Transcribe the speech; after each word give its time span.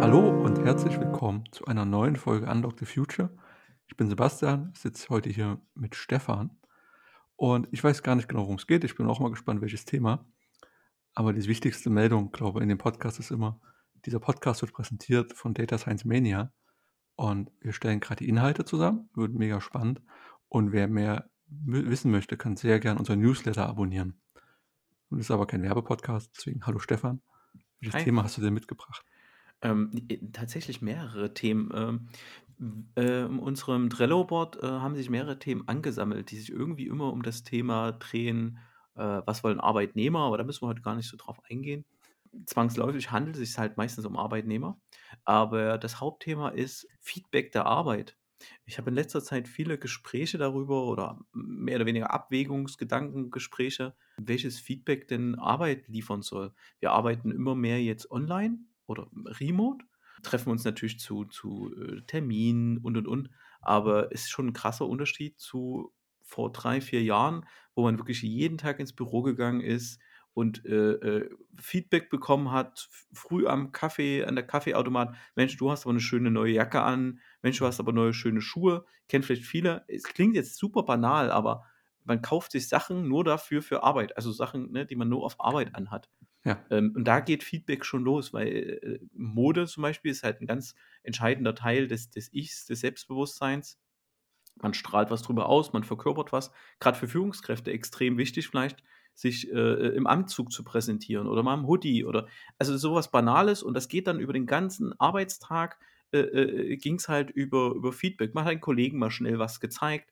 Hallo 0.00 0.30
und 0.42 0.64
herzlich 0.64 0.98
willkommen 0.98 1.44
zu 1.52 1.66
einer 1.66 1.84
neuen 1.84 2.16
Folge 2.16 2.46
Unlock 2.46 2.78
the 2.78 2.86
Future. 2.86 3.28
Ich 3.86 3.96
bin 3.98 4.08
Sebastian, 4.08 4.72
sitze 4.74 5.10
heute 5.10 5.28
hier 5.28 5.60
mit 5.74 5.94
Stefan 5.94 6.58
und 7.34 7.68
ich 7.72 7.84
weiß 7.84 8.02
gar 8.02 8.14
nicht 8.14 8.26
genau, 8.26 8.44
worum 8.44 8.56
es 8.56 8.66
geht. 8.66 8.84
Ich 8.84 8.94
bin 8.94 9.06
auch 9.06 9.20
mal 9.20 9.28
gespannt, 9.28 9.60
welches 9.60 9.84
Thema. 9.84 10.24
Aber 11.12 11.34
die 11.34 11.46
wichtigste 11.46 11.90
Meldung, 11.90 12.32
glaube 12.32 12.60
ich, 12.60 12.62
in 12.62 12.70
dem 12.70 12.78
Podcast 12.78 13.18
ist 13.18 13.30
immer, 13.30 13.60
dieser 14.06 14.20
Podcast 14.20 14.62
wird 14.62 14.72
präsentiert 14.72 15.34
von 15.34 15.52
Data 15.52 15.76
Science 15.76 16.06
Mania 16.06 16.54
und 17.16 17.52
wir 17.60 17.74
stellen 17.74 18.00
gerade 18.00 18.24
die 18.24 18.30
Inhalte 18.30 18.64
zusammen, 18.64 19.10
wird 19.14 19.34
mega 19.34 19.60
spannend. 19.60 20.00
Und 20.48 20.72
wer 20.72 20.88
mehr 20.88 21.28
wissen 21.48 22.10
möchte, 22.10 22.36
kann 22.36 22.56
sehr 22.56 22.80
gerne 22.80 22.98
unseren 22.98 23.20
Newsletter 23.20 23.66
abonnieren. 23.66 24.20
Und 25.10 25.20
ist 25.20 25.30
aber 25.30 25.46
kein 25.46 25.62
Werbepodcast, 25.62 26.32
deswegen 26.36 26.66
hallo 26.66 26.78
Stefan. 26.78 27.22
Welches 27.80 27.94
Hi. 27.96 28.04
Thema 28.04 28.24
hast 28.24 28.36
du 28.36 28.42
denn 28.42 28.54
mitgebracht? 28.54 29.04
Ähm, 29.62 29.90
äh, 30.08 30.18
tatsächlich 30.32 30.82
mehrere 30.82 31.32
Themen. 31.34 31.70
Ähm, 31.74 32.08
äh, 32.96 33.24
in 33.24 33.38
unserem 33.38 33.90
Trello-Board 33.90 34.62
äh, 34.62 34.66
haben 34.66 34.94
sich 34.94 35.10
mehrere 35.10 35.38
Themen 35.38 35.68
angesammelt, 35.68 36.30
die 36.30 36.38
sich 36.38 36.50
irgendwie 36.50 36.86
immer 36.86 37.12
um 37.12 37.22
das 37.22 37.42
Thema 37.42 37.92
drehen, 37.92 38.58
äh, 38.94 39.22
was 39.24 39.44
wollen 39.44 39.60
Arbeitnehmer, 39.60 40.20
aber 40.20 40.38
da 40.38 40.44
müssen 40.44 40.62
wir 40.62 40.68
heute 40.68 40.82
gar 40.82 40.96
nicht 40.96 41.08
so 41.08 41.16
drauf 41.16 41.38
eingehen. 41.50 41.84
Zwangsläufig 42.46 43.10
handelt 43.10 43.36
es 43.36 43.48
sich 43.48 43.58
halt 43.58 43.76
meistens 43.76 44.04
um 44.04 44.16
Arbeitnehmer, 44.16 44.78
aber 45.24 45.78
das 45.78 46.00
Hauptthema 46.00 46.48
ist 46.50 46.86
Feedback 47.00 47.52
der 47.52 47.66
Arbeit. 47.66 48.16
Ich 48.64 48.78
habe 48.78 48.90
in 48.90 48.96
letzter 48.96 49.22
Zeit 49.22 49.48
viele 49.48 49.78
Gespräche 49.78 50.38
darüber 50.38 50.84
oder 50.84 51.20
mehr 51.32 51.76
oder 51.76 51.86
weniger 51.86 52.12
Abwägungsgedankengespräche, 52.12 53.94
welches 54.18 54.58
Feedback 54.60 55.08
denn 55.08 55.36
Arbeit 55.36 55.88
liefern 55.88 56.22
soll. 56.22 56.52
Wir 56.80 56.92
arbeiten 56.92 57.30
immer 57.30 57.54
mehr 57.54 57.82
jetzt 57.82 58.10
online 58.10 58.58
oder 58.86 59.08
remote, 59.40 59.84
treffen 60.22 60.50
uns 60.50 60.64
natürlich 60.64 60.98
zu, 60.98 61.24
zu 61.24 61.74
äh, 61.76 62.02
Terminen 62.02 62.78
und 62.78 62.96
und 62.96 63.06
und, 63.06 63.30
aber 63.60 64.12
es 64.12 64.22
ist 64.22 64.30
schon 64.30 64.48
ein 64.48 64.52
krasser 64.52 64.86
Unterschied 64.86 65.38
zu 65.38 65.92
vor 66.22 66.52
drei, 66.52 66.80
vier 66.80 67.02
Jahren, 67.02 67.46
wo 67.74 67.84
man 67.84 67.98
wirklich 67.98 68.22
jeden 68.22 68.58
Tag 68.58 68.80
ins 68.80 68.92
Büro 68.92 69.22
gegangen 69.22 69.60
ist 69.60 70.00
und 70.36 70.66
äh, 70.66 70.92
äh, 70.92 71.30
Feedback 71.58 72.10
bekommen 72.10 72.52
hat, 72.52 72.90
früh 73.14 73.46
am 73.46 73.72
Kaffee, 73.72 74.22
an 74.22 74.34
der 74.34 74.46
Kaffeeautomat. 74.46 75.16
Mensch, 75.34 75.56
du 75.56 75.70
hast 75.70 75.84
aber 75.84 75.92
eine 75.92 76.00
schöne 76.00 76.30
neue 76.30 76.52
Jacke 76.52 76.82
an. 76.82 77.20
Mensch, 77.46 77.58
du 77.58 77.66
hast 77.66 77.80
aber 77.80 77.92
neue 77.92 78.12
schöne 78.12 78.40
Schuhe. 78.42 78.84
Kennt 79.08 79.24
vielleicht 79.24 79.44
viele. 79.44 79.84
Es 79.88 80.02
klingt 80.04 80.34
jetzt 80.36 80.56
super 80.56 80.82
banal, 80.82 81.30
aber 81.30 81.64
man 82.04 82.22
kauft 82.22 82.52
sich 82.52 82.68
Sachen 82.68 83.08
nur 83.08 83.24
dafür 83.24 83.62
für 83.62 83.82
Arbeit. 83.84 84.16
Also 84.16 84.32
Sachen, 84.32 84.72
ne, 84.72 84.86
die 84.86 84.96
man 84.96 85.08
nur 85.08 85.24
auf 85.24 85.40
Arbeit 85.40 85.74
anhat. 85.74 86.10
Ja, 86.44 86.64
Ähm, 86.70 86.92
und 86.96 87.04
da 87.04 87.20
geht 87.20 87.44
Feedback 87.44 87.84
schon 87.84 88.04
los, 88.04 88.32
weil 88.32 88.48
äh, 88.82 89.00
Mode 89.12 89.66
zum 89.66 89.82
Beispiel 89.82 90.10
ist 90.12 90.24
halt 90.24 90.40
ein 90.40 90.46
ganz 90.46 90.74
entscheidender 91.02 91.54
Teil 91.54 91.88
des, 91.88 92.10
des 92.10 92.32
Ichs, 92.32 92.66
des 92.66 92.80
Selbstbewusstseins. 92.80 93.78
Man 94.62 94.74
strahlt 94.74 95.10
was 95.10 95.22
drüber 95.22 95.46
aus, 95.48 95.72
man 95.72 95.84
verkörpert 95.84 96.32
was. 96.32 96.50
Gerade 96.80 96.98
für 96.98 97.08
Führungskräfte 97.08 97.72
extrem 97.72 98.16
wichtig 98.18 98.48
vielleicht, 98.48 98.82
sich 99.14 99.50
äh, 99.52 99.88
im 99.94 100.06
Anzug 100.06 100.52
zu 100.52 100.64
präsentieren 100.64 101.26
oder 101.26 101.42
mal 101.42 101.54
im 101.54 101.66
Hoodie 101.66 102.04
oder 102.04 102.26
also 102.58 102.76
sowas 102.76 103.10
Banales 103.10 103.62
und 103.62 103.74
das 103.74 103.88
geht 103.88 104.06
dann 104.06 104.20
über 104.20 104.32
den 104.32 104.46
ganzen 104.46 104.98
Arbeitstag, 104.98 105.78
äh, 106.18 106.72
äh, 106.72 106.76
ging 106.76 106.96
es 106.96 107.08
halt 107.08 107.30
über, 107.30 107.72
über 107.74 107.92
Feedback. 107.92 108.34
Man 108.34 108.44
hat 108.44 108.52
einen 108.52 108.60
Kollegen 108.60 108.98
mal 108.98 109.10
schnell 109.10 109.38
was 109.38 109.60
gezeigt 109.60 110.10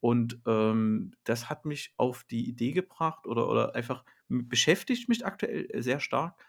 und 0.00 0.40
ähm, 0.46 1.12
das 1.24 1.48
hat 1.48 1.64
mich 1.64 1.94
auf 1.96 2.24
die 2.24 2.48
Idee 2.48 2.72
gebracht 2.72 3.26
oder, 3.26 3.48
oder 3.48 3.74
einfach 3.76 4.04
beschäftigt 4.28 5.08
mich 5.08 5.24
aktuell 5.24 5.68
sehr 5.80 6.00
stark, 6.00 6.44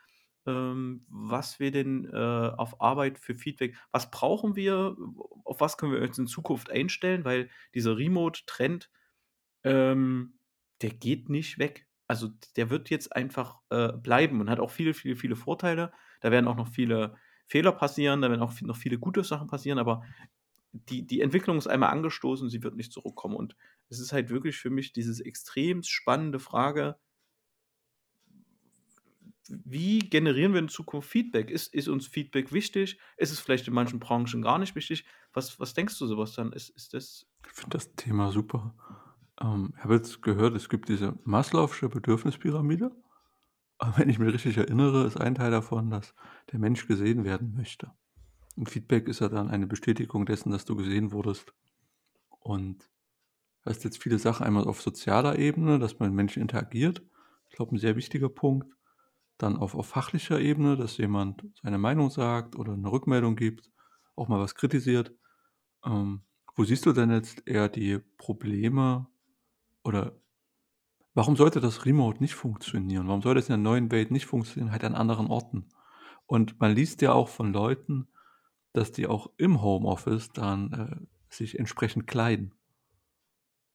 ähm, 0.48 1.06
was 1.08 1.60
wir 1.60 1.72
denn 1.72 2.10
äh, 2.12 2.18
auf 2.18 2.82
Arbeit 2.82 3.20
für 3.20 3.36
Feedback, 3.36 3.76
was 3.92 4.10
brauchen 4.10 4.56
wir, 4.56 4.96
auf 5.46 5.62
was 5.62 5.78
können 5.78 5.94
wir 5.94 6.02
uns 6.02 6.18
in 6.18 6.28
Zukunft 6.28 6.72
einstellen, 6.72 7.26
weil 7.26 7.50
dieser 7.74 7.98
Remote-Trend, 7.98 8.90
ähm, 9.64 10.40
der 10.82 10.90
geht 10.92 11.30
nicht 11.30 11.60
weg. 11.60 11.88
Also 12.08 12.30
der 12.56 12.70
wird 12.70 12.90
jetzt 12.90 13.16
einfach 13.16 13.60
äh, 13.70 13.94
bleiben 13.94 14.42
und 14.42 14.50
hat 14.50 14.60
auch 14.60 14.72
viele, 14.72 14.94
viele, 14.94 15.16
viele 15.16 15.36
Vorteile. 15.36 15.94
Da 16.22 16.32
werden 16.32 16.48
auch 16.48 16.58
noch 16.58 16.68
viele 16.68 17.16
Fehler 17.46 17.72
passieren, 17.72 18.22
da 18.22 18.30
werden 18.30 18.42
auch 18.42 18.60
noch 18.62 18.78
viele 18.78 18.98
gute 18.98 19.24
Sachen 19.24 19.48
passieren, 19.48 19.80
aber 19.80 20.04
die, 20.72 21.06
die 21.06 21.22
Entwicklung 21.22 21.58
ist 21.58 21.68
einmal 21.68 21.92
angestoßen, 21.92 22.50
sie 22.50 22.64
wird 22.64 22.76
nicht 22.76 22.92
zurückkommen. 22.92 23.36
Und 23.36 23.56
es 23.90 24.00
ist 24.00 24.12
halt 24.12 24.30
wirklich 24.30 24.58
für 24.58 24.72
mich 24.72 24.92
diese 24.92 25.24
extrem 25.24 25.84
spannende 25.84 26.40
Frage, 26.40 26.98
wie 29.50 30.00
generieren 30.00 30.54
wir 30.54 30.60
in 30.60 30.70
Zukunft 30.70 31.10
Feedback? 31.10 31.50
Ist, 31.50 31.74
ist 31.74 31.88
uns 31.88 32.08
Feedback 32.08 32.52
wichtig? 32.54 32.98
Ist 33.18 33.32
es 33.32 33.40
vielleicht 33.40 33.68
in 33.68 33.74
manchen 33.74 34.00
Branchen 34.00 34.42
gar 34.42 34.58
nicht 34.58 34.76
wichtig? 34.76 35.06
Was, 35.34 35.60
was 35.60 35.74
denkst 35.74 35.98
du, 36.00 36.08
Sebastian? 36.08 36.54
Ist, 36.54 36.70
ist 36.70 36.94
das. 36.94 37.28
ich 37.46 37.52
finde 37.52 37.78
das 37.78 37.94
Thema 37.96 38.32
super. 38.32 38.74
Ähm, 39.42 39.74
ich 39.78 39.84
habe 39.84 39.96
jetzt 39.96 40.22
gehört, 40.22 40.56
es 40.56 40.70
gibt 40.70 40.90
diese 40.90 41.12
Maslow'sche 41.26 41.90
Bedürfnispyramide. 41.90 42.92
Aber 43.78 43.98
wenn 43.98 44.10
ich 44.10 44.20
mich 44.20 44.34
richtig 44.34 44.58
erinnere, 44.58 45.06
ist 45.06 45.18
ein 45.18 45.36
Teil 45.36 45.52
davon, 45.52 45.90
dass 45.90 46.14
der 46.52 46.60
Mensch 46.60 46.88
gesehen 46.88 47.24
werden 47.24 47.54
möchte. 47.56 47.92
Und 48.56 48.70
Feedback 48.70 49.08
ist 49.08 49.20
ja 49.20 49.30
dann 49.30 49.50
eine 49.50 49.68
Bestätigung 49.68 50.26
dessen, 50.26 50.52
dass 50.52 50.66
du 50.66 50.76
gesehen 50.76 51.12
wurdest. 51.12 51.54
Und 52.40 52.90
du 53.64 53.70
hast 53.70 53.84
jetzt 53.84 54.02
viele 54.02 54.20
Sachen 54.20 54.46
einmal 54.46 54.66
auf 54.66 54.82
sozialer 54.82 55.40
Ebene, 55.40 55.80
dass 55.80 56.00
man 56.00 56.10
mit 56.10 56.16
Menschen 56.16 56.42
interagiert. 56.42 57.02
Ich 57.50 57.56
glaube, 57.56 57.76
ein 57.76 57.80
sehr 57.80 57.96
wichtiger 57.96 58.30
Punkt. 58.30 58.68
Dann 59.38 59.58
auf, 59.58 59.76
auf 59.76 59.88
fachlicher 59.88 60.40
Ebene, 60.40 60.78
dass 60.78 60.98
jemand 60.98 61.44
seine 61.62 61.80
Meinung 61.80 62.10
sagt 62.10 62.56
oder 62.56 62.74
eine 62.74 62.92
Rückmeldung 62.92 63.36
gibt, 63.36 63.72
auch 64.16 64.28
mal 64.28 64.40
was 64.40 64.56
kritisiert. 64.56 65.14
Ähm, 65.84 66.22
wo 66.56 66.64
siehst 66.64 66.86
du 66.86 66.94
denn 66.94 67.10
jetzt 67.10 67.48
eher 67.48 67.68
die 67.68 68.00
Probleme 68.18 69.08
oder 69.84 70.16
warum 71.14 71.36
sollte 71.36 71.60
das 71.62 71.86
Remote 71.86 72.22
nicht 72.22 72.36
funktionieren? 72.36 73.08
Warum 73.08 73.22
sollte 73.22 73.40
es 73.40 73.50
in 73.50 73.54
der 73.54 73.58
neuen 73.72 73.92
Welt 73.92 74.12
nicht 74.12 74.26
funktionieren, 74.26 74.72
halt 74.72 74.84
an 74.84 74.96
anderen 74.96 75.28
Orten? 75.28 75.70
Und 76.26 76.60
man 76.60 76.74
liest 76.76 77.02
ja 77.02 77.14
auch 77.14 77.30
von 77.30 77.54
Leuten, 77.54 78.08
dass 78.74 78.92
die 78.92 79.08
auch 79.08 79.32
im 79.38 79.62
Homeoffice 79.62 80.32
dann 80.34 80.74
äh, 80.74 81.36
sich 81.36 81.60
entsprechend 81.60 82.08
kleiden. 82.08 82.56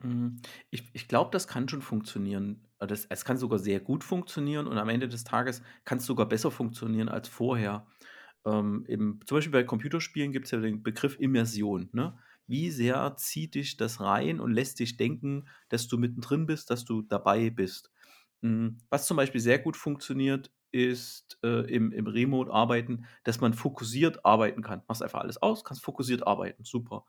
Mm, 0.01 0.37
Ich, 0.71 0.91
ich 0.95 1.09
glaube, 1.09 1.31
das 1.33 1.49
kann 1.49 1.69
schon 1.69 1.83
funktionieren. 1.83 2.69
Äh, 2.79 2.87
Das, 2.87 3.07
es 3.07 3.25
kann 3.25 3.37
sogar 3.37 3.59
sehr 3.59 3.81
gut 3.81 4.05
funktionieren 4.05 4.67
und 4.67 4.79
am 4.79 4.89
Ende 4.89 5.09
des 5.09 5.25
Tages 5.25 5.63
kann 5.85 5.99
es 5.99 6.07
sogar 6.07 6.27
besser 6.29 6.51
funktionieren 6.51 7.09
als 7.09 7.29
vorher. 7.29 7.87
Ähm, 8.47 8.85
im, 8.89 9.21
zum 9.27 9.37
Beispiel 9.39 9.53
bei 9.53 9.65
Computerspielen 9.65 10.33
gibt 10.33 10.47
es 10.47 10.53
ja 10.53 10.61
den 10.61 10.83
Begriff 10.83 11.19
Immersion. 11.21 11.91
Ne? 11.93 12.19
Wie 12.49 12.71
sehr 12.73 13.15
zieht 13.17 13.55
dich 13.55 13.77
das 13.77 14.01
rein 14.01 14.41
und 14.41 14.53
lässt 14.53 14.81
dich 14.81 14.97
denken, 14.97 15.49
dass 15.69 15.89
du 15.89 15.99
mittendrin 15.99 16.47
bist, 16.47 16.71
dass 16.71 16.85
du 16.85 17.03
dabei 17.03 17.51
bist? 17.51 17.93
Mm, 18.43 18.69
Was 18.91 19.07
zum 19.07 19.17
Beispiel 19.17 19.41
sehr 19.41 19.59
gut 19.59 19.77
funktioniert, 19.77 20.53
ist 20.71 21.39
äh, 21.43 21.71
im, 21.73 21.93
im 21.93 22.07
Remote-Arbeiten, 22.07 23.07
dass 23.25 23.41
man 23.41 23.55
fokussiert 23.55 24.25
arbeiten 24.25 24.63
kann. 24.63 24.83
Machst 24.89 25.03
einfach 25.03 25.21
alles 25.21 25.41
aus, 25.41 25.65
kannst 25.65 25.83
fokussiert 25.85 26.27
arbeiten. 26.27 26.65
Super. 26.65 27.07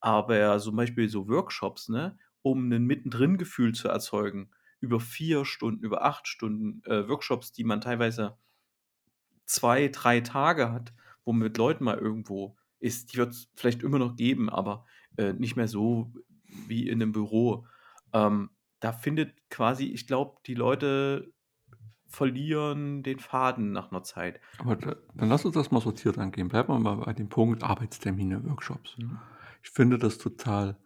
Aber 0.00 0.58
zum 0.58 0.76
Beispiel 0.76 1.08
so 1.08 1.28
Workshops, 1.28 1.88
ne, 1.88 2.18
um 2.42 2.70
ein 2.72 2.84
Mittendrin-Gefühl 2.84 3.72
zu 3.74 3.88
erzeugen, 3.88 4.50
über 4.80 4.98
vier 4.98 5.44
Stunden, 5.44 5.84
über 5.84 6.04
acht 6.04 6.26
Stunden, 6.26 6.82
äh, 6.84 7.08
Workshops, 7.08 7.52
die 7.52 7.64
man 7.64 7.80
teilweise 7.80 8.36
zwei, 9.46 9.88
drei 9.88 10.20
Tage 10.20 10.72
hat, 10.72 10.92
wo 11.24 11.32
man 11.32 11.42
mit 11.44 11.56
Leuten 11.58 11.84
mal 11.84 11.98
irgendwo 11.98 12.56
ist, 12.82 13.12
die 13.12 13.18
wird 13.18 13.30
es 13.30 13.48
vielleicht 13.54 13.82
immer 13.82 13.98
noch 13.98 14.16
geben, 14.16 14.50
aber 14.50 14.84
äh, 15.16 15.32
nicht 15.32 15.56
mehr 15.56 15.68
so 15.68 16.12
wie 16.66 16.88
in 16.88 17.00
einem 17.00 17.12
Büro. 17.12 17.66
Ähm, 18.12 18.50
da 18.80 18.92
findet 18.92 19.48
quasi, 19.48 19.86
ich 19.86 20.06
glaube, 20.06 20.38
die 20.46 20.54
Leute 20.54 21.32
verlieren 22.06 23.02
den 23.02 23.20
Faden 23.20 23.72
nach 23.72 23.90
einer 23.90 24.02
Zeit. 24.02 24.40
Aber 24.58 24.76
da, 24.76 24.96
dann 25.14 25.28
lass 25.28 25.44
uns 25.44 25.54
das 25.54 25.70
mal 25.70 25.80
sortiert 25.80 26.18
angehen. 26.18 26.48
Bleiben 26.48 26.72
wir 26.72 26.78
mal 26.78 26.96
bei 26.96 27.12
dem 27.14 27.28
Punkt 27.28 27.62
Arbeitstermine, 27.62 28.44
Workshops. 28.44 28.98
Mhm. 28.98 29.18
Ich 29.62 29.70
finde 29.70 29.98
das 29.98 30.18
total 30.18 30.76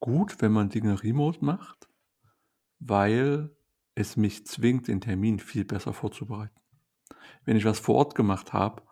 gut, 0.00 0.40
wenn 0.40 0.52
man 0.52 0.70
Dinge 0.70 1.02
remote 1.02 1.44
macht, 1.44 1.88
weil 2.78 3.50
es 3.94 4.16
mich 4.16 4.46
zwingt, 4.46 4.86
den 4.86 5.00
Termin 5.00 5.40
viel 5.40 5.64
besser 5.64 5.92
vorzubereiten. 5.92 6.54
Wenn 7.44 7.56
ich 7.56 7.64
was 7.64 7.80
vor 7.80 7.96
Ort 7.96 8.14
gemacht 8.14 8.52
habe, 8.52 8.82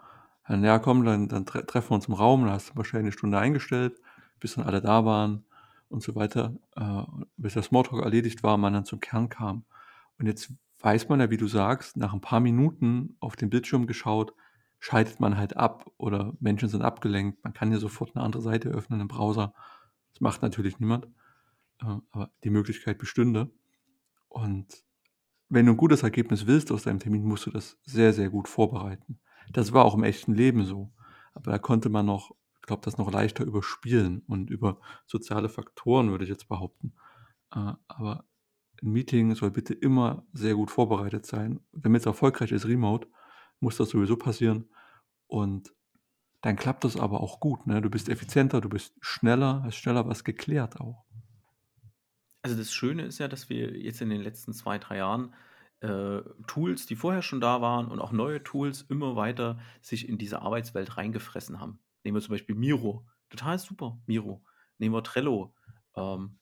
dann 0.49 0.63
ja 0.65 0.79
komm, 0.79 1.05
dann, 1.05 1.29
dann 1.29 1.47
tre 1.47 1.65
treffen 1.67 1.91
wir 1.91 1.95
uns 1.97 2.09
im 2.09 2.15
Raum, 2.15 2.43
dann 2.43 2.53
hast 2.53 2.71
du 2.71 2.77
wahrscheinlich 2.77 3.07
eine 3.07 3.13
Stunde 3.13 3.39
eingestellt, 3.39 4.01
bis 4.41 4.55
dann 4.55 4.65
alle 4.65 4.81
da 4.81 5.05
waren 5.05 5.45
und 5.89 6.03
so 6.03 6.15
weiter, 6.15 6.55
äh, 6.77 7.03
bis 7.37 7.55
der 7.55 7.63
Smalltalk 7.63 8.03
erledigt 8.03 8.43
war, 8.43 8.57
man 8.57 8.73
dann 8.73 8.85
zum 8.85 9.01
Kern 9.01 9.29
kam. 9.29 9.65
Und 10.19 10.27
jetzt 10.27 10.53
weiß 10.81 11.09
man 11.09 11.21
ja, 11.21 11.31
wie 11.31 11.37
du 11.37 11.49
sagst, 11.49 11.97
nach 11.97 12.13
ein 12.13 12.21
paar 12.21 12.41
Minuten 12.41 13.17
auf 13.21 13.37
den 13.37 13.51
Bildschirm 13.51 13.87
geschaut, 13.87 14.35
schaltet 14.79 15.21
man 15.21 15.37
halt 15.37 15.57
ab 15.57 15.91
oder 15.97 16.35
Menschen 16.41 16.69
sind 16.69 16.83
abgelenkt. 16.83 17.43
Man 17.43 17.53
kann 17.53 17.73
ja 17.73 17.79
sofort 17.79 18.15
eine 18.15 18.25
andere 18.25 18.43
Seite 18.43 18.69
öffnen 18.69 19.01
im 19.01 19.09
Browser. 19.09 19.55
Das 20.13 20.21
macht 20.21 20.43
natürlich 20.43 20.79
niemand, 20.79 21.07
äh, 21.81 21.97
aber 22.11 22.31
die 22.45 22.51
Möglichkeit 22.51 22.99
bestünde. 22.99 23.51
Und 24.29 24.85
wenn 25.49 25.67
du 25.67 25.73
ein 25.73 25.77
gutes 25.77 26.03
Ergebnis 26.03 26.47
willst 26.47 26.71
aus 26.73 26.83
deinem 26.83 26.99
Termin, 26.99 27.25
musst 27.25 27.47
du 27.47 27.51
das 27.51 27.79
sehr, 27.85 28.13
sehr 28.13 28.31
gut 28.31 28.49
vorbereiten. 28.49 29.19
Das 29.53 29.73
war 29.73 29.85
auch 29.85 29.95
im 29.95 30.05
echten 30.05 30.35
Leben 30.35 30.65
so. 30.65 30.93
Aber 31.35 31.51
da 31.51 31.59
konnte 31.59 31.89
man 31.89 32.07
noch, 32.07 32.35
ich 32.61 32.67
glaube, 32.67 32.83
das 32.85 32.99
noch 32.99 33.13
leichter 33.13 33.45
überspielen 33.45 34.23
und 34.27 34.51
über 34.51 34.81
soziale 35.07 35.49
Faktoren, 35.49 36.11
würde 36.11 36.25
ich 36.25 36.31
jetzt 36.31 36.49
behaupten. 36.49 36.95
Äh, 37.55 37.73
aber 37.89 38.25
ein 38.83 38.93
Meeting 38.93 39.35
soll 39.35 39.51
bitte 39.51 39.75
immer 39.75 40.27
sehr 40.33 40.55
gut 40.55 40.71
vorbereitet 40.71 41.27
sein. 41.27 41.61
Damit 41.73 42.01
es 42.03 42.07
erfolgreich 42.07 42.53
ist, 42.53 42.67
remote, 42.67 43.09
muss 43.61 43.77
das 43.77 43.91
sowieso 43.91 44.17
passieren. 44.17 44.69
Und 45.27 45.73
dann 46.43 46.57
klappt 46.57 46.85
das 46.85 46.97
aber 46.97 47.21
auch 47.21 47.41
gut. 47.41 47.67
Ne? 47.67 47.81
Du 47.81 47.91
bist 47.91 48.09
effizienter, 48.09 48.61
du 48.61 48.69
bist 48.69 48.95
schneller, 49.01 49.63
hast 49.65 49.77
schneller 49.77 50.07
was 50.07 50.25
geklärt 50.25 50.81
auch. 50.81 51.05
Also 52.43 52.57
das 52.57 52.73
Schöne 52.73 53.03
ist 53.03 53.19
ja, 53.19 53.27
dass 53.27 53.49
wir 53.49 53.77
jetzt 53.77 54.01
in 54.01 54.11
den 54.11 54.21
letzten 54.21 54.53
zwei, 54.53 54.79
drei 54.79 54.99
Jahren 54.99 55.35
äh, 55.81 56.20
Tools, 56.46 56.87
die 56.87 56.96
vorher 56.96 57.23
schon 57.23 57.40
da 57.40 57.61
waren 57.61 57.88
und 57.88 58.00
auch 58.00 58.12
neue 58.12 58.43
Tools 58.43 58.82
immer 58.82 59.17
weiter 59.17 59.58
sich 59.81 60.08
in 60.08 60.19
diese 60.19 60.43
Arbeitswelt 60.43 60.96
reingefressen 60.96 61.61
haben. 61.61 61.81
Nehmen 62.05 62.17
wir 62.17 62.23
zum 62.23 62.32
Beispiel 62.32 62.55
Miro. 62.55 63.06
Total 63.31 63.58
super, 63.58 64.00
Miro. 64.06 64.44
Nehmen 64.78 64.94
wir 64.94 65.02
Trello. 65.02 65.55
Ähm, 65.96 66.38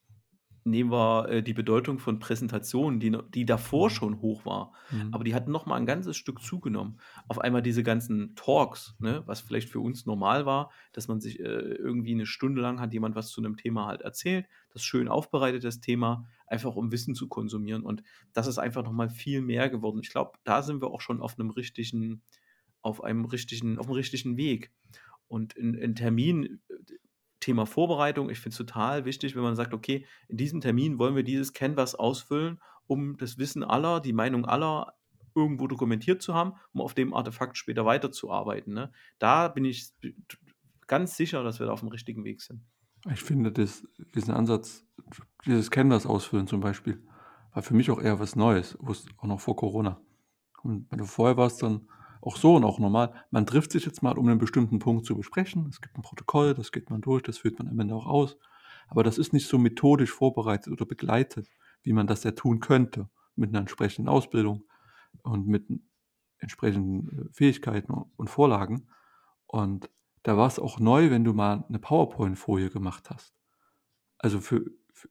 nehmen 0.66 0.90
wir 0.90 1.28
äh, 1.28 1.42
die 1.42 1.52
Bedeutung 1.52 1.98
von 1.98 2.18
Präsentationen, 2.18 2.98
die, 2.98 3.14
die 3.34 3.44
davor 3.44 3.90
Mhm. 3.90 3.90
schon 3.90 4.22
hoch 4.22 4.46
war, 4.46 4.72
Mhm. 4.90 5.10
aber 5.10 5.22
die 5.24 5.34
hat 5.34 5.46
noch 5.46 5.66
mal 5.66 5.76
ein 5.76 5.84
ganzes 5.86 6.16
Stück 6.16 6.40
zugenommen. 6.40 7.00
Auf 7.28 7.38
einmal 7.38 7.60
diese 7.62 7.82
ganzen 7.82 8.34
Talks, 8.34 8.96
ne, 8.98 9.22
was 9.26 9.42
vielleicht 9.42 9.68
für 9.68 9.80
uns 9.80 10.06
normal 10.06 10.46
war, 10.46 10.70
dass 10.92 11.06
man 11.06 11.20
sich 11.20 11.38
äh, 11.38 11.42
irgendwie 11.44 12.12
eine 12.12 12.24
Stunde 12.26 12.62
lang 12.62 12.80
hat 12.80 12.94
jemand 12.94 13.14
was 13.14 13.28
zu 13.30 13.42
einem 13.42 13.56
Thema 13.58 13.86
halt 13.86 14.00
erzählt, 14.02 14.46
das 14.70 14.82
schön 14.82 15.08
aufbereitet, 15.08 15.64
das 15.64 15.80
Thema, 15.80 16.26
einfach 16.54 16.76
um 16.76 16.92
Wissen 16.92 17.14
zu 17.14 17.28
konsumieren. 17.28 17.82
Und 17.82 18.02
das 18.32 18.46
ist 18.46 18.58
einfach 18.58 18.84
noch 18.84 18.92
mal 18.92 19.10
viel 19.10 19.42
mehr 19.42 19.68
geworden. 19.68 20.00
Ich 20.02 20.10
glaube, 20.10 20.38
da 20.44 20.62
sind 20.62 20.80
wir 20.80 20.90
auch 20.90 21.00
schon 21.00 21.20
auf 21.20 21.38
einem 21.38 21.50
richtigen, 21.50 22.22
auf 22.80 23.02
einem 23.02 23.24
richtigen, 23.24 23.78
auf 23.78 23.86
dem 23.86 23.94
richtigen 23.94 24.36
Weg. 24.36 24.70
Und 25.26 25.54
in, 25.54 25.74
in 25.74 25.94
Termin, 25.94 26.60
äh, 26.68 26.74
Thema 27.40 27.66
Vorbereitung, 27.66 28.30
ich 28.30 28.38
finde 28.38 28.54
es 28.54 28.58
total 28.58 29.04
wichtig, 29.04 29.34
wenn 29.34 29.42
man 29.42 29.56
sagt, 29.56 29.74
okay, 29.74 30.06
in 30.28 30.38
diesem 30.38 30.60
Termin 30.60 30.98
wollen 30.98 31.16
wir 31.16 31.24
dieses 31.24 31.52
Canvas 31.52 31.94
ausfüllen, 31.94 32.60
um 32.86 33.18
das 33.18 33.36
Wissen 33.36 33.62
aller, 33.62 34.00
die 34.00 34.14
Meinung 34.14 34.46
aller 34.46 34.94
irgendwo 35.34 35.66
dokumentiert 35.66 36.22
zu 36.22 36.34
haben, 36.34 36.52
um 36.72 36.80
auf 36.80 36.94
dem 36.94 37.12
Artefakt 37.12 37.58
später 37.58 37.84
weiterzuarbeiten. 37.84 38.72
Ne? 38.72 38.92
Da 39.18 39.48
bin 39.48 39.64
ich 39.64 39.92
ganz 40.86 41.16
sicher, 41.16 41.42
dass 41.42 41.58
wir 41.58 41.66
da 41.66 41.72
auf 41.72 41.80
dem 41.80 41.88
richtigen 41.88 42.24
Weg 42.24 42.40
sind. 42.40 42.62
Ich 43.12 43.22
finde 43.22 43.52
das, 43.52 43.86
diesen 44.14 44.34
Ansatz, 44.34 44.84
dieses 45.44 45.70
Canvas 45.70 46.06
ausfüllen 46.06 46.46
zum 46.46 46.60
Beispiel, 46.60 47.06
war 47.52 47.62
für 47.62 47.74
mich 47.74 47.90
auch 47.90 48.00
eher 48.00 48.18
was 48.18 48.36
Neues, 48.36 48.78
auch 48.80 49.26
noch 49.26 49.40
vor 49.40 49.56
Corona. 49.56 50.00
Und 50.62 50.90
wenn 50.90 50.98
du 50.98 51.04
vorher 51.04 51.36
warst, 51.36 51.62
dann 51.62 51.86
auch 52.22 52.36
so 52.36 52.56
und 52.56 52.64
auch 52.64 52.78
normal. 52.78 53.12
Man 53.30 53.44
trifft 53.46 53.72
sich 53.72 53.84
jetzt 53.84 54.02
mal, 54.02 54.16
um 54.16 54.26
einen 54.26 54.38
bestimmten 54.38 54.78
Punkt 54.78 55.04
zu 55.04 55.14
besprechen. 55.14 55.66
Es 55.68 55.80
gibt 55.80 55.96
ein 55.96 56.02
Protokoll, 56.02 56.54
das 56.54 56.72
geht 56.72 56.88
man 56.88 57.02
durch, 57.02 57.22
das 57.22 57.38
führt 57.38 57.58
man 57.58 57.68
am 57.68 57.78
Ende 57.78 57.94
auch 57.94 58.06
aus. 58.06 58.38
Aber 58.88 59.02
das 59.02 59.18
ist 59.18 59.32
nicht 59.32 59.46
so 59.46 59.58
methodisch 59.58 60.10
vorbereitet 60.10 60.72
oder 60.72 60.86
begleitet, 60.86 61.48
wie 61.82 61.92
man 61.92 62.06
das 62.06 62.24
ja 62.24 62.30
tun 62.30 62.60
könnte, 62.60 63.08
mit 63.36 63.50
einer 63.50 63.60
entsprechenden 63.60 64.08
Ausbildung 64.08 64.64
und 65.22 65.46
mit 65.46 65.66
entsprechenden 66.38 67.08
äh, 67.08 67.32
Fähigkeiten 67.32 67.92
und 67.92 68.30
Vorlagen. 68.30 68.88
Und 69.46 69.90
da 70.24 70.36
war 70.36 70.48
es 70.48 70.58
auch 70.58 70.80
neu, 70.80 71.10
wenn 71.10 71.22
du 71.22 71.32
mal 71.32 71.64
eine 71.68 71.78
PowerPoint-Folie 71.78 72.70
gemacht 72.70 73.10
hast. 73.10 73.34
Also 74.18 74.40
für, 74.40 74.64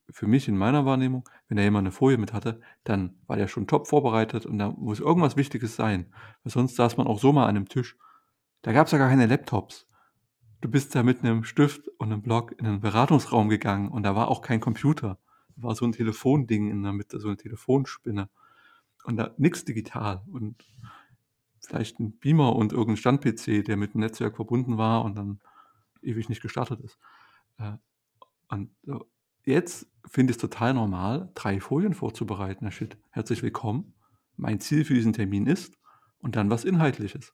für 0.09 0.27
mich 0.27 0.47
in 0.47 0.57
meiner 0.57 0.85
Wahrnehmung, 0.85 1.29
wenn 1.47 1.57
da 1.57 1.63
jemand 1.63 1.85
eine 1.85 1.91
Folie 1.91 2.17
mit 2.17 2.33
hatte, 2.33 2.59
dann 2.83 3.15
war 3.27 3.37
der 3.37 3.47
schon 3.47 3.67
top 3.67 3.87
vorbereitet 3.87 4.45
und 4.45 4.57
da 4.57 4.71
muss 4.71 4.99
irgendwas 4.99 5.37
Wichtiges 5.37 5.75
sein. 5.75 6.11
Weil 6.43 6.51
sonst 6.51 6.75
saß 6.75 6.97
man 6.97 7.05
auch 7.05 7.19
so 7.19 7.31
mal 7.31 7.43
an 7.43 7.55
einem 7.55 7.69
Tisch. 7.69 7.95
Da 8.63 8.73
gab 8.73 8.87
es 8.87 8.91
ja 8.91 8.97
gar 8.97 9.09
keine 9.09 9.27
Laptops. 9.27 9.87
Du 10.61 10.69
bist 10.69 10.95
da 10.95 11.03
mit 11.03 11.23
einem 11.23 11.43
Stift 11.43 11.87
und 11.99 12.11
einem 12.11 12.23
Block 12.23 12.55
in 12.57 12.65
einen 12.65 12.81
Beratungsraum 12.81 13.49
gegangen 13.49 13.89
und 13.89 14.03
da 14.03 14.15
war 14.15 14.29
auch 14.29 14.41
kein 14.41 14.61
Computer. 14.61 15.19
Da 15.55 15.63
war 15.63 15.75
so 15.75 15.85
ein 15.85 15.91
Telefonding 15.91 16.71
in 16.71 16.81
der 16.81 16.93
Mitte, 16.93 17.19
so 17.19 17.27
eine 17.27 17.37
Telefonspinne. 17.37 18.29
Und 19.03 19.17
da 19.17 19.35
nichts 19.37 19.63
digital. 19.63 20.23
Und 20.31 20.55
vielleicht 21.65 21.99
ein 21.99 22.17
Beamer 22.17 22.55
und 22.55 22.73
irgendein 22.73 22.97
Stand-PC, 22.97 23.63
der 23.65 23.77
mit 23.77 23.93
dem 23.93 24.01
Netzwerk 24.01 24.35
verbunden 24.35 24.77
war 24.77 25.03
und 25.03 25.15
dann 25.15 25.39
ewig 26.01 26.29
nicht 26.29 26.41
gestartet 26.41 26.79
ist. 26.81 26.99
Äh, 27.57 27.73
und 28.49 28.71
jetzt 29.45 29.87
finde 30.05 30.31
ich 30.31 30.37
es 30.37 30.41
total 30.41 30.73
normal, 30.73 31.31
drei 31.33 31.59
Folien 31.59 31.93
vorzubereiten. 31.93 32.65
Herr 32.65 32.71
Schitt, 32.71 32.97
herzlich 33.11 33.41
willkommen. 33.41 33.93
Mein 34.35 34.59
Ziel 34.59 34.85
für 34.85 34.93
diesen 34.93 35.13
Termin 35.13 35.47
ist 35.47 35.77
und 36.19 36.35
dann 36.35 36.49
was 36.49 36.65
Inhaltliches. 36.65 37.33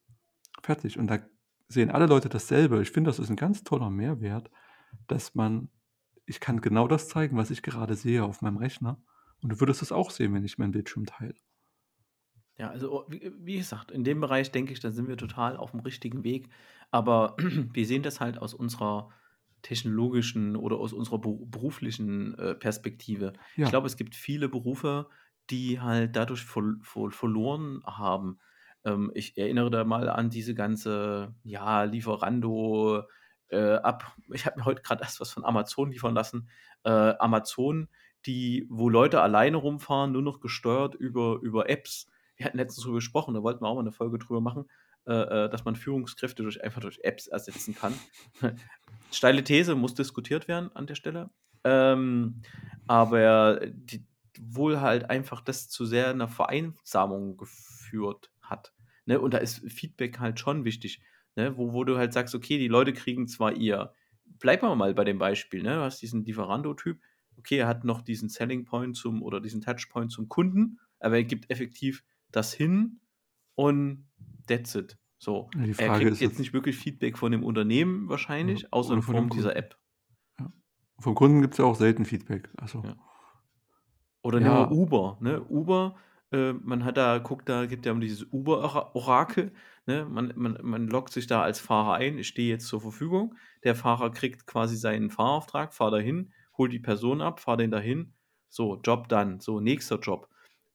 Fertig. 0.62 0.98
Und 0.98 1.08
da 1.08 1.18
sehen 1.68 1.90
alle 1.90 2.06
Leute 2.06 2.28
dasselbe. 2.28 2.82
Ich 2.82 2.90
finde, 2.90 3.08
das 3.08 3.18
ist 3.18 3.30
ein 3.30 3.36
ganz 3.36 3.64
toller 3.64 3.90
Mehrwert, 3.90 4.50
dass 5.06 5.34
man, 5.34 5.68
ich 6.26 6.40
kann 6.40 6.60
genau 6.60 6.88
das 6.88 7.08
zeigen, 7.08 7.36
was 7.36 7.50
ich 7.50 7.62
gerade 7.62 7.94
sehe 7.94 8.24
auf 8.24 8.42
meinem 8.42 8.56
Rechner. 8.56 9.00
Und 9.42 9.50
du 9.50 9.60
würdest 9.60 9.82
es 9.82 9.92
auch 9.92 10.10
sehen, 10.10 10.34
wenn 10.34 10.44
ich 10.44 10.58
meinen 10.58 10.72
Bildschirm 10.72 11.06
teile. 11.06 11.34
Ja, 12.60 12.68
also 12.68 12.92
oh, 12.92 13.04
wie, 13.08 13.32
wie 13.38 13.56
gesagt, 13.56 13.90
in 13.90 14.04
dem 14.04 14.20
Bereich 14.20 14.52
denke 14.52 14.74
ich, 14.74 14.80
da 14.80 14.90
sind 14.90 15.08
wir 15.08 15.16
total 15.16 15.56
auf 15.56 15.70
dem 15.70 15.80
richtigen 15.80 16.24
Weg. 16.24 16.50
Aber 16.90 17.34
wir 17.72 17.86
sehen 17.86 18.02
das 18.02 18.20
halt 18.20 18.36
aus 18.36 18.52
unserer 18.52 19.08
technologischen 19.62 20.56
oder 20.56 20.76
aus 20.76 20.92
unserer 20.92 21.18
beruflichen 21.18 22.38
äh, 22.38 22.54
Perspektive. 22.54 23.32
Ja. 23.56 23.64
Ich 23.64 23.70
glaube, 23.70 23.86
es 23.86 23.96
gibt 23.96 24.14
viele 24.14 24.50
Berufe, 24.50 25.08
die 25.48 25.80
halt 25.80 26.16
dadurch 26.16 26.44
ver 26.44 26.74
ver 26.82 27.10
verloren 27.10 27.82
haben. 27.86 28.38
Ähm, 28.84 29.10
ich 29.14 29.38
erinnere 29.38 29.70
da 29.70 29.84
mal 29.84 30.10
an 30.10 30.28
diese 30.28 30.54
ganze, 30.54 31.34
ja, 31.44 31.84
Lieferando, 31.84 33.04
äh, 33.48 33.76
ab. 33.76 34.14
Ich 34.34 34.44
habe 34.44 34.58
mir 34.58 34.66
heute 34.66 34.82
gerade 34.82 35.02
erst 35.02 35.18
was 35.18 35.32
von 35.32 35.46
Amazon 35.46 35.92
liefern 35.92 36.14
lassen. 36.14 36.50
Äh, 36.84 37.14
Amazon, 37.18 37.88
die, 38.26 38.66
wo 38.68 38.90
Leute 38.90 39.22
alleine 39.22 39.56
rumfahren, 39.56 40.12
nur 40.12 40.22
noch 40.22 40.40
gesteuert 40.40 40.94
über, 40.94 41.38
über 41.40 41.70
Apps. 41.70 42.10
Wir 42.40 42.46
hatten 42.46 42.56
letztens 42.56 42.84
darüber 42.84 42.96
gesprochen, 42.96 43.34
da 43.34 43.42
wollten 43.42 43.62
wir 43.62 43.68
auch 43.68 43.74
mal 43.74 43.82
eine 43.82 43.92
Folge 43.92 44.18
drüber 44.18 44.40
machen, 44.40 44.64
äh, 45.06 45.12
äh 45.12 45.50
dass 45.50 45.66
man 45.66 45.76
Führungskräfte 45.76 46.42
durch, 46.42 46.64
einfach 46.64 46.80
durch 46.80 46.98
Apps 47.02 47.26
ersetzen 47.26 47.74
kann. 47.74 47.92
Steile 49.12 49.44
These, 49.44 49.74
muss 49.74 49.92
diskutiert 49.92 50.48
werden 50.48 50.74
an 50.74 50.86
der 50.86 50.94
Stelle. 50.94 51.28
Ähm, 51.64 52.40
aber 52.86 53.60
die, 53.66 54.06
wohl 54.40 54.80
halt 54.80 55.10
einfach 55.10 55.42
das 55.42 55.68
zu 55.68 55.84
sehr 55.84 56.08
einer 56.08 56.28
Vereinsamung 56.28 57.36
geführt 57.36 58.30
hat. 58.40 58.72
Ne? 59.04 59.20
Und 59.20 59.34
da 59.34 59.38
ist 59.38 59.58
Feedback 59.70 60.18
halt 60.18 60.40
schon 60.40 60.64
wichtig, 60.64 61.02
ne? 61.36 61.58
wo, 61.58 61.74
wo 61.74 61.84
du 61.84 61.98
halt 61.98 62.14
sagst, 62.14 62.34
okay, 62.34 62.56
die 62.56 62.68
Leute 62.68 62.94
kriegen 62.94 63.28
zwar 63.28 63.52
ihr, 63.52 63.92
bleiben 64.38 64.66
wir 64.66 64.74
mal 64.76 64.94
bei 64.94 65.04
dem 65.04 65.18
Beispiel, 65.18 65.62
ne? 65.62 65.74
du 65.74 65.82
hast 65.82 66.00
diesen 66.00 66.24
Lieferando-Typ, 66.24 67.02
okay, 67.36 67.58
er 67.58 67.68
hat 67.68 67.84
noch 67.84 68.00
diesen 68.00 68.30
Selling 68.30 68.64
Point 68.64 68.96
zum 68.96 69.22
oder 69.22 69.42
diesen 69.42 69.60
Touchpoint 69.60 70.10
zum 70.10 70.30
Kunden, 70.30 70.78
aber 71.00 71.16
er 71.16 71.24
gibt 71.24 71.50
effektiv 71.50 72.02
das 72.32 72.52
hin 72.52 73.00
und 73.54 74.08
that's 74.48 74.74
it. 74.74 74.98
So, 75.18 75.54
Die 75.54 75.74
er 75.76 75.90
Frage 75.90 76.08
kriegt 76.08 76.20
ist 76.20 76.20
jetzt 76.20 76.38
nicht 76.38 76.52
wirklich 76.52 76.76
Feedback 76.76 77.18
von 77.18 77.32
dem 77.32 77.44
Unternehmen 77.44 78.08
wahrscheinlich, 78.08 78.72
Ja, 78.72 78.72
außer 78.72 78.94
in 78.94 79.02
Form 79.02 79.30
dieser. 79.30 79.56
App. 79.56 79.78
Ja. 80.38 80.52
Vom 80.98 81.14
Kunden 81.14 81.40
gibt 81.42 81.54
es 81.54 81.58
ja 81.58 81.64
auch 81.64 81.76
selten 81.76 82.04
Feedback. 82.04 82.50
Also, 82.58 82.84
Ja. 82.84 82.96
Oder 84.22 84.40
nehmen 84.40 84.56
wir 84.56 84.68
ja, 84.68 84.70
Uber, 84.70 85.18
ne? 85.20 85.42
Uber, 85.48 85.96
äh, 86.32 86.52
man 86.52 86.84
hat 86.84 86.96
da 86.96 87.18
guckt 87.18 87.48
da 87.48 87.66
gibt 87.66 87.86
ja 87.86 87.92
um 87.92 88.00
dieses 88.00 88.26
Uber-Orakel, 88.32 89.52
ne? 89.86 90.04
Man 90.04 90.32
man 90.36 90.58
man 90.62 90.88
loggt 90.88 91.12
sich 91.12 91.26
da 91.26 91.42
als 91.42 91.58
Fahrer 91.60 91.94
ein: 91.94 92.18
„Ich 92.18 92.28
stehe 92.28 92.48
jetzt 92.50 92.66
zur 92.66 92.80
Verfügung.“ 92.82 93.36
Der 93.64 93.74
Fahrer 93.74 94.10
kriegt 94.10 94.46
quasi 94.46 94.76
seinen 94.76 95.10
Fahrauftrag, 95.10 95.72
fahr 95.74 95.90
dahin, 95.90 96.32
hol 96.58 96.68
die 96.68 96.78
Person 96.80 97.22
ab, 97.22 97.40
fahr 97.40 97.56
den 97.56 97.70
dahin. 97.70 98.14
So, 98.48 98.78
Job 98.82 99.08
done. 99.08 99.38
So, 99.40 99.60
nächster 99.60 99.98
Job. 100.00 100.28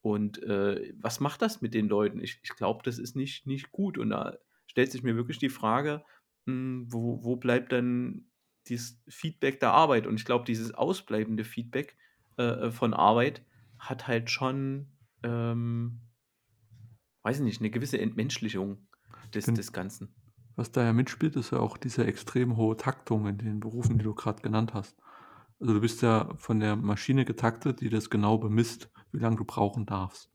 Und, 0.05 0.41
äh, 0.43 0.93
was 0.99 1.19
macht 1.19 1.41
das 1.41 1.61
mit 1.61 1.73
den 1.73 1.87
Leuten? 1.87 2.19
Ich 2.21 2.39
ich 2.43 2.49
glaube, 2.55 2.83
das 2.83 2.99
ist 2.99 3.15
nicht 3.15 3.47
nicht 3.47 3.71
gut. 3.71 3.97
Und 3.97 4.11
da 4.11 4.37
stellt 4.67 4.91
sich 4.91 5.01
mir 5.03 5.15
wirklich 5.15 5.39
die 5.39 5.49
Frage, 5.49 6.03
hm, 6.45 6.85
wo 6.91 7.23
wo 7.23 7.37
bleibt 7.37 7.71
denn 7.71 8.29
dieses 8.67 9.01
Feedback 9.09 9.59
der 9.59 9.71
Arbeit? 9.73 10.05
Und 10.07 10.15
ich 10.19 10.25
glaube, 10.25 10.45
dieses 10.45 10.73
ausbleibende 10.75 11.43
Feedback, 11.43 11.97
äh, 12.37 12.43
äh, 12.67 12.71
von 12.71 12.93
Arbeit 12.93 13.43
hat 13.79 14.07
halt 14.07 14.29
schon, 14.29 14.91
ähm 15.23 16.01
weiß 17.23 17.37
ich 17.39 17.43
nicht, 17.43 17.59
'ne 17.61 17.71
gewisse 17.71 17.99
Entmenschlichung 17.99 18.87
ich 19.31 19.33
des 19.33 19.51
des 19.51 19.73
Ganzen. 19.73 20.15
was 20.57 20.71
da 20.71 20.83
ja 20.83 20.93
mitspielt, 20.93 21.35
ist 21.37 21.51
ja 21.51 21.59
auch 21.59 21.77
diese 21.77 22.05
extrem 22.05 22.57
hohe 22.57 22.77
Taktung 22.77 23.27
in 23.27 23.37
den 23.37 23.59
Berufen, 23.61 23.97
die 23.97 24.03
du 24.03 24.13
gerade 24.15 24.41
genannt 24.41 24.73
hast. 24.73 24.97
Also 25.65 25.73
du 25.73 25.81
bist 25.81 26.03
ja 26.03 26.29
von 26.37 26.59
der 26.59 26.75
Maschine 26.75 27.25
getaktet, 27.25 27.81
die 27.81 27.89
das 27.89 28.11
genau 28.11 28.37
bemisst, 28.37 28.91
wie 29.11 29.17
lange 29.17 29.37
du 29.37 29.45
brauchen 29.45 29.87
darfst, 29.87 30.29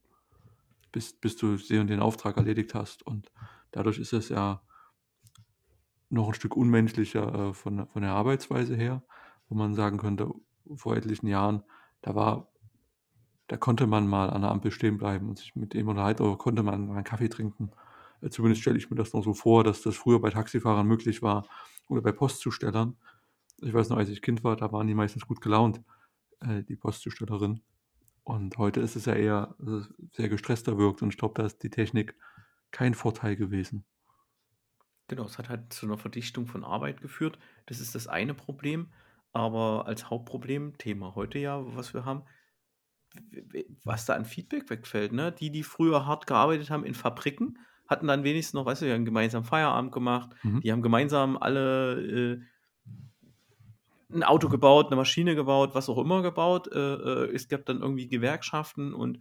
bis, 0.92 1.12
bis 1.14 1.36
du 1.36 1.56
den 1.56 1.82
und 1.82 1.86
den 1.88 2.00
Auftrag 2.00 2.36
erledigt 2.36 2.74
hast. 2.74 3.04
Und 3.06 3.32
dadurch 3.72 3.98
ist 3.98 4.12
es 4.12 4.28
ja 4.30 4.62
noch 6.08 6.28
ein 6.28 6.34
Stück 6.34 6.56
unmenschlicher 6.56 7.50
äh, 7.50 7.54
von, 7.54 7.86
von 7.86 8.02
der 8.02 8.12
Arbeitsweise 8.12 8.74
her, 8.76 9.02
wo 9.48 9.54
man 9.54 9.74
sagen 9.74 9.98
könnte, 9.98 10.30
vor 10.74 10.96
etlichen 10.96 11.26
Jahren, 11.26 11.62
da 12.02 12.14
war 12.14 12.48
da 13.48 13.56
konnte 13.56 13.86
man 13.86 14.06
mal 14.06 14.30
an 14.30 14.42
der 14.42 14.50
Ampel 14.50 14.70
stehen 14.70 14.96
bleiben 14.96 15.28
und 15.28 15.38
sich 15.38 15.56
mit 15.56 15.74
dem 15.74 15.88
unterhalten 15.88 16.22
oder 16.22 16.36
konnte 16.36 16.62
man 16.62 16.86
mal 16.86 16.98
'n 16.98 17.04
Kaffee 17.04 17.28
trinken. 17.28 17.70
Äh, 18.22 18.30
zumindest 18.30 18.62
stelle 18.62 18.78
ich 18.78 18.90
mir 18.90 18.96
das 18.96 19.12
noch 19.12 19.24
so 19.24 19.34
vor, 19.34 19.64
dass 19.64 19.82
das 19.82 19.96
früher 19.96 20.20
bei 20.20 20.30
Taxifahrern 20.30 20.86
möglich 20.86 21.22
war 21.22 21.46
oder 21.88 22.02
bei 22.02 22.12
Postzustellern. 22.12 22.96
Ich 23.62 23.72
weiß 23.74 23.88
noch, 23.90 23.96
als 23.98 24.08
ich 24.08 24.22
Kind 24.22 24.44
war, 24.44 24.56
da 24.56 24.72
waren 24.72 24.86
die 24.86 24.94
meistens 24.94 25.26
gut 25.26 25.40
gelaunt, 25.40 25.82
äh, 26.40 26.62
die 26.64 26.76
Postzustellerinnen. 26.76 27.62
Und 28.24 28.58
heute 28.58 28.80
ist 28.80 28.96
es 28.96 29.06
ja 29.06 29.14
eher, 29.14 29.56
es 29.60 29.92
sehr 30.16 30.28
gestresster 30.30 30.78
wirkt 30.78 31.02
und 31.02 31.10
ich 31.10 31.18
glaube, 31.18 31.34
da 31.36 31.46
ist 31.46 31.62
die 31.62 31.70
Technik 31.70 32.16
kein 32.72 32.94
Vorteil 32.94 33.36
gewesen. 33.36 33.84
Genau, 35.08 35.24
es 35.24 35.38
hat 35.38 35.48
halt 35.48 35.72
zu 35.72 35.86
'ner 35.86 35.98
Verdichtung 35.98 36.46
von 36.46 36.64
Arbeit 36.64 37.00
geführt. 37.00 37.38
Das 37.66 37.80
ist 37.80 37.94
das 37.94 38.06
eine 38.06 38.32
Problem, 38.34 38.92
aber 39.32 39.86
als 39.86 40.08
Hauptproblem, 40.10 40.78
Thema 40.78 41.14
heute 41.14 41.38
ja, 41.38 41.62
was 41.76 41.92
wir 41.94 42.04
haben, 42.04 42.24
was 43.84 44.06
da 44.06 44.14
an 44.14 44.24
Feedback 44.24 44.70
wegfällt, 44.70 45.12
ne? 45.12 45.32
Die, 45.32 45.50
die 45.50 45.62
früher 45.64 46.06
hart 46.06 46.26
gearbeitet 46.26 46.70
haben 46.70 46.84
in 46.84 46.94
Fabriken, 46.94 47.58
hatten 47.88 48.06
dann 48.06 48.24
wenigstens 48.24 48.54
noch 48.54 48.66
weißt 48.66 48.82
du, 48.82 48.86
die 48.86 48.92
haben 48.92 49.04
gemeinsam 49.04 49.44
Feierabend 49.44 49.92
gemacht, 49.92 50.30
Mhm. 50.44 50.60
die 50.62 50.70
haben 50.72 50.82
gemeinsam 50.82 51.36
alle, 51.36 52.00
äh 52.00 52.40
'n 54.12 54.22
Auto 54.24 54.48
gebaut, 54.48 54.90
'ne 54.90 54.96
Maschine 54.96 55.34
gebaut, 55.36 55.74
was 55.74 55.88
auch 55.88 55.98
immer 55.98 56.22
gebaut. 56.22 56.68
Äh, 56.72 56.78
äh, 56.78 57.34
es 57.34 57.48
gab 57.48 57.64
dann 57.66 57.80
irgendwie 57.82 58.08
Gewerkschaften 58.08 58.94
und 58.94 59.20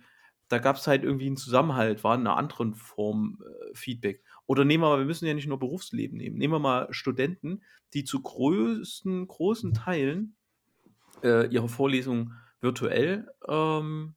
da 0.49 0.57
gab's 0.59 0.87
halt 0.87 1.03
irgendwie 1.03 1.27
'n 1.27 1.37
Zusammenhalt, 1.37 2.03
war 2.03 2.15
in 2.15 2.23
'ner 2.23 2.37
anderen 2.37 2.73
Form, 2.75 3.39
äh, 3.71 3.75
Feedback. 3.75 4.23
Oder 4.47 4.65
nehmen 4.65 4.83
wir 4.83 4.89
mal 4.89 4.99
wir 4.99 5.05
müssen 5.05 5.25
ja 5.27 5.33
nicht 5.35 5.47
nur 5.47 5.59
Berufsleben 5.59 6.17
nehmen. 6.17 6.37
Nehmen 6.37 6.53
wir 6.53 6.59
mal 6.59 6.87
Studenten, 6.91 7.61
die 7.93 8.03
zu 8.03 8.21
größten 8.21 9.27
großen 9.27 9.73
Teilen, 9.73 10.35
äh, 11.23 11.47
ihre 11.49 11.69
Vorlesungen 11.69 12.33
virtuell, 12.61 13.29
ähm 13.49 14.15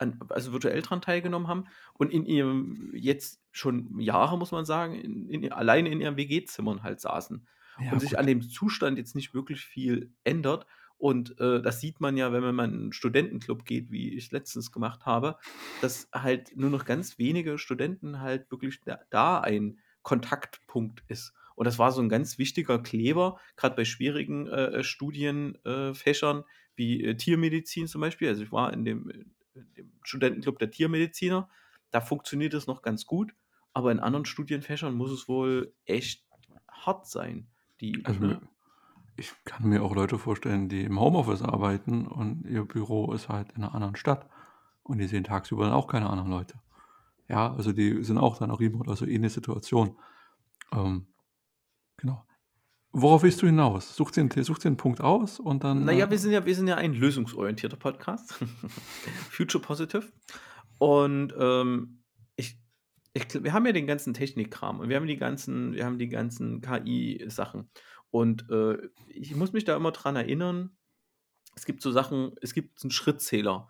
an 0.00 0.18
also 0.30 0.52
virtuell 0.52 0.80
dran 0.82 1.02
teilgenommen 1.02 1.46
haben 1.48 1.64
und 1.94 2.10
in 2.12 2.24
ihrem 2.24 2.90
jetzt 2.94 3.42
schon 3.52 4.00
Jahre, 4.00 4.38
muss 4.38 4.50
man 4.50 4.64
sagen, 4.64 4.94
in 4.94 5.28
in 5.28 5.52
alleine 5.52 5.90
in 5.90 6.00
ihren 6.00 6.16
WG-Zimmern 6.16 6.82
halt 6.82 7.00
saßen 7.00 7.46
Ja, 7.80 7.90
und 7.90 8.00
sich 8.00 8.18
gut. 8.18 8.18
an 8.18 8.26
dem 8.26 8.42
Zustand 8.42 8.98
jetzt 8.98 9.14
nicht 9.14 9.34
wirklich 9.34 9.64
viel 9.64 10.12
ändert. 10.24 10.66
Und, 10.98 11.38
äh, 11.40 11.62
das 11.62 11.80
sieht 11.80 12.00
man 12.00 12.16
ja, 12.16 12.32
wenn 12.32 12.42
man 12.42 12.54
mal 12.54 12.64
in 12.68 12.88
'n 12.88 12.92
Studentenclub 12.92 13.64
geht, 13.64 13.90
wie 13.90 14.14
ich 14.16 14.30
letztens 14.32 14.70
gemacht 14.72 15.06
habe, 15.06 15.38
dass 15.80 16.08
halt 16.14 16.56
nur 16.56 16.70
noch 16.70 16.84
ganz 16.84 17.18
wenige 17.18 17.58
Studenten 17.58 18.20
halt 18.20 18.50
wirklich 18.50 18.82
da 18.84 19.00
da 19.10 19.40
ein 19.40 19.80
Kontaktpunkt 20.02 21.04
ist. 21.08 21.32
Und 21.56 21.66
das 21.66 21.78
war 21.78 21.92
so 21.92 22.00
'n 22.02 22.08
ganz 22.08 22.38
wichtiger 22.38 22.82
Kleber, 22.82 23.38
grad 23.56 23.76
bei 23.76 23.84
schwierigen, 23.84 24.46
äh, 24.46 24.80
äh, 24.80 24.84
Studien 24.84 25.56
äh, 25.64 25.94
Fächern 25.94 26.44
wie, 26.76 27.02
äh, 27.04 27.14
Tiermedizin 27.16 27.86
zum 27.88 28.00
Beispiel. 28.02 28.28
Also, 28.28 28.42
ich 28.42 28.52
war 28.52 28.72
in 28.72 28.84
dem 28.84 29.10
in 29.54 29.74
dem 29.74 29.92
Studentenclub 30.04 30.58
der 30.58 30.70
Tiermediziner. 30.70 31.48
Da 31.90 32.00
funktioniert 32.00 32.54
das 32.54 32.66
noch 32.66 32.82
ganz 32.82 33.04
gut, 33.06 33.34
aber 33.72 33.90
in 33.92 33.98
anderen 34.00 34.24
Studienfächern 34.26 34.94
muss 34.94 35.10
es 35.10 35.28
wohl 35.28 35.74
echt 35.86 36.24
hart 36.70 37.06
sein, 37.08 37.48
die 37.80 38.06
Also, 38.06 38.20
ne? 38.20 38.40
ich 39.16 39.34
kann 39.44 39.68
mir 39.68 39.82
auch 39.82 39.94
Leute 39.94 40.18
vorstellen, 40.18 40.68
die 40.68 40.84
im 40.84 41.00
Homeoffice 41.00 41.42
arbeiten 41.42 42.06
und 42.06 42.46
ihr 42.46 42.64
Büro 42.64 43.12
ist 43.12 43.28
halt 43.28 43.52
in 43.52 43.62
'ner 43.62 43.74
anderen 43.74 43.96
Stadt 43.96 44.28
und 44.84 44.98
die 44.98 45.06
sehen 45.08 45.24
tagsüber 45.24 45.64
dann 45.64 45.74
auch 45.74 45.88
keine 45.88 46.10
anderen 46.10 46.30
Leute. 46.30 46.60
Ja, 47.28 47.54
also 47.54 47.72
die 47.72 48.04
sind 48.04 48.18
auch 48.18 48.38
dann 48.38 48.50
auch 48.52 48.60
remote, 48.60 48.90
also 48.90 49.06
ähnliche 49.06 49.34
Situation. 49.36 49.98
Ähm, 50.72 51.08
genau. 51.98 52.26
Worauf 52.92 53.22
willst 53.24 53.42
du 53.42 53.46
hinaus? 53.46 53.96
Such 53.96 54.12
dir 54.12 54.22
'n 54.22 54.30
T 54.30 54.42
such 54.44 54.58
dir 54.60 54.70
'n 54.70 54.76
Punkt 54.78 55.00
aus 55.02 55.40
und 55.40 55.64
dann, 55.64 55.88
Na 55.88 55.92
ja, 55.92 56.10
wir 56.10 56.18
äh 56.18 56.18
sind 56.18 56.32
ja 56.32 56.44
wir 56.44 56.54
sind 56.54 56.66
ja 56.68 56.76
ein 56.76 56.94
lösungsorientierter 56.94 57.76
Podcast, 57.76 58.34
Future 59.30 59.62
Positive. 59.62 60.12
Und, 60.78 61.34
ähm, 61.38 61.99
ich 63.14 63.42
wir 63.42 63.52
haben 63.52 63.66
ja 63.66 63.72
den 63.72 63.86
ganzen 63.86 64.14
Technikkram 64.14 64.80
und 64.80 64.88
wir 64.88 64.96
haben 64.96 65.06
die 65.06 65.16
ganzen 65.16 65.72
wir 65.74 65.84
haben 65.84 65.98
die 65.98 66.08
ganzen 66.08 66.60
KI-Sachen. 66.60 67.70
Und, 68.10 68.48
äh, 68.50 68.78
ich 69.08 69.34
muss 69.36 69.52
mich 69.52 69.64
da 69.64 69.76
immer 69.76 69.92
dran 69.92 70.16
erinnern, 70.16 70.76
es 71.56 71.66
gibt 71.66 71.82
so 71.82 71.92
Sachen 71.92 72.34
es 72.42 72.54
gibt 72.54 72.82
'n 72.84 72.90
Schrittzähler. 72.92 73.68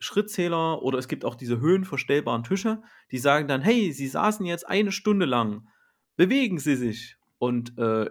Schrittzähler 0.00 0.82
oder 0.82 0.98
es 0.98 1.08
gibt 1.08 1.24
auch 1.26 1.36
diese 1.36 1.60
höhenverstellbaren 1.60 2.44
Tische, 2.44 2.82
die 3.12 3.18
sagen 3.18 3.48
dann: 3.48 3.62
„Hey, 3.62 3.92
Sie 3.92 4.08
saßen 4.08 4.46
jetzt 4.46 4.68
eine 4.68 4.92
Stunde 4.92 5.26
lang. 5.26 5.68
Bewegen 6.16 6.58
Sie 6.60 6.76
sich.“ 6.76 7.16
Und, 7.38 7.78
äh, 7.78 8.10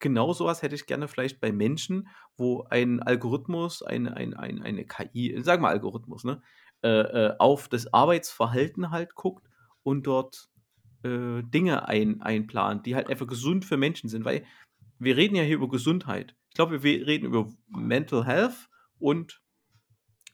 genau 0.00 0.32
so 0.34 0.46
was 0.46 0.62
hätte 0.62 0.74
ich 0.76 0.86
gerne 0.86 1.08
vielleicht 1.08 1.40
bei 1.40 1.52
Menschen, 1.52 2.08
wo 2.36 2.64
ein 2.70 3.02
Algorithmus, 3.02 3.82
ein 3.82 4.08
ein 4.08 4.34
ein 4.34 4.62
eine 4.62 4.86
KI 4.86 5.40
sagen 5.42 5.62
wir 5.62 5.68
Algorithmus, 5.70 6.24
ne, 6.24 6.42
äh, 6.82 6.88
äh, 6.90 7.34
auf 7.38 7.68
das 7.68 7.92
Arbeitsverhalten 7.94 8.90
halt 8.90 9.14
guckt 9.16 9.48
und 9.84 10.06
dort, 10.06 10.48
äh, 11.04 11.42
Dinge 11.44 11.88
ein 11.88 12.22
einplant, 12.22 12.86
die 12.86 12.94
halt 12.96 13.08
einfach 13.10 13.26
gesund 13.28 13.64
für 13.66 13.76
Menschen 13.78 14.08
sind. 14.10 14.24
Weil 14.26 14.46
wir 14.98 15.16
reden 15.18 15.36
ja 15.36 15.42
hier 15.44 15.56
über 15.56 15.68
Gesundheit. 15.70 16.36
Ich 16.50 16.56
glaube, 16.56 16.82
wir 16.84 17.06
reden 17.06 17.26
über 17.26 17.50
Mental 17.68 18.26
Health 18.26 18.68
und 18.98 19.42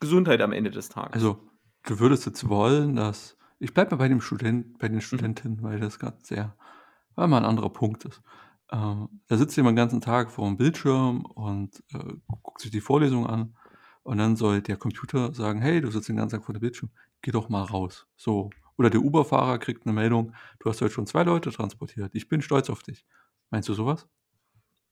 Gesundheit 0.00 0.42
am 0.42 0.52
Ende 0.52 0.70
des 0.72 0.88
Tages. 0.90 1.12
Also, 1.12 1.50
du 1.84 1.98
würdest 2.00 2.26
jetzt 2.26 2.48
wollen, 2.48 2.96
dass 2.96 3.36
ich 3.58 3.74
bleibe 3.74 3.92
mal 3.92 3.96
bei 3.98 4.08
dem 4.08 4.20
Student 4.20 4.78
bei 4.78 4.88
den 4.88 5.00
Mhm. 5.12 5.24
Studentinnen, 5.24 5.62
weil 5.62 5.80
das 5.80 5.98
grad 5.98 6.24
sehr 6.26 6.56
weil 7.14 7.28
mal 7.28 7.38
'n 7.38 7.44
anderer 7.44 7.70
Punkt 7.70 8.04
ist. 8.04 8.22
Ähm, 8.70 9.22
da 9.28 9.36
sitzt 9.38 9.56
jemand 9.56 9.74
'n 9.74 9.76
ganzen 9.76 10.00
Tag 10.00 10.30
vorm 10.30 10.56
Bildschirm 10.56 11.24
und, 11.24 11.82
äh, 11.94 12.14
guckt 12.42 12.60
sich 12.60 12.70
die 12.70 12.80
Vorlesung 12.82 13.26
an 13.26 13.56
und 14.04 14.18
dann 14.18 14.36
soll 14.36 14.60
der 14.62 14.76
Computer 14.76 15.32
sagen: 15.34 15.60
„Hey, 15.62 15.80
du 15.80 15.90
sitzt 15.90 16.08
den 16.08 16.16
ganzen 16.16 16.36
Tag 16.38 16.44
vor 16.46 16.54
dem 16.54 16.60
Bildschirm, 16.60 16.90
geh 17.22 17.30
doch 17.32 17.48
mal 17.48 17.62
raus.“ 17.64 18.06
So. 18.16 18.56
Oder 18.78 18.90
der 18.90 19.00
Uber-Fahrer 19.02 19.58
kriegt 19.58 19.86
'ne 19.86 19.92
Meldung: 19.92 20.34
„Du 20.60 20.70
hast 20.70 20.80
heute 20.80 20.92
schon 20.94 21.06
2 21.06 21.24
Leute 21.24 21.50
transportiert. 21.50 22.14
Ich 22.14 22.28
bin 22.28 22.40
stolz 22.42 22.70
auf 22.70 22.82
dich.“ 22.82 23.04
Meinst 23.50 23.68
du 23.68 23.74
so 23.74 23.86
was? 23.86 24.08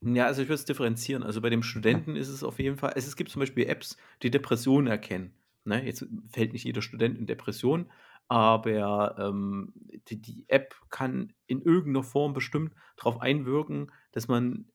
Ja, 0.03 0.27
also 0.27 0.43
ich 0.43 0.49
würde 0.49 0.55
es 0.57 0.65
differenzieren. 0.67 1.23
Also, 1.23 1.41
bei 1.41 1.49
dem 1.51 1.63
Ja. 1.91 2.01
Studenten 2.03 2.17
ist 2.17 2.29
es 2.29 2.43
auf 2.45 2.59
jeden 2.59 2.77
Fall 2.77 2.93
es 2.97 3.07
es 3.07 3.17
gibt 3.17 3.31
zum 3.31 3.41
Beispiel 3.41 3.67
Apps, 3.67 3.97
die 4.23 4.31
Depressionen 4.31 4.87
erkennen, 4.89 5.35
ne? 5.65 5.85
Jetzt 5.85 6.07
fällt 6.31 6.53
nicht 6.53 6.65
jeder 6.65 6.83
Student 6.83 7.19
in 7.19 7.27
Depression, 7.27 7.91
aber, 8.29 9.17
ähm, 9.19 9.73
die 10.09 10.21
die 10.21 10.45
App 10.49 10.75
kann 10.91 11.33
in 11.47 11.63
irgend 11.63 11.93
'ner 11.95 12.03
Form 12.03 12.35
bestimmt 12.35 12.75
drauf 12.97 13.21
einwirken, 13.21 13.91
dass 14.13 14.29
man 14.29 14.71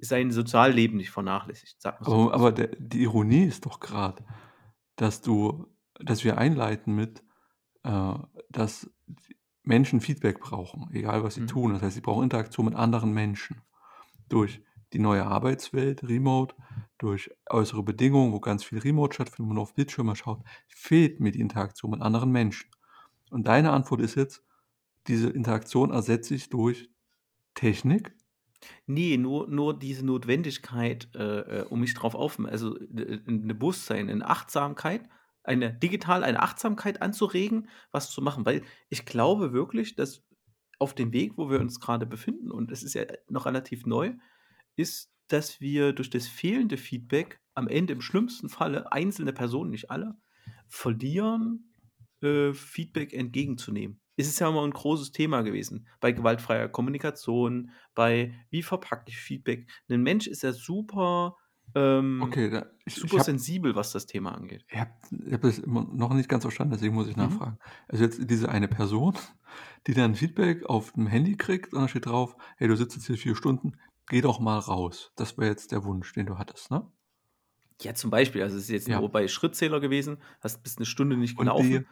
sein 0.00 0.30
Sozialleben 0.32 0.96
nicht 0.98 1.10
vernachlässigt, 1.10 1.76
wir's 1.84 1.86
Aber 2.02 2.32
einfach 2.32 2.34
aber 2.34 2.52
so. 2.52 2.52
der 2.52 2.68
die 2.78 3.02
Ironie 3.02 3.44
ist 3.44 3.66
doch 3.66 3.80
grad, 3.80 4.22
dass 4.96 5.20
du 5.22 5.66
dass 6.00 6.24
wir 6.24 6.38
einleiten 6.38 6.94
mit, 6.94 7.22
äh, 7.84 8.14
dass 8.50 8.90
Menschen 9.64 10.00
Feedback 10.00 10.40
brauchen, 10.40 10.88
egal 10.92 11.22
was 11.24 11.34
sie 11.36 11.42
Mhm. 11.42 11.46
tun. 11.46 11.74
Das 11.74 11.82
heißt, 11.82 11.94
sie 11.96 12.00
brauchen 12.00 12.24
Interaktion 12.24 12.66
mit 12.66 12.74
anderen 12.76 13.12
Menschen. 13.12 13.62
Durch 14.28 14.62
die 14.92 14.98
neue 15.00 15.26
Arbeitswelt, 15.26 16.02
Remote, 16.04 16.54
durch 16.98 17.30
äußere 17.50 17.82
Bedingungen, 17.82 18.32
wo 18.32 18.40
ganz 18.40 18.64
viel 18.64 18.78
Remote 18.78 19.14
stattfindet, 19.14 19.50
wo 19.50 19.54
man 19.54 19.62
auf 19.62 19.74
Bildschirme 19.74 20.16
schaut, 20.16 20.42
fehlt 20.68 21.20
mir 21.20 21.32
die 21.32 21.40
Interaktion 21.40 21.92
mit 21.92 22.02
anderen 22.02 22.30
Menschen. 22.32 22.70
Und 23.30 23.46
deine 23.48 23.72
Antwort 23.72 24.00
ist 24.02 24.16
jetzt, 24.16 24.44
diese 25.08 25.30
Interaktion 25.30 25.90
ersetze 25.92 26.34
ich 26.34 26.50
durch 26.50 26.90
Technik? 27.54 28.14
Ne, 28.86 29.16
nur 29.16 29.48
nur 29.48 29.78
diese 29.78 30.04
Notwendigkeit, 30.04 31.08
äh, 31.14 31.60
äh, 31.60 31.64
um 31.64 31.80
mich 31.80 31.94
drauf 31.94 32.14
aufm 32.14 32.46
also, 32.46 32.76
äh, 32.78 33.20
'n 33.26 33.46
Bewusstsein, 33.48 34.06
'ne 34.06 34.26
Achtsamkeit, 34.26 35.08
eine 35.50 35.74
digital 35.74 36.24
eine 36.24 36.40
Achtsamkeit 36.42 37.02
anzuregen, 37.02 37.68
was 37.92 38.10
zu 38.12 38.22
machen. 38.22 38.46
Weil 38.46 38.62
ich 38.90 39.06
glaube 39.06 39.52
wirklich, 39.52 39.96
dass 39.96 40.24
auf 40.80 40.94
dem 40.94 41.12
Weg, 41.12 41.38
wo 41.38 41.50
wir 41.50 41.60
uns 41.60 41.80
grade 41.80 42.06
befinden, 42.06 42.50
und 42.52 42.72
es 42.72 42.82
ist 42.84 42.94
ja 42.94 43.04
noch 43.28 43.46
relativ 43.46 43.86
neu, 43.86 44.14
ist, 44.76 45.12
dass 45.28 45.60
wir 45.60 45.92
durch 45.94 46.10
das 46.10 46.28
fehlende 46.28 46.76
Feedback 46.78 47.40
am 47.54 47.68
Ende 47.68 47.92
im 47.94 48.00
schlimmsten 48.02 48.48
Falle 48.50 48.92
einzelne 48.92 49.32
Personen, 49.34 49.70
nicht 49.70 49.90
alle, 49.90 50.16
verlieren, 50.68 51.74
äh, 52.22 52.54
Feedback 52.54 53.12
entgegenzunehmen. 53.14 54.00
Es 54.16 54.28
ist 54.28 54.40
ja 54.40 54.48
immer 54.50 54.64
'n 54.64 54.72
großes 54.72 55.12
Thema 55.12 55.42
gewesen 55.42 55.88
bei 56.00 56.12
gewaltfreier 56.12 56.68
Kommunikation, 56.70 57.72
bei 57.94 58.34
wie 58.50 58.62
verpacke 58.62 59.06
ich 59.10 59.18
Feedback? 59.18 59.70
'Nen 59.88 60.02
Mensch 60.04 60.26
ist 60.28 60.42
ja 60.44 60.52
super, 60.52 61.36
ähm, 61.74 62.38
Okay, 62.38 62.50
da 62.50 62.66
ich 62.84 63.02
ich 63.04 63.18
super 63.18 63.18
habe 63.18 63.30
sensibel, 63.30 63.74
was 63.76 63.92
das 63.92 64.06
Thema 64.06 64.32
angeht. 64.34 64.66
Ich 64.72 64.78
habe 64.78 64.92
ich 65.26 65.32
habe 65.32 65.48
das 65.48 65.58
immer 65.58 65.84
noch 65.84 66.12
nicht 66.14 66.28
ganz 66.28 66.44
verstanden, 66.44 66.72
deswegen 66.74 66.94
muss 66.94 67.08
ich 67.08 67.16
Mhm. 67.16 67.16
nachfragen. 67.16 67.58
Also, 67.88 68.04
jetzt 68.04 68.30
diese 68.30 68.48
eine 68.48 68.68
Person, 68.68 69.14
die 69.86 69.94
dann 69.94 70.14
Feedback 70.14 70.64
aufm 70.66 71.06
Handy 71.06 71.36
kriegt 71.36 71.72
und 71.74 71.80
da 71.82 71.88
steht 71.88 72.06
drauf: 72.06 72.36
„Hey, 72.56 72.68
du 72.68 72.76
sitzt 72.76 72.96
jetzt 72.96 73.06
hier 73.06 73.16
4 73.18 73.36
Stunden, 73.36 73.78
geh 74.08 74.20
doch 74.20 74.38
mal 74.40 74.58
raus.“ 74.58 75.12
Das 75.16 75.36
wäre 75.38 75.50
jetzt 75.50 75.72
der 75.72 75.84
Wunsch, 75.84 76.12
den 76.12 76.26
du 76.26 76.38
hattest, 76.38 76.70
ne? 76.70 76.90
Ja, 77.82 77.94
zum 77.94 78.10
Beispiel, 78.10 78.42
also, 78.42 78.56
es 78.56 78.64
ist 78.64 78.68
jetzt 78.70 78.88
Ja. 78.88 79.00
nur 79.00 79.10
bei 79.10 79.26
Schrittzähler 79.26 79.80
gewesen, 79.80 80.18
hast 80.40 80.62
bist 80.62 80.78
'ne 80.80 80.86
Stunde 80.86 81.16
nicht 81.16 81.36
Und 81.36 81.58
die 81.58 81.80
gelaufen 81.80 81.86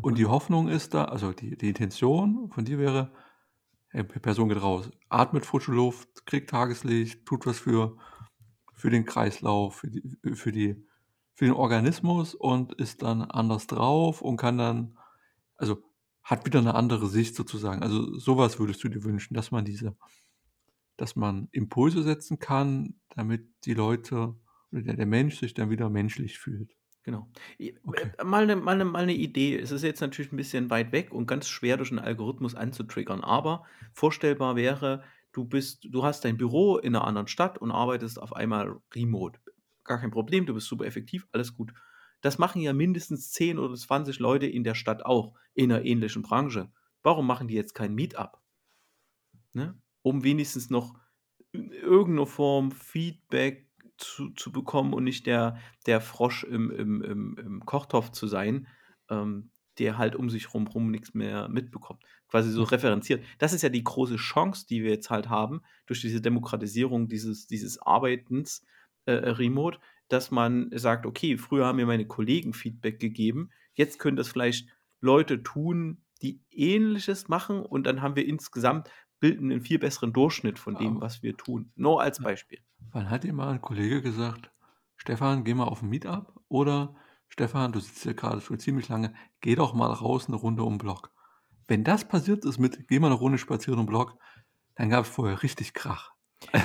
und 0.00 0.18
die 0.18 0.26
und 0.26 0.26
Hoffnung 0.26 0.68
ist 0.68 0.94
da 0.94 1.06
also, 1.06 1.32
die 1.32 1.56
die 1.56 1.68
Intention 1.68 2.50
von 2.50 2.64
dir 2.64 2.78
wäre, 2.78 3.12
hey, 3.88 4.04
P 4.04 4.20
Person 4.20 4.48
geht 4.48 4.62
raus, 4.62 4.90
atmet 5.10 5.46
frische 5.46 5.72
Luft, 5.72 6.26
kriegt 6.26 6.50
Tageslicht, 6.50 7.26
tut 7.26 7.46
was 7.46 7.60
für 7.60 7.98
für 8.78 8.90
den 8.90 9.06
Kreislauf, 9.06 9.76
für 9.78 9.90
die 9.90 10.02
für 10.36 10.52
die 10.52 10.86
für 11.34 11.46
den 11.46 11.54
Organismus 11.54 12.34
und 12.36 12.74
ist 12.74 13.02
dann 13.02 13.22
anders 13.22 13.68
drauf 13.68 14.22
und 14.22 14.38
kann 14.38 14.58
dann 14.58 14.98
also, 15.58 15.82
hat 16.24 16.46
wieder 16.46 16.62
'ne 16.62 16.74
andere 16.74 17.08
Sicht 17.08 17.36
sozusagen. 17.36 17.82
Also, 17.84 18.18
so 18.18 18.38
was 18.38 18.58
würdest 18.60 18.84
du 18.84 18.88
dir 18.90 19.04
wünschen, 19.04 19.34
dass 19.34 19.50
man 19.52 19.64
diese 19.66 19.96
dass 20.98 21.14
man 21.16 21.48
Impulse 21.52 22.02
setzen 22.02 22.40
kann, 22.40 23.00
damit 23.10 23.48
die 23.64 23.74
Leute 23.74 24.34
oder 24.72 24.82
der 24.82 24.96
der 24.96 25.06
Mensch 25.06 25.38
sich 25.38 25.54
dann 25.54 25.70
wieder 25.70 25.88
menschlich 25.90 26.38
fühlt. 26.40 26.76
Genau. 27.04 27.30
Okay. 27.86 28.12
äh, 28.18 28.24
mal 28.24 28.46
'ne 28.46 28.56
mal 28.56 28.76
'ne 28.76 28.84
mal 28.84 29.06
'ne 29.06 29.14
Idee. 29.14 29.56
Es 29.58 29.70
ist 29.70 29.82
jetzt 29.84 30.00
natürlich 30.00 30.32
'n 30.32 30.36
bisschen 30.36 30.68
weit 30.70 30.92
weg 30.92 31.12
und 31.12 31.26
ganz 31.26 31.48
schwer 31.48 31.76
durch 31.76 31.90
'n 31.92 31.98
Algorithmus 32.00 32.54
anzutriggern, 32.54 33.22
aber 33.22 33.64
vorstellbar 33.94 34.56
wäre, 34.56 35.04
du 35.38 35.44
bist 35.46 35.86
du 35.90 36.04
hast 36.04 36.24
dein 36.24 36.36
Büro 36.38 36.78
in 36.78 36.92
'ner 36.94 37.04
anderen 37.06 37.28
Stadt 37.28 37.58
und 37.58 37.70
arbeitest 37.72 38.20
auf 38.22 38.34
einmal 38.36 38.76
remote. 38.94 39.40
Gar 39.84 40.00
kein 40.00 40.10
Problem, 40.12 40.46
du 40.46 40.54
bist 40.54 40.68
super 40.68 40.86
effektiv, 40.86 41.26
alles 41.32 41.54
gut. 41.54 41.72
Das 42.22 42.38
machen 42.38 42.62
ja 42.62 42.72
mindestens 42.74 43.32
10 43.32 43.58
oder 43.60 43.74
20 43.76 44.18
Leute 44.20 44.46
in 44.46 44.64
der 44.64 44.74
Stadt 44.76 45.06
auch 45.06 45.34
in 45.54 45.68
'ner 45.70 45.84
ähnlichen 45.84 46.22
Branche. 46.22 46.70
Warum 47.04 47.26
machen 47.28 47.48
die 47.48 47.54
jetzt 47.56 47.74
kein 47.74 47.94
Meet-up? 47.94 48.40
Ne? 49.54 49.80
Um 50.02 50.24
wenigstens 50.24 50.70
noch 50.70 50.94
in 51.52 51.72
irgend 51.72 52.16
'ner 52.16 52.26
Form 52.26 52.70
Feedback 52.72 53.68
zu 53.96 54.30
zu 54.30 54.52
bekommen 54.52 54.92
und 54.94 55.04
nicht 55.04 55.26
der 55.26 55.58
der 55.86 56.00
Frosch 56.00 56.44
im 56.44 56.70
im 56.70 57.02
im 57.02 57.36
im 57.38 57.66
Kochtopf 57.66 58.10
zu 58.10 58.26
sein, 58.26 58.68
ähm, 59.10 59.50
der 59.78 59.98
halt 59.98 60.14
um 60.16 60.30
sich 60.30 60.52
rum 60.54 60.66
rum 60.66 60.90
nix 60.90 61.14
mehr 61.14 61.48
mitbekommt. 61.48 62.04
Quasi 62.28 62.50
so 62.52 62.62
Mhm. 62.62 62.64
referenziert. 62.64 63.24
Das 63.38 63.52
ist 63.54 63.62
ja 63.62 63.68
die 63.70 63.84
große 63.84 64.16
Chance, 64.16 64.66
die 64.68 64.82
wir 64.82 64.90
jetzt 64.90 65.10
halt 65.10 65.28
haben 65.30 65.62
durch 65.86 66.00
diese 66.02 66.20
Demokratisierung 66.20 67.08
dieses 67.08 67.46
dieses 67.46 67.78
Arbeitens, 67.80 68.64
äh, 69.06 69.12
äh, 69.14 69.30
remote, 69.30 69.78
dass 70.08 70.30
man 70.30 70.70
sagt: 70.74 71.06
„Okay, 71.06 71.38
früher 71.38 71.66
haben 71.66 71.76
mir 71.76 71.86
meine 71.86 72.06
Kollegen 72.06 72.52
Feedback 72.54 73.00
gegeben, 73.00 73.50
jetzt 73.74 73.98
können 73.98 74.16
das 74.16 74.28
vielleicht 74.28 74.68
Leute 75.00 75.42
tun, 75.42 76.04
die 76.22 76.42
Ähnliches 76.50 77.28
machen 77.28 77.60
und 77.64 77.84
dann 77.86 78.02
haben 78.02 78.16
wir 78.16 78.26
insgesamt 78.26 78.90
bilden 79.20 79.48
'nen 79.48 79.62
viel 79.62 79.78
besseren 79.78 80.12
Durchschnitt 80.12 80.58
von 80.58 80.76
dem, 80.76 81.00
was 81.00 81.22
wir 81.22 81.36
tun.“ 81.36 81.72
Nur 81.76 82.02
als. 82.02 82.20
Beispiel. 82.20 82.60
Wann 82.92 83.10
hat 83.10 83.24
dir 83.24 83.32
mal 83.32 83.54
'n 83.54 83.60
Kollege 83.60 84.00
gesagt: 84.02 84.52
„Stefan, 84.96 85.42
geh 85.44 85.52
mal 85.54 85.64
auf 85.64 85.82
'n 85.82 85.88
Meet-up“ 85.88 86.40
oder: 86.48 86.94
„Stefan, 87.28 87.72
du 87.72 87.80
sitzt 87.80 88.04
hier 88.04 88.14
grade 88.14 88.40
schon 88.40 88.58
ziemlich 88.60 88.88
lange, 88.88 89.14
geh 89.40 89.56
doch 89.56 89.74
mal 89.74 89.92
raus 89.92 90.28
'ne 90.28 90.36
Runde 90.36 90.62
um 90.62 90.74
'n 90.74 90.78
Block.“ 90.78 91.12
Wenn 91.70 91.84
das 91.84 92.08
passiert 92.08 92.46
ist 92.46 92.58
mit: 92.58 92.88
„Geh 92.88 92.98
mal 92.98 93.10
'ne 93.10 93.14
Runde 93.14 93.36
spazieren 93.38 93.78
'n 93.80 93.86
Block“, 93.86 94.18
dann 94.76 94.88
gab's 94.90 95.08
vorher 95.10 95.42
richtig 95.42 95.74
Krach. 95.74 96.12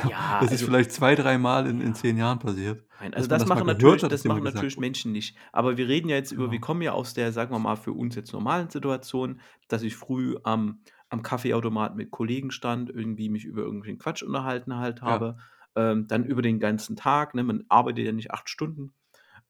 Ja, 0.01 0.39
Das 0.39 0.51
ist 0.53 0.61
also 0.61 0.65
vielleicht 0.65 0.91
2, 0.93 1.15
dreimal 1.15 1.67
in 1.67 1.81
in 1.81 1.93
Ja. 1.93 1.95
10 1.95 2.17
Jahren 2.17 2.39
passiert, 2.39 2.87
Nein, 2.99 3.13
also 3.13 3.27
das 3.27 3.45
das 3.45 3.45
machen 3.45 3.65
natürlich 3.65 4.07
hat, 4.07 4.11
das 4.11 4.25
machen 4.25 4.43
natürlich. 4.43 4.77
Menschen 4.77 5.11
nicht. 5.11 5.37
Aber 5.51 5.77
wir 5.77 5.87
reden 5.87 6.09
ja 6.09 6.15
jetzt 6.17 6.31
über 6.31 6.51
wir 6.51 6.59
Genau. 6.59 6.61
kommen 6.61 6.81
ja 6.81 6.93
aus 6.93 7.13
der, 7.13 7.31
sagen 7.33 7.51
wir 7.53 7.59
mal, 7.59 7.75
für 7.75 7.93
uns 7.93 8.15
jetzt 8.15 8.33
normalen 8.33 8.69
Situation, 8.69 9.41
dass 9.67 9.83
ich 9.83 9.95
früh 9.95 10.37
am 10.43 10.81
am 11.09 11.21
Kaffeeautomat 11.23 11.95
mit 11.95 12.11
Kollegen 12.11 12.51
stand, 12.51 12.89
irgendwie 12.89 13.29
mich 13.29 13.45
über 13.45 13.61
irgendwelchen 13.63 13.99
Quatsch 13.99 14.23
unterhalten 14.23 14.75
halt 14.77 15.01
Ja. 15.05 15.23
habe, 15.23 15.37
ähm, 15.75 16.07
dann 16.07 16.25
über 16.25 16.41
den 16.41 16.59
ganzen 16.59 16.95
Tag, 16.95 17.35
ne? 17.35 17.43
Man 17.43 17.65
arbeitet 17.69 18.05
ja 18.05 18.11
nicht 18.13 18.31
8 18.31 18.49
Stunden 18.49 18.93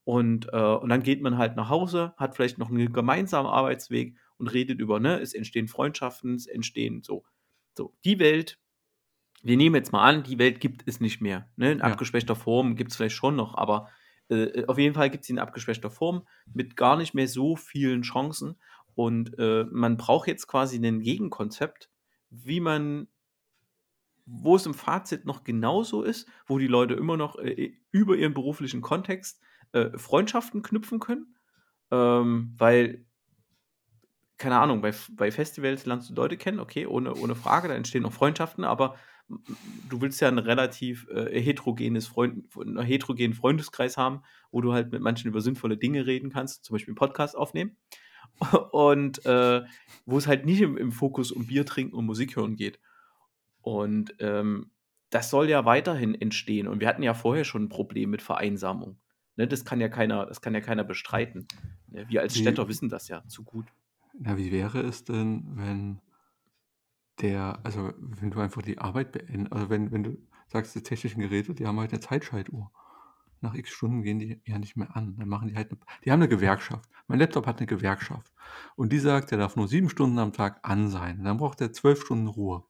und, 0.06 0.50
äh 0.54 0.58
und 0.76 0.90
dann 0.90 1.04
geht 1.04 1.22
man 1.22 1.38
halt 1.38 1.56
nach 1.58 1.70
Hause, 1.70 2.14
hat 2.18 2.36
vielleicht 2.36 2.58
noch 2.60 2.70
'n 2.72 2.94
gemeinsamen 2.94 3.50
Arbeitsweg 3.50 4.18
und 4.38 4.48
redet 4.48 4.80
über 4.82 5.00
ne, 5.00 5.20
es 5.22 5.34
entstehen 5.34 5.68
Freundschaften, 5.68 6.36
es 6.36 6.48
entstehen 6.48 7.04
so 7.04 7.26
so. 7.78 7.96
Die 8.06 8.20
Welt 8.20 8.60
wir 9.44 9.58
nehmen 9.58 9.76
jetzt 9.76 9.92
mal 9.94 10.04
an, 10.04 10.24
die 10.24 10.40
Welt 10.40 10.60
gibt 10.62 10.84
es 10.88 11.00
nicht 11.02 11.22
mehr, 11.22 11.50
ne? 11.58 11.72
In 11.72 11.82
Ja. 11.84 11.84
abgeschwächter 11.84 12.36
Form 12.36 12.76
gibt's 12.76 12.96
vielleicht 12.98 13.16
schon 13.16 13.36
noch, 13.38 13.56
aber, 13.56 13.90
äh, 14.30 14.36
äh, 14.62 14.68
auf 14.68 14.78
jeden 14.80 14.96
Fall 14.96 15.10
gibt's 15.12 15.28
sie 15.28 15.34
in 15.34 15.40
abgeschwächter 15.40 15.92
Form 15.92 16.28
mit 16.54 16.76
gar 16.78 16.98
nicht 16.98 17.14
mehr 17.16 17.28
so 17.28 17.56
vielen 17.58 18.04
Chancen 18.04 18.60
und, 18.96 19.38
äh, 19.40 19.66
man 19.72 19.98
braucht 19.98 20.28
jetzt 20.30 20.48
quasi 20.48 20.80
'nen 20.80 21.02
Gegenkonzept, 21.02 21.90
wie 22.32 22.60
man 22.62 23.08
wo 24.28 24.56
es 24.56 24.66
im 24.66 24.74
Fazit 24.74 25.26
noch 25.26 25.44
genauso 25.44 26.04
ist, 26.04 26.28
wo 26.46 26.58
die 26.58 26.68
Leute 26.68 26.94
immer 26.94 27.18
noch, 27.18 27.36
äh, 27.38 27.52
äh, 27.52 27.78
über 27.92 28.16
ihren 28.16 28.34
beruflichen 28.34 28.82
Kontext, 28.82 29.42
äh, 29.74 29.98
Freundschaften 29.98 30.62
knüpfen 30.62 31.00
können, 31.00 31.36
ähm, 31.92 32.54
weil 32.58 33.06
keine 34.44 34.60
Ahnung, 34.60 34.82
bei 34.82 34.94
bei 35.12 35.32
Festivals 35.32 35.86
lernst 35.86 36.10
du 36.10 36.14
Leute 36.16 36.38
kennen, 36.38 36.60
okay, 36.60 36.86
ohne 36.86 37.14
ohne 37.16 37.36
Frage, 37.36 37.68
da 37.70 37.76
entstehen 37.76 38.06
auch 38.06 38.14
Freundschaften, 38.14 38.64
aber 38.66 38.96
du 39.30 40.02
willst 40.02 40.22
ja 40.22 40.28
'n 40.30 40.38
relativ, 40.40 41.08
äh, 41.10 41.42
heterogenes 41.42 42.08
Freund 42.08 42.46
'n 42.58 42.80
heterogenen 42.82 43.34
Freundeskreis 43.34 43.98
haben, 43.98 44.22
wo 44.52 44.62
du 44.62 44.74
halt 44.74 44.92
mit 44.92 45.02
manchen 45.02 45.28
über 45.30 45.42
sinnvolle 45.42 45.78
Dinge 45.78 46.06
reden 46.06 46.30
kannst, 46.32 46.66
zum 46.66 46.76
Beispiel 46.76 46.94
'n 46.94 46.96
Podcast 46.98 47.36
aufnehmen 47.38 47.78
und, 48.72 49.26
äh, 49.26 49.64
wo 50.06 50.18
es 50.20 50.28
halt 50.28 50.46
nicht 50.46 50.62
im 50.62 50.78
im 50.78 50.92
Fokus 50.94 51.32
um 51.32 51.48
Bier 51.48 51.66
trinken 51.66 51.96
und 51.96 52.06
Musik 52.06 52.36
hören 52.38 52.56
geht. 52.58 52.80
Und, 53.62 54.16
ähm, 54.20 54.72
das 55.12 55.30
soll 55.32 55.50
ja 55.50 55.66
weiterhin 55.66 56.16
entstehen 56.16 56.68
und 56.68 56.80
wir 56.82 56.88
hatten 56.90 57.04
ja 57.04 57.14
vorher 57.16 57.46
schon 57.46 57.64
'n 57.66 57.70
Problem 57.70 58.10
mit 58.12 58.22
Vereinsamung, 58.24 59.00
ne? 59.38 59.48
Das 59.48 59.66
kann 59.66 59.82
ja 59.82 59.90
keiner 59.90 60.26
das 60.28 60.42
kann 60.42 60.54
ja 60.56 60.62
keiner 60.62 60.84
bestreiten, 60.86 61.52
ne? 61.88 62.10
Wir 62.10 62.22
als 62.22 62.38
Städter 62.38 62.68
wissen 62.70 62.90
das 62.90 63.08
ja 63.10 63.26
zu 63.28 63.44
gut. 63.46 63.74
Na, 64.20 64.38
wie 64.38 64.52
wäre 64.52 64.82
es 64.82 65.04
denn, 65.06 65.44
wenn 65.58 66.00
der 67.22 67.60
also, 67.64 67.92
wenn 68.00 68.32
du 68.32 68.40
einfach 68.40 68.62
die 68.64 68.80
Arbeit 68.80 69.12
beend 69.12 69.52
also, 69.54 69.70
wenn 69.70 69.92
wenn 69.92 70.04
du 70.04 70.18
sagst, 70.48 70.76
die 70.76 70.82
technischen 70.84 71.20
Geräte, 71.22 71.54
die 71.54 71.66
haben 71.68 71.80
halt 71.80 71.92
'ne 71.92 72.00
Zeitschaltuhr. 72.00 72.72
Nach 73.42 73.54
X 73.56 73.72
Stunden 73.72 74.02
gehen 74.04 74.20
die 74.20 74.42
ja 74.46 74.58
nicht 74.60 74.78
mehr 74.78 74.96
an. 74.96 75.16
Dann 75.18 75.30
machen 75.30 75.48
die 75.50 75.56
halt 75.56 75.72
'ne 75.72 75.78
die 76.06 76.12
haben 76.12 76.20
'ne 76.20 76.28
Gewerkschaft. 76.28 76.90
Mein 77.08 77.20
Laptop 77.20 77.46
hat 77.48 77.60
'ne 77.60 77.68
Gewerkschaft 77.68 78.32
und 78.76 78.92
die 78.94 79.00
sagt, 79.00 79.32
der 79.32 79.38
darf 79.38 79.56
nur 79.56 79.68
7 79.68 79.90
Stunden 79.90 80.18
am 80.20 80.34
Tag 80.34 80.60
an 80.64 80.90
sein. 80.90 81.24
Dann 81.24 81.38
braucht 81.38 81.60
der 81.60 81.72
12 81.74 82.02
Stunden 82.02 82.28
Ruhe. 82.28 82.64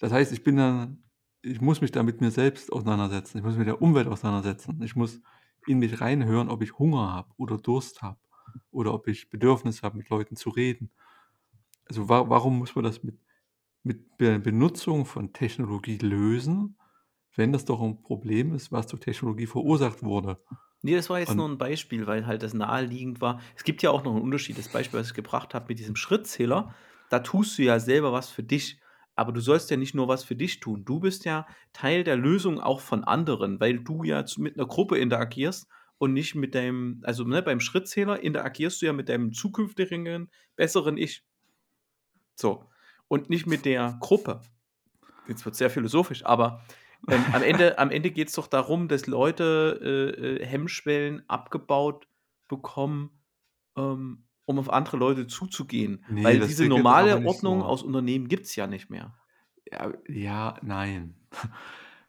Das 0.00 0.12
heißt, 0.12 0.32
ich 0.32 0.42
bin 0.44 0.56
dann 0.56 0.98
ich 1.44 1.60
muss 1.60 1.80
mich 1.80 1.90
da 1.90 2.04
mit 2.04 2.20
mir 2.20 2.30
selbst 2.30 2.72
auseinandersetzen. 2.72 3.38
Ich 3.38 3.44
muss 3.44 3.56
mit 3.56 3.66
der 3.66 3.82
Umwelt 3.82 4.06
auseinandersetzen. 4.06 4.80
Ich 4.82 4.94
muss 4.94 5.20
in 5.66 5.80
mich 5.80 6.00
reinhören, 6.00 6.48
ob 6.48 6.62
ich 6.62 6.78
Hunger 6.78 7.12
habe 7.12 7.32
oder 7.36 7.58
Durst 7.58 8.00
habe 8.02 8.18
oder 8.72 8.94
ob 8.94 9.08
ich 9.08 9.30
Bedürfnis 9.30 9.82
habe, 9.82 9.98
mit 9.98 10.08
Leuten 10.10 10.36
zu 10.36 10.50
reden. 10.50 10.90
Also, 11.86 12.08
wa 12.08 12.28
warum 12.30 12.58
muss 12.58 12.74
man 12.76 12.84
das 12.84 13.02
mit 13.02 13.18
mit 13.84 14.20
der 14.20 14.38
Benutzung 14.40 15.06
von 15.06 15.32
Technologie 15.34 15.98
lösen, 15.98 16.78
wenn 17.36 17.52
das 17.52 17.64
doch 17.66 17.82
'n 17.82 18.02
Problem 18.02 18.54
ist, 18.54 18.72
was 18.72 18.86
durch 18.88 19.02
Technologie 19.02 19.46
verursacht 19.46 20.02
wurde? 20.04 20.42
Ne, 20.84 20.96
das 20.96 21.08
war 21.08 21.20
jetzt 21.20 21.36
nur 21.36 21.46
Und 21.46 21.48
'n 21.48 21.58
Beispiel, 21.58 22.06
weil 22.08 22.26
halt 22.26 22.42
das 22.42 22.54
naheliegend 22.54 23.20
war. 23.20 23.40
Es 23.54 23.62
gibt 23.62 23.82
ja 23.82 23.90
auch 23.90 24.02
noch 24.02 24.14
'n 24.16 24.20
Unterschied. 24.20 24.58
Das 24.58 24.68
Beispiel, 24.68 24.98
was 24.98 25.08
ich 25.08 25.14
gebracht 25.14 25.54
habe 25.54 25.66
mit 25.68 25.78
diesem 25.78 25.94
Schrittzähler, 25.94 26.74
da 27.08 27.20
tust 27.20 27.56
du 27.58 27.62
ja 27.62 27.78
selber 27.78 28.12
was 28.12 28.30
für 28.30 28.42
dich, 28.42 28.80
aber 29.14 29.30
du 29.32 29.40
sollst 29.40 29.70
ja 29.70 29.76
nicht 29.76 29.94
nur 29.94 30.08
was 30.08 30.24
für 30.24 30.34
dich 30.34 30.58
tun. 30.58 30.84
Du 30.84 30.98
bist 30.98 31.24
ja 31.24 31.46
Teil 31.72 32.02
der 32.02 32.16
Lösung 32.16 32.58
auch 32.58 32.80
von 32.80 33.04
anderen, 33.04 33.60
weil 33.60 33.78
du 33.78 34.02
ja 34.02 34.24
mit 34.38 34.56
'ner 34.56 34.66
Gruppe 34.66 34.98
interagierst 34.98 35.68
und 35.98 36.12
nicht 36.12 36.34
mit 36.34 36.54
deinem 36.54 37.00
also, 37.04 37.24
ne, 37.24 37.42
beim 37.42 37.60
Schrittzähler 37.60 38.20
interagierst 38.22 38.82
du 38.82 38.86
ja 38.86 38.92
mit 38.92 39.08
deinem 39.08 39.32
zukünftigen 39.32 40.30
besseren 40.56 40.96
Ich. 40.98 41.24
So. 42.34 42.68
Und 43.08 43.30
nicht 43.30 43.46
mit 43.46 43.64
der 43.64 43.98
Gruppe. 44.00 44.40
Jetzt 45.28 45.44
wird's 45.44 45.58
sehr 45.58 45.70
philosophisch, 45.70 46.24
aber, 46.24 46.62
ähm, 47.08 47.24
am 47.32 47.42
Ende 47.42 47.78
am 47.78 47.90
Ende 47.90 48.10
geht's 48.10 48.32
doch 48.32 48.46
darum, 48.46 48.88
dass 48.88 49.06
Leute, 49.06 49.78
äh, 49.82 50.42
äh, 50.42 50.46
Hemmschwellen 50.46 51.22
abgebaut 51.28 52.08
bekommen, 52.48 53.10
ähm, 53.76 54.24
um 54.44 54.58
auf 54.58 54.70
andere 54.70 54.96
Leute 54.96 55.26
zuzugehen, 55.26 56.04
Ne, 56.08 56.24
weil 56.24 56.40
diese 56.40 56.66
normale 56.66 57.24
Ordnung 57.26 57.60
so. 57.60 57.66
aus 57.66 57.82
Unternehmen 57.82 58.28
gibt's 58.28 58.56
ja 58.56 58.66
nicht 58.66 58.90
mehr. 58.90 59.14
Ja, 59.70 59.92
ja, 60.08 60.54
nein. 60.62 61.14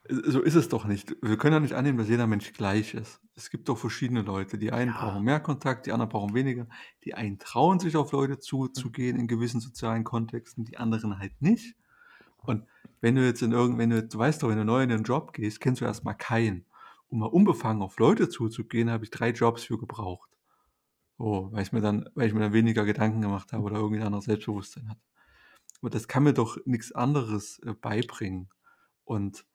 So 0.09 0.41
ist 0.41 0.55
es 0.55 0.67
doch 0.67 0.83
nicht. 0.83 1.15
Wir 1.21 1.37
können 1.37 1.53
ja 1.53 1.59
nicht 1.61 1.73
annehmen, 1.75 1.97
dass 1.97 2.09
jeder 2.09 2.27
Mensch 2.27 2.51
gleich 2.51 2.93
ist. 2.93 3.21
Es 3.35 3.49
gibt 3.49 3.69
doch 3.69 3.77
verschiedene 3.77 4.21
Leute. 4.21 4.57
Die 4.57 4.73
einen 4.73 4.93
brauchen 4.93 5.23
Ja. 5.23 5.23
mehr 5.23 5.39
Kontakt, 5.39 5.85
die 5.85 5.93
anderen 5.93 6.09
brauchen 6.09 6.33
weniger. 6.33 6.67
Die 7.05 7.13
einen 7.13 7.39
trauen 7.39 7.79
sich, 7.79 7.95
auf 7.95 8.11
Leute 8.11 8.37
zuzugehen 8.39 9.17
in 9.17 9.27
gewissen 9.27 9.61
sozialen 9.61 10.03
Kontexten, 10.03 10.65
die 10.65 10.77
anderen 10.77 11.19
halt 11.19 11.41
nicht. 11.41 11.75
Und 12.37 12.65
wenn 13.01 13.15
du 13.15 13.25
jetzt 13.25 13.41
in 13.43 13.53
irgend 13.53 13.77
wenn 13.79 13.91
du 13.91 14.03
du 14.03 14.17
weißt 14.17 14.43
doch, 14.43 14.49
wenn 14.49 14.57
du 14.57 14.65
neu 14.65 14.83
in 14.83 14.89
'nen 14.89 15.03
Job 15.03 15.33
gehst, 15.33 15.61
kennst 15.61 15.81
du 15.81 15.85
erst 15.85 16.05
mal 16.05 16.13
keinen. 16.15 16.65
Um 17.09 17.19
mal 17.19 17.27
unbefangen 17.27 17.81
auf 17.83 17.99
Leute 17.99 18.29
zuzugehen, 18.29 18.89
habe 18.91 19.05
ich 19.05 19.11
3 19.11 19.31
Jobs 19.31 19.63
für 19.65 19.77
gebraucht. 19.79 20.29
So, 21.19 21.49
weil 21.53 21.63
ich 21.63 21.71
mir 21.73 21.81
dann 21.81 22.09
weil 22.15 22.27
ich 22.27 22.33
mir 22.35 22.41
dann 22.41 22.53
weniger 22.53 22.85
Gedanken 22.85 23.21
gemacht 23.21 23.53
habe 23.53 23.63
oder 23.63 23.77
irgendwie 23.77 23.99
'n 24.01 24.05
anderes 24.07 24.25
Selbstbewusstsein 24.25 24.89
hatte. 24.89 25.01
Aber 25.81 25.89
das 25.91 26.07
kann 26.09 26.23
mir 26.23 26.33
doch 26.33 26.57
nix 26.65 26.91
anderes, 26.93 27.59
äh, 27.65 27.73
beibringen. 27.75 28.49
Und 29.05 29.45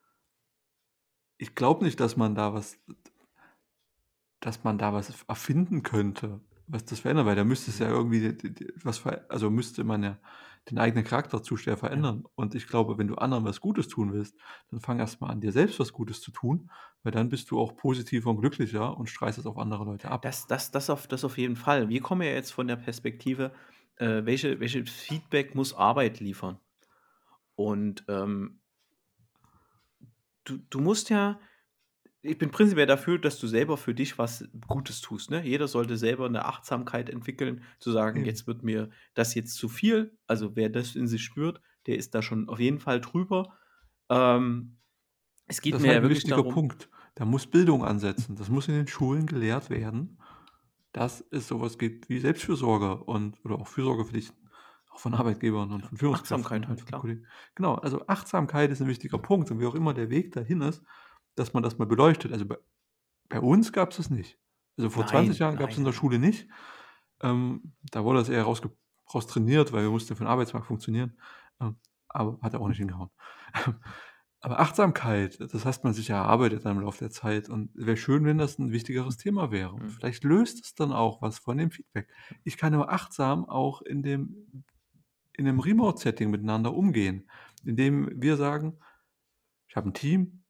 ich 1.38 1.54
glaube 1.54 1.84
nicht, 1.84 2.00
dass 2.00 2.16
man 2.16 2.34
da 2.34 2.52
was 2.54 2.78
dass 4.40 4.62
man 4.64 4.78
da 4.78 4.92
was 4.92 5.24
erfinden 5.28 5.82
könnte. 5.82 6.40
was 6.66 6.84
das 6.84 7.00
verändern, 7.00 7.26
weil 7.26 7.36
da 7.36 7.44
müsste 7.44 7.70
es 7.70 7.78
ja 7.78 7.88
irgendwie 7.88 8.36
was 8.84 9.04
also 9.06 9.50
müsste 9.50 9.84
man 9.84 10.02
ja 10.02 10.18
den 10.70 10.78
eigenen 10.78 11.04
Charakter 11.04 11.42
zu 11.42 11.56
sehr 11.56 11.76
verändern. 11.78 12.22
Ja. 12.24 12.30
Und 12.34 12.54
ich 12.54 12.66
glaube, 12.68 12.98
wenn 12.98 13.08
du 13.08 13.14
anderen 13.16 13.44
was 13.44 13.60
Gutes 13.60 13.88
tun 13.88 14.12
willst, 14.12 14.36
dann 14.70 14.80
fang 14.80 14.98
erst 14.98 15.20
mal 15.20 15.30
an, 15.30 15.40
dir 15.40 15.52
selbst 15.52 15.80
was 15.80 15.92
Gutes 15.92 16.20
zu 16.20 16.30
tun, 16.30 16.70
weil 17.02 17.12
dann 17.12 17.30
bist 17.30 17.50
du 17.50 17.58
auch 17.58 17.74
positiver 17.76 18.30
und 18.30 18.40
glücklicher 18.40 18.96
und 18.98 19.08
streist 19.08 19.38
es 19.38 19.46
auf 19.46 19.56
andere 19.58 19.84
Leute 19.84 20.10
ab. 20.10 20.22
Das 20.22 20.46
das 20.46 20.70
das 20.70 20.90
auf 20.90 21.06
das 21.06 21.24
auf 21.24 21.38
jeden 21.38 21.56
Fall. 21.56 21.88
Wir 21.88 22.02
kommen 22.02 22.22
ja 22.22 22.30
jetzt 22.30 22.52
von 22.52 22.68
der 22.68 22.76
Perspektive, 22.76 23.52
äh, 23.96 24.24
welche 24.24 24.60
welches 24.60 24.90
Feedback 24.90 25.54
muss 25.54 25.74
Arbeit 25.74 26.20
liefern? 26.20 26.58
Und, 27.56 28.04
ähm 28.08 28.60
du 30.48 30.58
du 30.70 30.80
musst 30.80 31.10
ja 31.10 31.40
ich 32.22 32.38
bin 32.38 32.50
prinzipiell 32.50 32.86
dafür, 32.86 33.18
dass 33.18 33.38
du 33.40 33.46
selber 33.48 33.76
für 33.78 33.94
dich 33.94 34.18
was 34.18 34.48
Gutes 34.68 35.00
tust, 35.02 35.30
ne? 35.30 35.44
Jeder 35.44 35.68
sollte 35.68 35.96
selber 35.96 36.26
eine 36.26 36.46
Achtsamkeit 36.46 37.10
entwickeln, 37.10 37.62
zu 37.80 37.92
sagen: 37.92 38.24
Mhm. 38.24 38.26
„Jetzt 38.26 38.46
wird 38.48 38.62
mir 38.64 38.90
das 39.14 39.34
jetzt 39.34 39.54
zu 39.56 39.68
viel.“ 39.68 40.18
Also, 40.26 40.56
wer 40.56 40.70
das 40.70 40.96
in 40.96 41.08
sich 41.08 41.24
spürt, 41.24 41.62
der 41.86 41.96
ist 41.98 42.14
da 42.14 42.22
schon 42.22 42.48
auf 42.48 42.60
jeden 42.60 42.80
Fall 42.80 43.00
drüber. 43.00 43.58
Ähm, 44.10 44.78
es 45.48 45.60
geht 45.62 45.78
Das 45.78 45.82
ist 45.82 45.86
mir 45.86 45.88
halt 45.88 46.02
ja 46.02 46.02
wirklich 46.02 46.26
wichtiger 46.26 46.42
darum 46.42 46.44
Punkt. 46.44 46.88
Da 47.14 47.24
muss 47.24 47.46
Bildung 47.46 47.84
ansetzen. 47.84 48.36
Das 48.36 48.48
muss 48.48 48.68
in 48.68 48.74
den 48.74 48.88
Schulen 48.88 49.26
gelehrt 49.26 49.70
werden, 49.70 50.18
dass 50.92 51.24
es 51.30 51.48
so 51.48 51.60
was 51.60 51.78
gibt 51.78 52.08
wie 52.08 52.20
Selbstfürsorge 52.20 53.04
und 53.04 53.44
oder 53.44 53.56
auch 53.56 53.68
Fürsorgepflichten, 53.68 54.47
auch 54.98 55.00
von 55.02 55.14
Arbeitgebern 55.14 55.72
und 55.72 55.86
von 55.86 55.98
Führungskräften 55.98 56.48
Achtsamkeit 56.48 56.68
halt, 56.68 56.84
klar. 56.86 57.02
Kollegen. 57.02 57.26
Genau, 57.54 57.76
also 57.76 58.06
Achtsamkeit 58.08 58.70
ist 58.70 58.80
'n 58.82 58.88
wichtiger 58.88 59.18
Punkt 59.18 59.50
und 59.50 59.60
wie 59.60 59.66
auch 59.66 59.74
immer 59.76 59.94
der 59.94 60.10
Weg 60.10 60.32
dahin 60.32 60.60
ist, 60.62 60.82
dass 61.36 61.54
man 61.54 61.62
das 61.62 61.78
mal 61.78 61.86
beleuchtet. 61.86 62.32
Also, 62.32 62.46
bei 62.46 62.58
bei 63.30 63.40
uns 63.40 63.72
gab's 63.72 63.98
das 63.98 64.10
nicht. 64.10 64.38
Also, 64.78 64.90
vor 64.90 65.06
20 65.06 65.38
Nein, 65.38 65.40
Jahren 65.40 65.56
gab's 65.56 65.76
nein, 65.76 65.78
in 65.78 65.84
der. 65.84 65.92
Schule 65.94 66.18
nicht. 66.20 66.48
Ähm, 67.22 67.74
da 67.92 68.04
wurde 68.04 68.20
das 68.20 68.28
eher 68.30 68.44
rausge 68.44 68.72
raustrainiert, 69.14 69.72
weil 69.72 69.84
wir 69.84 69.90
mussten 69.92 70.16
für 70.16 70.24
'n 70.24 70.28
Arbeitsmarkt 70.28 70.66
funktionieren, 70.68 71.18
ähm, 71.60 71.76
aber 72.08 72.38
hat 72.42 72.54
ja 72.54 72.60
auch 72.60 72.68
nicht 72.68 72.78
hingehauen. 72.78 73.10
Aber 74.42 74.60
Achtsamkeit, 74.60 75.40
das 75.40 75.64
hat 75.66 75.84
man 75.84 75.94
sich 75.94 76.08
ja 76.08 76.16
erarbeitet 76.18 76.64
dann 76.66 76.76
im 76.78 76.82
Laufe 76.84 76.98
der 77.00 77.10
Zeit 77.10 77.48
und 77.50 77.70
wäre 77.74 77.96
schön, 77.98 78.24
wenn 78.26 78.38
das 78.38 78.58
'n 78.60 78.72
wichtigeres 78.72 79.16
Thema 79.18 79.50
wäre. 79.52 79.72
Und 79.74 79.84
Mhm. 79.84 80.00
vielleicht 80.00 80.24
löst 80.24 80.64
es 80.64 80.74
dann 80.76 80.92
auch 80.92 81.22
was 81.22 81.38
von 81.40 81.58
dem 81.58 81.70
Feedback. 81.72 82.08
Ich 82.44 82.56
kann 82.58 82.72
nur 82.74 82.92
achtsam 82.92 83.48
auch 83.48 83.82
in 83.82 84.02
dem 84.04 84.64
in 85.38 85.46
'nem 85.46 85.60
Remote-Setting 85.60 86.30
miteinander 86.30 86.74
umgehen, 86.74 87.30
indem 87.64 88.10
wir 88.22 88.36
sagen: 88.38 88.78
„Ich 89.68 89.76
habe 89.76 89.88
'n 89.90 89.94
Team, 89.94 90.44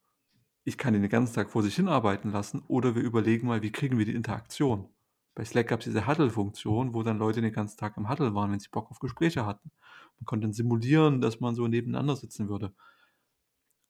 ich 0.65 0.79
kann 0.79 0.95
den 0.95 1.09
ganzen 1.11 1.35
Tag 1.35 1.51
vor 1.51 1.63
sich 1.65 1.77
hin 1.77 1.89
arbeiten 1.89 2.31
lassen“, 2.33 2.63
oder 2.69 2.95
wir 2.97 3.03
überlegen 3.03 3.49
mal, 3.49 3.63
wie 3.63 3.73
kriegen 3.73 3.99
wir 3.99 4.07
die 4.07 4.15
Interaktion? 4.17 4.89
Bei 5.37 5.45
Slack 5.47 5.69
gab's 5.69 5.85
diese 5.87 6.07
Huddle-Funktion, 6.09 6.95
wo 6.95 7.03
dann 7.05 7.19
Leute 7.19 7.41
den 7.43 7.53
ganzen 7.53 7.79
Tag 7.79 7.97
im 7.99 8.09
Huddle 8.11 8.35
waren, 8.35 8.53
wenn 8.53 8.61
sie 8.61 8.69
Bock 8.71 8.91
auf 8.91 9.01
Gespräche 9.01 9.47
hatten. 9.47 9.71
Man 10.21 10.27
konnte 10.27 10.47
dann 10.47 10.55
simulieren, 10.55 11.21
dass 11.23 11.41
man 11.41 11.55
so 11.57 11.69
nebeneinander 11.69 12.17
sitzen 12.17 12.49
würde. 12.51 12.75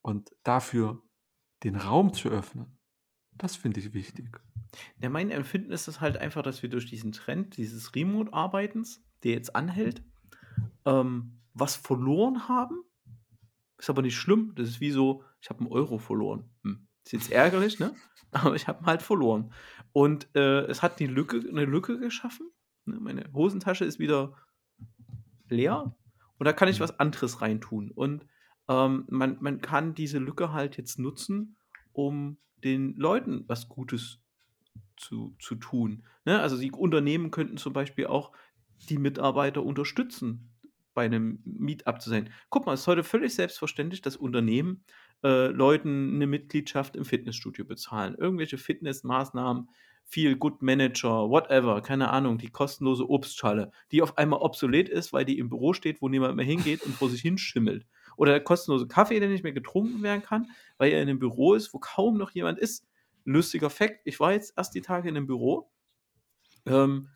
Und 0.04 0.34
dafür 0.44 1.02
den 1.64 1.76
Raum 1.76 2.12
zu 2.14 2.28
öffnen, 2.28 2.78
das 3.32 3.56
finde 3.56 3.80
ich 3.80 3.94
wichtig. 3.94 4.40
Ja, 5.00 5.08
mein 5.08 5.30
Empfinden 5.30 5.70
ist 5.72 5.86
es 5.86 6.00
halt 6.00 6.16
einfach, 6.16 6.42
dass 6.42 6.62
wir 6.62 6.68
durch 6.70 6.86
diesen 6.86 7.12
Trend 7.12 7.56
dieses 7.56 7.94
Remote-Arbeitens, 7.94 9.04
der 9.22 9.32
jetzt 9.32 9.54
anhält, 9.54 10.02
ähm, 10.88 11.40
was 11.54 11.76
verloren 11.76 12.48
haben. 12.48 12.84
Ist 13.78 13.90
aber 13.90 14.02
nicht 14.02 14.16
schlimm. 14.16 14.52
Das 14.56 14.68
ist 14.68 14.80
wie 14.80 14.90
so: 14.92 15.24
„Ich 15.42 15.50
habe 15.50 15.64
'n 15.64 15.68
Euro 15.68 15.98
verloren.“ 15.98 16.50
Hm, 16.64 16.88
ist 17.04 17.12
jetzt 17.12 17.32
ärgerlich, 17.32 17.78
ne? 17.80 17.94
Aber 18.32 18.54
ich 18.56 18.68
habe 18.68 18.82
ihn 18.84 18.86
halt 18.86 19.02
verloren. 19.02 19.52
Und, 19.92 20.28
äh, 20.36 20.62
es 20.66 20.82
hat 20.82 21.00
die 21.00 21.06
Lücke 21.06 21.38
'ne 21.38 21.64
Lücke 21.66 21.98
geschaffen, 22.00 22.50
ne? 22.86 22.98
Meine 23.00 23.30
Hosentasche 23.34 23.84
ist 23.84 23.98
wieder 24.00 24.34
leer 25.48 25.96
und 26.38 26.44
da 26.46 26.52
kann 26.52 26.68
ich 26.68 26.80
was 26.80 26.98
anderes 27.00 27.40
reintun. 27.40 27.90
Und, 27.90 28.26
ähm, 28.68 29.04
man 29.08 29.38
man 29.40 29.60
kann 29.60 29.94
diese 29.94 30.18
Lücke 30.18 30.52
halt 30.52 30.76
jetzt 30.76 30.98
nutzen, 30.98 31.56
um 31.92 32.38
den 32.64 32.94
Leuten 32.96 33.44
was 33.48 33.68
Gutes 33.68 34.20
zu 34.96 35.36
zu 35.40 35.56
tun, 35.56 36.04
ne? 36.26 36.40
Also, 36.40 36.58
die 36.58 36.72
Unternehmen 36.72 37.30
könnten 37.32 37.56
zum 37.58 37.72
Beispiel 37.74 38.06
auch 38.08 38.32
die 38.90 38.98
Mitarbeiter 38.98 39.62
unterstützen, 39.64 40.52
bei 40.98 41.08
'nem 41.08 41.40
Meet-up 41.46 42.02
zu 42.02 42.10
sein. 42.10 42.30
Guck 42.50 42.66
mal, 42.66 42.74
es 42.74 42.82
ist 42.82 42.88
heute 42.88 43.04
völlig 43.04 43.34
selbstverständlich, 43.34 44.02
dass 44.02 44.16
Unternehmen, 44.16 44.84
äh, 45.24 45.48
Leuten 45.48 46.18
'ne 46.18 46.26
Mitgliedschaft 46.28 46.96
im 46.96 47.04
Fitnessstudio 47.06 47.64
bezahlen. 47.66 48.16
Irgendwelche 48.18 48.58
Fitnessmaßnahmen, 48.58 49.68
Feel-Good-Manager, 50.06 51.30
whatever, 51.30 51.82
keine 51.82 52.10
Ahnung, 52.10 52.38
die 52.38 52.50
kostenlose 52.50 53.08
Obstschale, 53.10 53.70
die 53.92 54.02
auf 54.02 54.18
einmal 54.18 54.40
obsolet 54.40 54.88
ist, 54.88 55.12
weil 55.14 55.24
die 55.26 55.38
im 55.38 55.50
Büro 55.50 55.74
steht, 55.74 56.02
wo 56.02 56.08
niemand 56.10 56.36
mehr 56.36 56.46
hingeht 56.46 56.82
und 56.84 56.94
vor 56.96 57.10
sich 57.10 57.22
hin 57.22 57.38
schimmelt. 57.38 57.86
Oder 58.16 58.32
der 58.32 58.40
kostenlose 58.44 58.88
Kaffee, 58.88 59.20
der 59.20 59.28
nicht 59.30 59.44
mehr 59.44 59.52
getrunken 59.54 60.02
werden 60.02 60.22
kann, 60.22 60.50
weil 60.78 60.92
er 60.92 61.02
in 61.02 61.08
'nem 61.08 61.20
Büro 61.20 61.54
ist, 61.54 61.74
wo 61.74 61.78
kaum 61.80 62.18
noch 62.18 62.32
jemand 62.32 62.58
ist. 62.60 62.86
Lustiger 63.26 63.70
Fact: 63.70 64.00
Ich 64.06 64.20
war 64.20 64.32
jetzt 64.32 64.54
erst 64.58 64.74
die 64.76 64.82
Tage 64.82 65.08
in 65.08 65.14
'nem 65.14 65.26
Büro 65.28 65.70
ähm, 66.66 67.08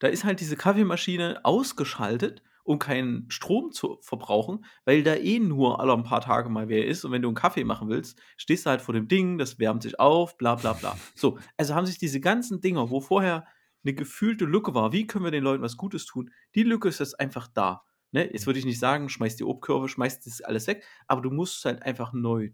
da 0.00 0.08
ist 0.08 0.24
halt 0.24 0.40
diese 0.40 0.56
Kaffeemaschine 0.56 1.40
ausgeschaltet, 1.44 2.42
um 2.68 2.78
keinen 2.78 3.30
Strom 3.30 3.72
zu 3.72 3.98
verbrauchen, 4.02 4.64
weil 4.84 5.02
da 5.02 5.14
eh 5.16 5.38
nur 5.40 5.80
alle 5.80 5.92
'n 5.94 6.02
paar 6.04 6.20
Tage 6.20 6.48
mal 6.50 6.68
wer 6.68 6.86
ist 6.86 7.04
und 7.04 7.12
wenn 7.12 7.22
du 7.22 7.28
'n 7.30 7.34
Kaffee 7.34 7.64
machen 7.64 7.88
willst, 7.88 8.20
stehst 8.36 8.66
du 8.66 8.70
halt 8.70 8.82
vor 8.82 8.94
dem 8.94 9.08
Ding, 9.08 9.38
das 9.38 9.58
wärmt 9.58 9.82
sich 9.82 9.98
auf, 10.00 10.36
bla 10.38 10.54
bla 10.56 10.74
bla. 10.74 11.00
So, 11.14 11.38
also 11.56 11.74
haben 11.74 11.86
sich 11.86 11.98
diese 11.98 12.20
ganzen 12.20 12.60
Dinger, 12.60 12.90
wo 12.90 13.00
vorher 13.00 13.46
'ne 13.84 13.94
gefühlte 13.94 14.44
Lücke 14.44 14.74
war: 14.74 14.92
„Wie 14.92 15.06
können 15.06 15.24
wir 15.24 15.30
den 15.32 15.44
Leuten 15.44 15.62
was 15.62 15.76
Gutes 15.78 16.06
tun?“ 16.06 16.30
Die 16.54 16.62
Lücke 16.64 16.88
ist 16.88 17.00
jetzt 17.00 17.18
einfach 17.20 17.48
da, 17.48 17.82
ne? 18.12 18.30
Jetzt 18.32 18.46
würde 18.46 18.58
ich 18.58 18.66
nicht 18.66 18.78
sagen: 18.80 19.08
„Schmeiß 19.08 19.36
die 19.36 19.44
Obstkörbe, 19.44 19.88
schmeiß 19.88 20.20
das 20.20 20.40
alles 20.42 20.66
weg“, 20.66 20.84
aber 21.06 21.22
du 21.22 21.30
musst 21.30 21.64
halt 21.64 21.82
einfach 21.82 22.12
neu 22.12 22.50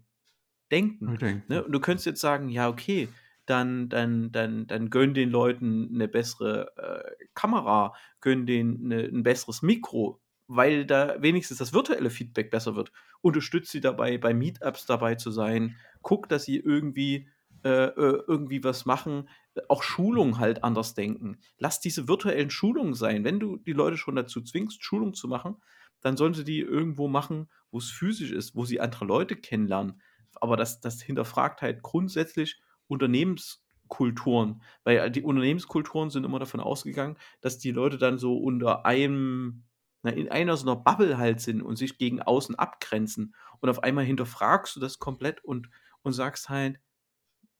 denken, 0.71 1.07
Neu 1.07 1.17
denken. 1.17 1.45
ne? 1.47 1.63
Und 1.63 1.71
du 1.73 1.79
könntest 1.79 2.05
jetzt 2.07 2.21
sagen: 2.21 2.49
„Ja, 2.49 2.69
okay, 2.69 3.09
dann 3.45 3.89
dann 3.89 4.31
dann 4.31 4.67
dann 4.67 4.89
gönn 4.89 5.13
den 5.13 5.29
Leuten 5.29 5.91
'ne 5.95 6.07
bessere, 6.07 6.71
äh, 6.77 7.25
Kamera, 7.33 7.93
gönn 8.21 8.45
denen 8.45 8.87
'ne 8.87 9.03
'n 9.07 9.23
besseres 9.23 9.61
Mikro, 9.61 10.21
weil 10.47 10.85
da 10.85 11.21
wenigstens 11.21 11.57
das 11.59 11.73
virtuelle 11.73 12.09
Feedback 12.09 12.51
besser 12.51 12.75
wird. 12.75 12.91
Unterstütze 13.21 13.71
sie 13.73 13.81
dabei, 13.81 14.17
bei 14.17 14.33
Meetups 14.33 14.85
dabei 14.85 15.15
zu 15.15 15.31
sein. 15.31 15.75
Guck, 16.01 16.29
dass 16.29 16.45
sie 16.45 16.57
irgendwie 16.57 17.27
äh, 17.63 17.69
äh, 17.87 18.23
irgendwie 18.27 18.63
was 18.63 18.85
machen. 18.85 19.27
Auch 19.69 19.81
Schulung 19.83 20.37
halt 20.39 20.63
anders 20.63 20.93
denken. 20.93 21.39
Lass 21.57 21.79
diese 21.79 22.07
virtuellen 22.07 22.49
Schulungen 22.51 22.93
sein. 22.93 23.23
Wenn 23.23 23.39
du 23.39 23.57
die 23.57 23.73
Leute 23.73 23.97
schon 23.97 24.15
dazu 24.15 24.41
zwingst, 24.41 24.83
Schulungen 24.83 25.15
zu 25.15 25.27
machen, 25.27 25.57
dann 26.01 26.15
sollen 26.17 26.33
sie 26.35 26.43
die 26.43 26.59
irgendwo 26.59 27.07
machen, 27.07 27.49
wo's 27.71 27.89
physisch 27.89 28.31
ist, 28.31 28.55
wo 28.55 28.65
sie 28.65 28.79
andere 28.81 29.05
Leute 29.05 29.35
kennenlernen. 29.35 30.01
Aber 30.35 30.57
das 30.57 30.79
das 30.81 31.01
hinterfragt 31.01 31.61
halt 31.63 31.81
grundsätzlich 31.81 32.61
Unternehmenskulturen, 32.87 34.61
weil, 34.83 35.09
die 35.11 35.23
Unternehmenskulturen 35.23 36.09
sind 36.09 36.23
immer 36.25 36.39
davon 36.39 36.59
ausgegangen, 36.59 37.17
dass 37.41 37.57
die 37.59 37.71
Leute 37.71 37.97
dann 37.97 38.17
so 38.19 38.37
unter 38.37 38.85
einem 38.85 39.63
na, 40.03 40.11
in 40.11 40.29
einer 40.29 40.55
so 40.57 40.65
'ner 40.67 40.75
Bubble 40.77 41.17
halt 41.17 41.41
sind 41.41 41.61
und 41.63 41.77
sich 41.77 41.97
gegen 41.97 42.21
außen 42.21 42.55
abgrenzen. 42.55 43.35
Und 43.61 43.69
auf 43.69 43.83
einmal 43.83 44.05
hinterfragst 44.05 44.75
du 44.75 44.79
das 44.79 44.99
komplett 44.99 45.43
und 45.43 45.69
und 46.03 46.13
sagst 46.13 46.49
halt: 46.49 46.79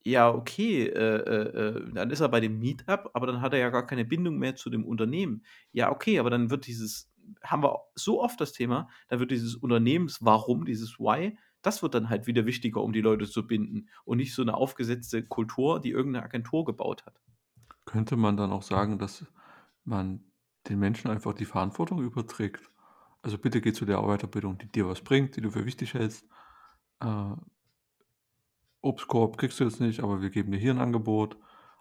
„Ja, 0.03 0.29
okay, 0.33 0.83
äh, 0.87 1.17
äh, 1.17 1.77
äh, 1.79 1.93
dann 1.93 2.11
ist 2.11 2.21
er 2.21 2.29
bei 2.29 2.39
dem 2.41 2.59
Meetup, 2.59 3.11
aber 3.13 3.27
dann 3.27 3.41
hat 3.41 3.53
er 3.53 3.59
ja 3.59 3.69
gar 3.71 3.87
keine 3.87 4.05
Bindung 4.05 4.37
mehr 4.39 4.55
zu 4.55 4.69
dem 4.71 4.85
Unternehmen.“ 4.85 5.45
Ja, 5.73 5.91
okay, 5.91 6.19
aber 6.19 6.29
dann 6.31 6.49
wird 6.51 6.67
dieses 6.67 7.11
haben 7.43 7.63
wir 7.63 7.79
so 7.95 8.21
oft 8.23 8.39
das 8.41 8.53
Thema, 8.53 8.89
dann 9.09 9.19
wird 9.19 9.31
dieses 9.31 9.55
Unternehmens-Warum, 9.55 10.65
dieses 10.65 10.99
Why, 10.99 11.37
das 11.65 11.83
wird 11.83 11.93
dann 11.95 12.09
halt 12.09 12.27
wieder 12.27 12.45
wichtiger, 12.45 12.81
um 12.83 12.93
die 12.93 13.01
Leute 13.01 13.27
zu 13.29 13.47
binden 13.47 13.89
und 14.05 14.17
nicht 14.17 14.33
so 14.35 14.43
'ne 14.43 14.53
aufgesetzte 14.55 15.23
Kultur, 15.25 15.79
die 15.81 15.91
irgend 15.91 16.13
'ne 16.13 16.23
Agentur 16.23 16.65
gebaut 16.65 17.05
hat. 17.05 17.19
Könnte 17.87 18.17
man 18.17 18.35
dann 18.35 18.51
auch 18.51 18.63
sagen, 18.63 18.97
dass 18.97 19.25
man 19.83 20.23
den 20.67 20.79
Menschen 20.79 21.09
einfach 21.11 21.33
die 21.33 21.45
Verantwortung 21.45 22.01
überträgt? 22.01 22.71
Also, 23.21 23.37
bitte 23.37 23.61
geh 23.61 23.73
zu 23.73 23.85
der 23.85 24.01
Weiterbildung, 24.01 24.57
die 24.57 24.71
dir 24.71 24.87
was 24.87 25.01
bringt, 25.01 25.35
die 25.35 25.41
du 25.41 25.51
für 25.51 25.65
wichtig 25.65 25.93
hältst. 25.93 26.27
Äh 27.01 27.35
Obstkorb 28.83 29.37
kriegst 29.37 29.59
du 29.59 29.63
jetzt 29.63 29.79
nicht, 29.81 30.01
aber 30.01 30.21
wir 30.21 30.29
geben 30.29 30.51
dir 30.51 30.57
hier 30.59 30.71
'n 30.71 30.79
Angebot. 30.79 31.37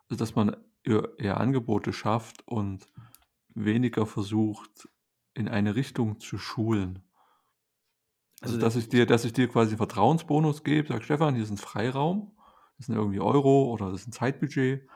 Also, 0.08 0.18
dass 0.18 0.34
man 0.34 0.56
eher 0.84 1.38
Angebote 1.40 1.92
schafft 1.92 2.46
und 2.46 2.86
weniger 3.54 4.06
versucht, 4.06 4.88
in 5.34 5.48
eine 5.48 5.76
Richtung 5.76 6.20
zu 6.20 6.38
schulen. 6.38 7.02
Also, 8.44 8.56
Also, 8.56 8.58
dass 8.58 8.76
ich 8.76 8.88
dir 8.88 9.06
dass 9.06 9.24
ich 9.24 9.32
dir 9.32 9.48
quasi 9.48 9.76
Vertrauensbonus 9.76 10.64
gebe, 10.64 10.88
sage: 10.88 11.02
„Stefan, 11.04 11.34
hier 11.34 11.44
ist 11.44 11.50
'n 11.50 11.56
Freiraum. 11.56 12.32
Das 12.78 12.86
sind 12.86 12.96
irgendwie 12.96 13.20
Euro 13.20 13.70
oder 13.72 13.90
das 13.90 14.02
ist 14.02 14.08
'n 14.08 14.12
Zeitbudget.“ 14.12 14.86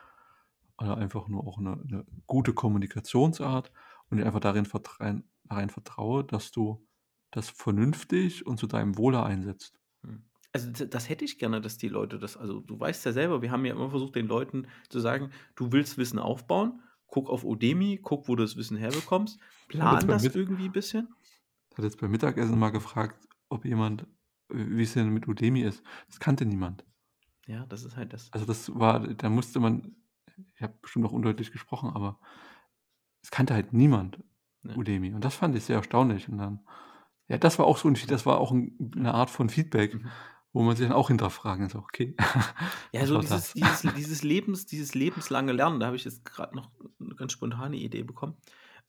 Oder 0.79 0.97
einfach 0.99 1.29
nur 1.29 1.47
auch 1.47 1.59
'ne 1.61 1.79
'ne 1.85 2.07
gute 2.27 2.55
Kommunikationsart 2.55 3.73
und 4.11 4.19
dir 4.19 4.27
einfach 4.27 4.41
darin 4.41 4.67
vertrein 4.67 5.25
rein 5.51 5.71
vertraue, 5.71 6.25
dass 6.25 6.53
du 6.53 6.87
das 7.33 7.51
vernünftig 7.51 8.47
und 8.47 8.59
zu 8.59 8.67
deinem 8.69 8.99
Wohle 8.99 9.23
einsetzt. 9.25 9.81
Mhm. 10.03 10.25
Also, 10.53 10.87
das 10.87 11.09
hätte 11.09 11.25
ich 11.25 11.39
gerne, 11.39 11.61
dass 11.61 11.77
die 11.79 11.89
Leute 11.89 12.19
das 12.19 12.37
also, 12.37 12.61
du 12.61 12.79
weißt 12.81 13.05
ja 13.07 13.13
selber, 13.13 13.43
wir 13.43 13.51
haben 13.51 13.65
ja 13.65 13.73
immer 13.75 13.91
versucht, 13.91 14.15
den 14.17 14.27
Leuten 14.27 14.67
zu 14.89 14.99
sagen: 15.01 15.31
„Du 15.57 15.73
willst 15.73 15.99
Wissen 15.99 16.19
aufbauen 16.19 16.83
guck 17.11 17.31
auf 17.31 17.43
Udemy, 17.45 18.01
guck, 18.03 18.29
wo 18.29 18.37
du 18.37 18.43
das 18.45 18.57
Wissen 18.57 18.77
herbekommst, 18.77 19.41
plan 19.67 20.09
das 20.11 20.29
irgendwie 20.29 20.67
ein 20.69 20.73
bisschen. 20.73 21.15
ich 21.71 21.79
hatte 21.79 21.87
jetzt 21.87 21.99
beim 22.01 22.11
Mittagessen 22.11 22.59
mal 22.59 22.71
gefragt, 22.71 23.27
ob 23.51 23.65
jemand 23.65 24.07
wie 24.51 24.83
es 24.83 24.95
denn 24.95 25.11
mit 25.11 25.29
Udemy 25.29 25.63
ist. 25.63 25.83
Das 26.09 26.21
kannte 26.21 26.47
niemand. 26.47 26.85
Ja, 27.47 27.67
das 27.67 27.85
ist 27.85 27.97
halt 27.97 28.13
das. 28.13 28.33
Also, 28.33 28.45
das 28.47 28.75
war 28.75 29.01
da 29.15 29.29
musste 29.31 29.61
man 29.61 29.97
ich 30.55 30.63
habe 30.63 30.75
bestimmt 30.83 31.07
auch 31.07 31.13
undeutlich 31.13 31.51
gesprochen, 31.53 31.91
aber 31.91 32.19
es 33.25 33.31
kannte 33.31 33.55
halt 33.55 33.73
niemand 33.73 34.23
Ja. 34.65 34.79
Udemy. 34.79 35.15
Und 35.15 35.25
das 35.25 35.35
fand 35.35 35.57
ich 35.57 35.65
sehr 35.65 35.77
erstaunlich. 35.77 36.29
Und 36.29 36.39
dann 36.39 36.61
ja, 37.29 37.39
das 37.39 37.59
war 37.59 37.67
auch 37.67 37.79
so 37.79 37.89
'n 37.89 37.97
das 38.09 38.27
war 38.27 38.39
auch 38.41 38.53
'n 38.53 38.77
'ne 38.97 39.13
Art 39.15 39.31
von 39.31 39.49
Feedback, 39.51 40.01
Mhm. 40.01 40.19
wo 40.53 40.63
man 40.63 40.77
sich 40.77 40.87
dann 40.89 40.97
auch 40.97 41.09
hinterfragen 41.09 41.69
so: 41.71 41.79
„Okay, 41.81 42.17
Ja, 42.95 43.07
so 43.07 43.19
dieses 43.19 43.53
das?“ 43.53 43.53
dieses 43.53 43.83
dieses 43.83 44.23
Lebens 44.23 44.65
dieses 44.65 44.95
lebenslange 44.95 45.53
Lernen, 45.53 45.79
da 45.79 45.87
habe 45.87 45.97
ich 45.97 46.05
jetzt 46.05 46.25
grad 46.25 46.55
noch 46.55 46.71
'ne 46.99 47.15
ganz 47.17 47.33
spontane 47.33 47.77
Idee 47.77 48.03
bekommen. 48.03 48.37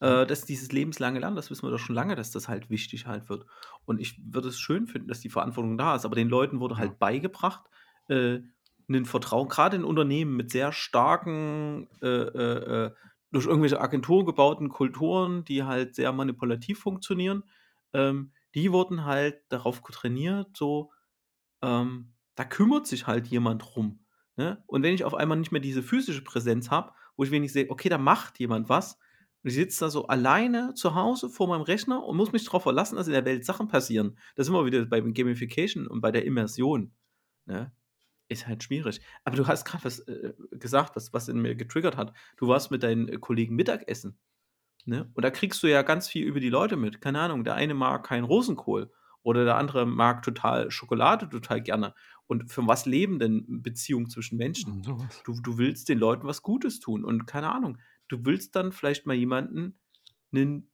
Äh, 0.02 0.26
dass 0.26 0.46
dieses 0.46 0.72
lebenslange 0.72 1.20
Lernen, 1.20 1.36
das 1.36 1.50
wissen 1.52 1.64
wir 1.68 1.72
doch 1.72 1.80
schon 1.80 1.96
lange, 1.96 2.16
dass 2.16 2.32
das 2.32 2.48
halt 2.48 2.70
wichtig 2.70 3.06
halt 3.08 3.30
wird. 3.30 3.46
Und 3.86 4.00
ich 4.00 4.20
würde 4.24 4.48
es 4.50 4.60
schön 4.60 4.88
finden, 4.88 5.08
dass 5.10 5.20
die 5.22 5.30
Verantwortung 5.30 5.78
da 5.78 5.96
ist, 5.96 6.06
aber 6.06 6.16
den 6.16 6.30
Leuten 6.30 6.60
wurde 6.62 6.78
halt 6.78 7.00
beigebracht, 7.00 7.66
äh, 8.08 8.40
'nen 8.88 9.06
Vertrauen 9.06 9.50
grade 9.50 9.76
in 9.78 9.84
Unternehmen 9.84 10.36
mit 10.36 10.52
sehr 10.52 10.72
starken, 10.72 11.88
äh, 12.02 12.08
äh, 12.08 12.86
äh, 12.88 12.92
durch 13.32 13.46
irgendwelche 13.46 13.80
Agenturen 13.82 14.26
gebauten 14.26 14.70
Kulturen, 14.70 15.44
die 15.46 15.64
halt 15.64 15.96
sehr 15.96 16.12
manipulativ 16.14 16.80
funktionieren, 16.80 17.44
ähm, 17.94 18.32
die 18.56 18.72
wurden 18.72 19.06
halt 19.06 19.42
darauf 19.50 19.82
trainiert, 19.82 20.58
so, 20.58 20.92
ähm, 21.62 22.14
da 22.36 22.46
kümmert 22.46 22.88
sich 22.88 23.08
halt 23.08 23.28
jemand 23.28 23.64
drum, 23.64 24.06
ne? 24.38 24.64
Und 24.68 24.84
wenn 24.84 24.94
ich 24.96 25.04
auf 25.06 25.14
einmal 25.16 25.38
nicht 25.38 25.52
mehr 25.52 25.62
diese 25.62 25.84
physische 25.84 26.24
Präsenz 26.24 26.72
habe, 26.72 26.94
wo 27.18 27.24
ich 27.24 27.32
wenigstens 27.32 27.62
sehe: 27.64 27.70
„Okay, 27.72 27.90
da 27.90 27.98
macht 27.98 28.40
jemand 28.40 28.70
was.“ 28.70 29.00
Und 29.44 29.50
ich 29.50 29.56
sitze 29.56 29.86
da 29.86 29.90
so 29.90 30.08
alleine 30.08 30.74
zu 30.74 30.96
Hause 30.96 31.30
vor 31.30 31.48
meinem 31.48 31.62
Rechner 31.62 32.04
und 32.04 32.18
muss 32.18 32.34
mich 32.34 32.44
drauf 32.44 32.64
verlassen, 32.64 32.98
dass 32.98 33.08
in 33.08 33.14
der 33.14 33.26
Welt 33.26 33.46
Sachen 33.46 33.68
passieren. 33.70 34.18
Da 34.36 34.44
sind 34.44 34.54
wir 34.54 34.66
wieder 34.66 34.86
beim 34.86 35.14
Gamification 35.14 35.88
und 35.88 36.02
bei 36.02 36.12
der 36.12 36.26
Immersion, 36.26 36.94
ne? 37.46 37.72
Ist 38.28 38.46
halt 38.46 38.62
schwierig. 38.64 39.02
Aber 39.24 39.38
du 39.38 39.48
hast 39.48 39.66
grad 39.66 39.84
was, 39.86 40.00
äh, 40.02 40.34
gesagt, 40.52 40.96
was 40.96 41.14
was 41.14 41.30
in 41.30 41.42
mir 41.42 41.56
getriggert 41.56 41.98
hat. 41.98 42.14
Du 42.38 42.48
warst 42.48 42.70
mit 42.70 42.84
deinen, 42.84 43.08
äh, 43.08 43.18
Kollegen 43.18 43.56
Mittagessen, 43.56 44.20
ne? 44.86 45.10
Und 45.14 45.24
da 45.24 45.32
kriegst 45.32 45.64
du 45.64 45.68
ja 45.68 45.82
ganz 45.84 46.08
viel 46.08 46.26
über 46.26 46.40
die 46.40 46.50
Leute 46.50 46.76
mit. 46.76 47.02
Keine 47.02 47.22
Ahnung, 47.22 47.44
der 47.44 47.56
eine 47.56 47.74
mag 47.74 48.06
keinen 48.06 48.26
Rosenkohl 48.26 48.92
oder 49.24 49.46
der 49.46 49.56
andere 49.58 49.86
mag 49.86 50.22
total 50.22 50.70
Schokolade 50.70 51.30
total 51.30 51.62
gerne. 51.62 51.96
Und 52.28 52.52
für 52.52 52.68
was 52.68 52.86
leben 52.86 53.20
denn 53.20 53.64
Beziehungen 53.64 54.10
zwischen 54.10 54.38
Menschen? 54.38 54.84
Was. 54.86 55.24
Du 55.24 55.42
du 55.42 55.58
willst 55.58 55.90
den 55.90 55.98
Leuten 55.98 56.28
was 56.28 56.44
Gutes 56.44 56.80
tun 56.80 57.04
und 57.04 57.26
keine 57.26 57.52
Ahnung, 57.52 57.80
du 58.10 58.26
willst 58.26 58.56
dann 58.56 58.72
vielleicht 58.74 59.06
mal 59.08 59.16
jemanden 59.16 59.80
'nen 60.32 60.68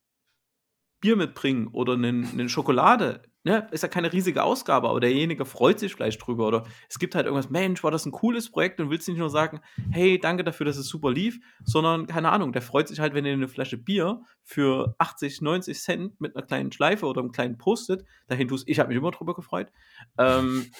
Bier 1.03 1.15
mitbringen 1.17 1.67
oder 1.67 1.97
'nen 1.97 2.47
Schokolade, 2.49 3.23
ne? 3.43 3.67
Ist 3.71 3.83
ja 3.83 3.89
keine 3.89 4.13
riesige 4.13 4.43
Ausgabe, 4.43 4.87
aber 4.89 4.99
derjenige 5.01 5.45
freut 5.45 5.77
sich 5.79 5.93
vielleicht 5.93 6.25
drüber 6.25 6.47
oder 6.47 6.63
es 6.89 6.99
gibt 6.99 7.15
halt 7.15 7.25
irgendwas: 7.25 7.49
„Mensch, 7.49 7.83
war 7.83 7.91
das 7.91 8.05
'n 8.05 8.11
cooles 8.11 8.49
Projekt?“ 8.49 8.79
Und 8.79 8.89
willst 8.89 9.07
nicht 9.09 9.17
nur 9.17 9.29
sagen: 9.29 9.59
„Hey, 9.89 10.19
danke 10.19 10.43
dafür, 10.43 10.65
dass 10.65 10.77
es 10.77 10.87
super 10.87 11.11
lief“, 11.11 11.39
sondern 11.65 12.07
keine 12.07 12.31
Ahnung, 12.31 12.53
der 12.53 12.61
freut 12.61 12.87
sich 12.87 12.99
halt, 12.99 13.13
wenn 13.13 13.25
er 13.25 13.35
'ne 13.35 13.47
Flasche 13.49 13.77
Bier 13.77 14.21
für 14.43 14.95
80, 14.97 15.41
90 15.41 15.79
Cent 15.81 16.19
mit 16.21 16.33
'ner 16.35 16.43
kleinen 16.43 16.71
Schleife 16.71 17.05
oder 17.05 17.21
'nem 17.21 17.31
kleinen 17.33 17.57
Post-it 17.57 18.05
dahin 18.27 18.47
tust. 18.47 18.67
Ich 18.67 18.79
habe 18.79 18.87
mich 18.89 18.97
immer 18.97 19.11
drüber 19.11 19.35
gefreut. 19.35 19.71
Ähm, 20.17 20.75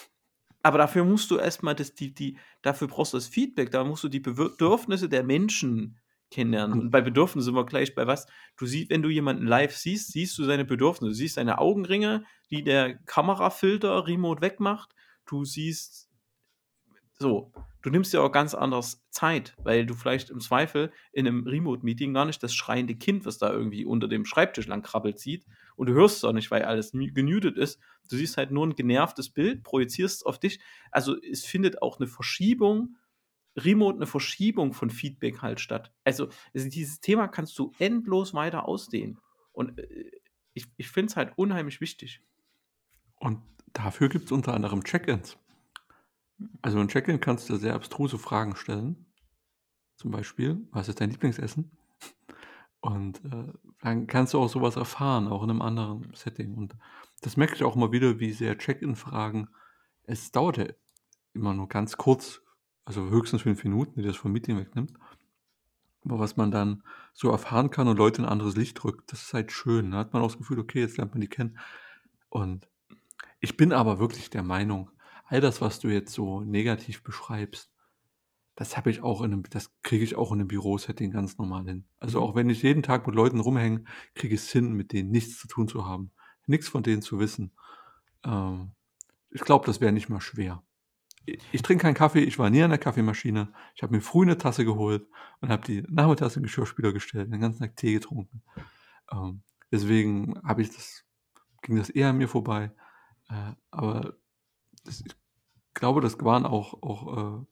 aber 0.63 0.77
dafür 0.79 1.05
musst 1.05 1.31
du 1.31 1.37
erst 1.39 1.63
mal 1.63 1.75
das 1.75 1.95
die 1.95 2.13
die 2.13 2.37
dafür 2.63 2.87
brauchst 2.89 3.13
du 3.13 3.17
das 3.17 3.27
Feedback, 3.27 3.71
da 3.71 3.83
musst 3.85 4.03
du 4.05 4.09
die 4.09 4.19
Bedürfnisse 4.21 5.09
der 5.09 5.23
Menschen 5.23 5.99
kennenlernen. 6.36 6.76
Und 6.76 6.82
Und 6.86 6.91
bei 6.91 7.02
Bedürfnissen 7.02 7.43
sind 7.45 7.56
wir 7.56 7.65
gleich 7.65 7.95
bei 7.95 8.08
was 8.08 8.28
du 8.58 8.67
siehst 8.67 8.91
wenn 8.91 9.02
du 9.04 9.10
jemanden 9.10 9.48
live 9.48 9.76
siehst, 9.76 10.12
siehst 10.13 10.38
du 10.39 10.45
seine 10.45 10.65
Bedürfnisse. 10.65 11.10
Du 11.12 11.15
siehst 11.15 11.36
seine 11.36 11.60
Augenringe, 11.60 12.26
die 12.52 12.63
der 12.63 12.95
Kamerafilter 13.06 14.08
remote 14.08 14.41
wegmacht. 14.41 14.91
Du 15.28 15.45
siehst 15.45 16.10
so, 17.19 17.54
du 17.82 17.89
nimmst 17.89 18.12
dir 18.13 18.21
auch 18.21 18.32
ganz 18.32 18.54
anders 18.54 19.06
Zeit, 19.10 19.56
weil 19.63 19.86
du 19.86 19.93
vielleicht 19.93 20.30
im 20.30 20.41
Zweifel 20.41 20.91
in 21.13 21.24
'nem 21.26 21.48
Remote-Meeting 21.48 22.13
gar 22.13 22.26
nicht 22.26 22.43
das 22.43 22.54
schreiende 22.54 22.95
Kind, 22.95 23.26
was 23.26 23.38
da 23.38 23.52
irgendwie 23.52 23.86
unter 23.86 24.10
dem 24.10 24.26
Schreibtisch 24.26 24.67
lang 24.67 24.82
krabbelt, 24.82 25.17
sieht 25.19 25.45
und 25.78 25.88
du 25.88 25.93
hörst 25.93 26.17
es 26.17 26.24
auch 26.26 26.34
nicht, 26.34 26.52
weil 26.52 26.63
alles 26.63 26.93
mu 26.93 27.08
gemutet 27.13 27.58
ist. 27.58 27.80
Du 28.10 28.17
siehst 28.17 28.36
halt 28.38 28.52
nur 28.52 28.65
'n 28.65 28.76
genervtes 28.76 29.30
Bild, 29.30 29.63
projizierst 29.63 30.17
es 30.17 30.26
auf 30.26 30.39
dich. 30.39 30.60
Also, 30.91 31.15
es 31.21 31.45
findet 31.45 31.82
auch 31.82 32.00
'ne 32.00 32.08
Verschiebung 32.08 32.98
remote 33.57 33.99
'ne 33.99 34.07
Verschiebung 34.07 34.73
von 34.73 34.89
Feedback 34.89 35.41
halt 35.41 35.59
statt. 35.59 35.93
Also, 36.05 36.29
also, 36.53 36.69
dieses 36.69 37.01
Thema 37.01 37.27
kannst 37.27 37.57
du 37.59 37.71
endlos 37.79 38.33
weiter 38.33 38.67
ausdehnen. 38.67 39.19
Und, 39.53 39.79
äh, 39.79 40.11
ich 40.53 40.67
ich 40.77 40.89
finde 40.89 41.11
es 41.11 41.17
halt 41.17 41.33
unheimlich 41.37 41.81
wichtig. 41.81 42.21
Und 43.21 43.41
dafür 43.73 44.09
gibt's 44.09 44.31
unter 44.31 44.53
anderem 44.53 44.83
Check-ins. 44.83 45.37
Also, 46.61 46.79
in 46.79 46.87
Check-in 46.87 47.19
kannst 47.19 47.49
du 47.49 47.55
sehr 47.57 47.75
abstruse 47.75 48.17
Fragen 48.17 48.55
stellen. 48.55 49.05
Zum 49.97 50.11
Beispiel: 50.11 50.67
„Was 50.71 50.89
ist 50.89 51.01
dein 51.01 51.11
Lieblingsessen?“ 51.11 51.71
Und, 52.83 53.23
äh, 53.25 53.53
dann 53.81 54.07
kannst 54.07 54.33
du 54.33 54.39
auch 54.39 54.49
so 54.49 54.61
was 54.61 54.75
erfahren, 54.75 55.27
auch 55.27 55.41
in 55.43 55.47
'nem 55.49 55.61
anderen 55.61 56.11
Setting. 56.13 56.55
Und 56.55 56.75
das 57.21 57.37
merke 57.37 57.55
ich 57.55 57.63
auch 57.63 57.75
immer 57.75 57.91
wieder, 57.91 58.19
wie 58.19 58.31
sehr 58.33 58.57
Check-in-Fragen 58.57 59.49
es 60.07 60.31
dauert 60.31 60.57
ja 60.57 60.65
immer 61.33 61.53
nur 61.55 61.67
ganz 61.69 61.97
kurz, 61.97 62.41
also 62.86 63.10
höchstens 63.10 63.41
5 63.43 63.63
Minuten, 63.63 64.02
die 64.02 64.08
das 64.08 64.17
vom 64.17 64.32
Meeting 64.32 64.58
wegnimmt. 64.58 64.93
Aber 66.04 66.19
was 66.19 66.38
man 66.38 66.52
dann 66.52 66.84
so 67.13 67.30
erfahren 67.32 67.69
kann 67.71 67.88
und 67.88 67.98
Leute 67.98 68.21
in 68.21 68.26
'n 68.28 68.32
anderes 68.32 68.56
Licht 68.56 68.84
rückt, 68.84 69.12
das 69.12 69.24
ist 69.24 69.34
halt 69.34 69.52
schön. 69.52 69.91
Da 69.91 69.98
hat 69.98 70.13
man 70.13 70.21
auch 70.21 70.28
das 70.28 70.38
Gefühl: 70.38 70.60
„Okay, 70.60 70.82
jetzt 70.82 70.98
lernt 70.98 71.13
man 71.13 71.21
die 71.21 71.28
kennen.“ 71.30 71.58
Und 72.30 72.69
ich 73.41 73.58
bin 73.58 73.74
aber 73.74 74.00
wirklich 74.00 74.30
der 74.32 74.43
Meinung, 74.43 74.91
all 75.26 75.41
das, 75.41 75.62
was 75.62 75.80
du 75.80 75.89
jetzt 75.89 76.13
so 76.13 76.41
negativ 76.41 77.04
beschreibst, 77.04 77.71
das 78.56 78.78
habe 78.78 78.91
ich 78.91 79.02
auch 79.04 79.21
in 79.24 79.32
'nem 79.32 79.43
das 79.52 79.71
kriege 79.84 80.04
ich 80.06 80.15
auch 80.17 80.32
in 80.34 80.39
'nem 80.39 80.48
Bürosetting 80.50 81.12
ganz 81.12 81.38
normal 81.39 81.65
hin. 81.65 81.86
Also, 82.00 82.19
Mhm. 82.19 82.24
auch 82.24 82.36
wenn 82.36 82.50
ich 82.52 82.63
jeden 82.63 82.84
Tag 82.84 83.08
mit 83.08 83.15
Leuten 83.15 83.39
rumhänge, 83.41 83.86
kriege 84.15 84.36
ich's 84.36 84.52
hin, 84.52 84.74
mit 84.74 84.93
denen 84.93 85.12
nichts 85.12 85.39
zu 85.39 85.48
tun 85.50 85.67
zu 85.69 85.86
haben, 85.88 86.12
nix 86.48 86.69
von 86.69 86.84
denen 86.84 87.02
zu 87.04 87.19
wissen. 87.19 87.54
Ähm, 88.26 88.74
ich 89.32 89.41
glaube, 89.43 89.65
das 89.67 89.82
wäre 89.82 89.93
nicht 89.93 90.10
mal 90.10 90.21
schwer. 90.21 90.64
Ich 91.27 91.61
trinke 91.63 91.83
keinen 91.83 91.93
Kaffee, 91.95 92.19
ich 92.23 92.38
war 92.38 92.49
nie 92.49 92.61
an 92.61 92.69
der 92.69 92.79
Kaffeemaschine. 92.79 93.51
Ich 93.75 93.83
habe 93.83 93.95
mir 93.95 94.01
früh 94.01 94.25
'ne 94.25 94.38
Tasse 94.38 94.63
geholt 94.65 95.07
und 95.41 95.49
habe 95.49 95.65
die 95.65 95.83
nachmittags 95.89 96.35
in 96.35 96.41
den 96.41 96.47
Geschirrspüler 96.47 96.93
gestellt, 96.93 97.31
den 97.31 97.41
ganzen 97.41 97.61
Tag 97.61 97.75
Tee 97.75 97.93
getrunken. 97.93 98.43
Ähm, 99.11 99.43
deswegen 99.71 100.39
habe 100.43 100.61
ich 100.61 100.69
das 100.71 101.03
ging 101.61 101.77
das 101.77 101.89
eher 101.89 102.09
an 102.09 102.17
mir 102.17 102.27
vorbei. 102.29 102.71
Äh, 103.29 103.53
aber 103.71 104.15
das 104.85 105.01
ich 105.01 105.15
glaube, 105.73 106.01
das 106.01 106.19
waren 106.21 106.45
auch 106.45 106.81
auch, 106.83 107.45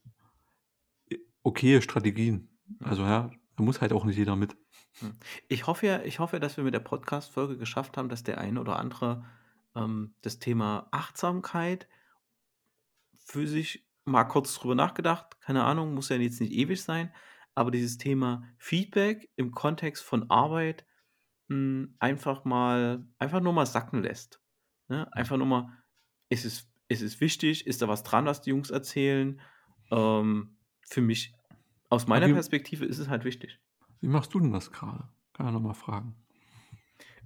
äh, 1.10 1.18
okaye 1.42 1.82
Strategien. 1.82 2.48
Also, 2.80 3.02
ja, 3.02 3.30
da 3.56 3.62
muss 3.64 3.80
halt 3.80 3.92
auch 3.92 4.04
nicht 4.04 4.16
jeder 4.16 4.36
mit. 4.36 4.56
Hm. 5.00 5.12
Ich 5.48 5.66
hoffe 5.66 5.86
ja 5.86 6.02
ich 6.02 6.18
hoffe, 6.20 6.40
dass 6.40 6.56
wir 6.56 6.64
mit 6.64 6.74
der 6.74 6.80
Podcast-Folge 6.80 7.58
geschafft 7.58 7.96
haben, 7.96 8.08
dass 8.08 8.22
der 8.22 8.38
eine 8.38 8.60
oder 8.60 8.78
andere, 8.78 9.24
ähm, 9.74 10.14
das 10.22 10.38
Thema 10.38 10.88
Achtsamkeit 10.92 11.88
für 13.24 13.46
sich 13.46 13.86
mal 14.04 14.24
kurz 14.24 14.54
drüber 14.54 14.74
nachgedacht, 14.74 15.40
keine 15.40 15.64
Ahnung, 15.64 15.94
muss 15.94 16.08
ja 16.10 16.16
jetzt 16.16 16.40
nicht 16.40 16.52
ewig 16.52 16.82
sein, 16.82 17.12
aber 17.54 17.70
dieses 17.70 17.98
Thema 17.98 18.44
Feedback 18.58 19.30
im 19.36 19.52
Kontext 19.52 20.02
von 20.04 20.30
Arbeit, 20.30 20.86
hm, 21.48 21.96
einfach 21.98 22.44
mal 22.44 23.06
einfach 23.18 23.40
nur 23.40 23.52
mal 23.52 23.66
sacken 23.66 24.02
lässt, 24.02 24.40
ne? 24.88 25.12
Einfach 25.12 25.36
nur 25.36 25.46
mal 25.46 25.82
ist 26.28 26.44
es 26.44 26.70
ist 26.88 27.02
es 27.02 27.20
wichtig? 27.20 27.66
Ist 27.66 27.82
da 27.82 27.88
was 27.88 28.02
dran, 28.02 28.26
was 28.26 28.42
die 28.42 28.50
Jungs 28.50 28.70
erzählen? 28.70 29.40
Ähm, 29.90 30.58
für 30.88 31.00
mich 31.00 31.34
aus 31.90 32.06
meiner 32.06 32.28
wie 32.28 32.32
Perspektive 32.32 32.84
ist 32.84 32.98
es 32.98 33.08
halt 33.08 33.24
wichtig. 33.24 33.60
wie 34.00 34.08
machst 34.08 34.34
du 34.34 34.40
denn 34.40 34.52
das 34.52 34.70
grade? 34.70 35.08
Kann 35.32 35.46
ja 35.46 35.52
noch 35.52 35.60
mal 35.60 35.74
fragen. 35.74 36.14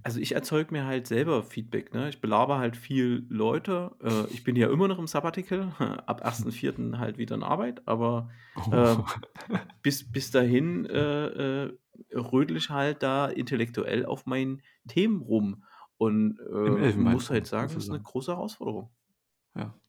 Also, 0.05 0.19
ich 0.21 0.33
erzeuge 0.33 0.71
mir 0.71 0.85
halt 0.85 1.07
selber 1.07 1.43
Feedback, 1.43 1.93
ne? 1.93 2.07
Ich 2.09 2.21
belabere 2.21 2.57
halt 2.59 2.77
viel 2.77 3.25
Leute. 3.29 3.91
Äh, 4.01 4.31
ich 4.33 4.43
bin 4.43 4.55
ja 4.55 4.69
immer 4.69 4.87
noch 4.87 4.97
im 4.97 5.07
Sabbatical, 5.07 5.73
ab 6.07 6.21
1.4. 6.21 6.99
halt 6.99 7.17
wieder 7.17 7.35
in 7.35 7.43
Arbeit, 7.43 7.85
aber, 7.87 8.29
äh, 8.69 8.95
Oh. 8.95 9.05
bis 9.83 10.11
bis 10.11 10.31
dahin, 10.31 10.85
äh, 10.85 11.27
äh, 11.67 11.77
rödle 12.13 12.57
ich 12.57 12.69
halt 12.69 13.03
da 13.03 13.27
intellektuell 13.27 14.05
auf 14.05 14.25
meinen 14.25 14.61
Themen 14.87 15.21
rum 15.21 15.63
und, 15.97 16.39
äh, 16.39 16.77
muss 16.95 17.29
halt 17.31 17.47
sagen, 17.47 17.77
ist 17.77 17.91
'ne 17.91 17.99
sozusagen. 17.99 18.03
große 18.03 18.31
Herausforderung. 18.33 18.91
Ja. 19.55 19.79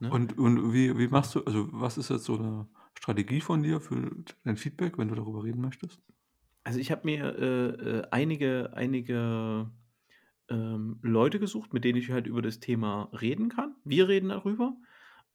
Ne? 0.00 0.12
Und 0.12 0.38
und 0.38 0.72
wie 0.72 0.98
wie 0.98 1.08
machst 1.08 1.34
du 1.36 1.44
also, 1.44 1.68
was 1.72 1.98
ist 1.98 2.10
jetzt 2.10 2.24
so 2.24 2.36
'ne 2.36 2.68
Strategie 2.98 3.40
von 3.40 3.62
dir 3.62 3.80
für 3.80 4.10
dein 4.44 4.56
Feedback, 4.56 4.98
wenn 4.98 5.08
du 5.08 5.14
darüber 5.14 5.44
reden 5.44 5.60
möchtest? 5.60 6.02
Also, 6.70 6.78
ich 6.80 6.90
habe 6.90 7.02
mir, 7.04 7.24
äh, 7.38 7.68
äh, 8.00 8.02
einige 8.10 8.72
einige, 8.74 9.70
ähm, 10.50 10.98
Leute 11.02 11.40
gesucht, 11.40 11.72
mit 11.74 11.84
denen 11.84 11.98
ich 11.98 12.10
halt 12.10 12.26
über 12.26 12.42
das 12.42 12.60
Thema 12.60 13.10
reden 13.20 13.48
kann. 13.50 13.76
Wir 13.84 14.08
reden 14.08 14.30
darüber. 14.30 14.76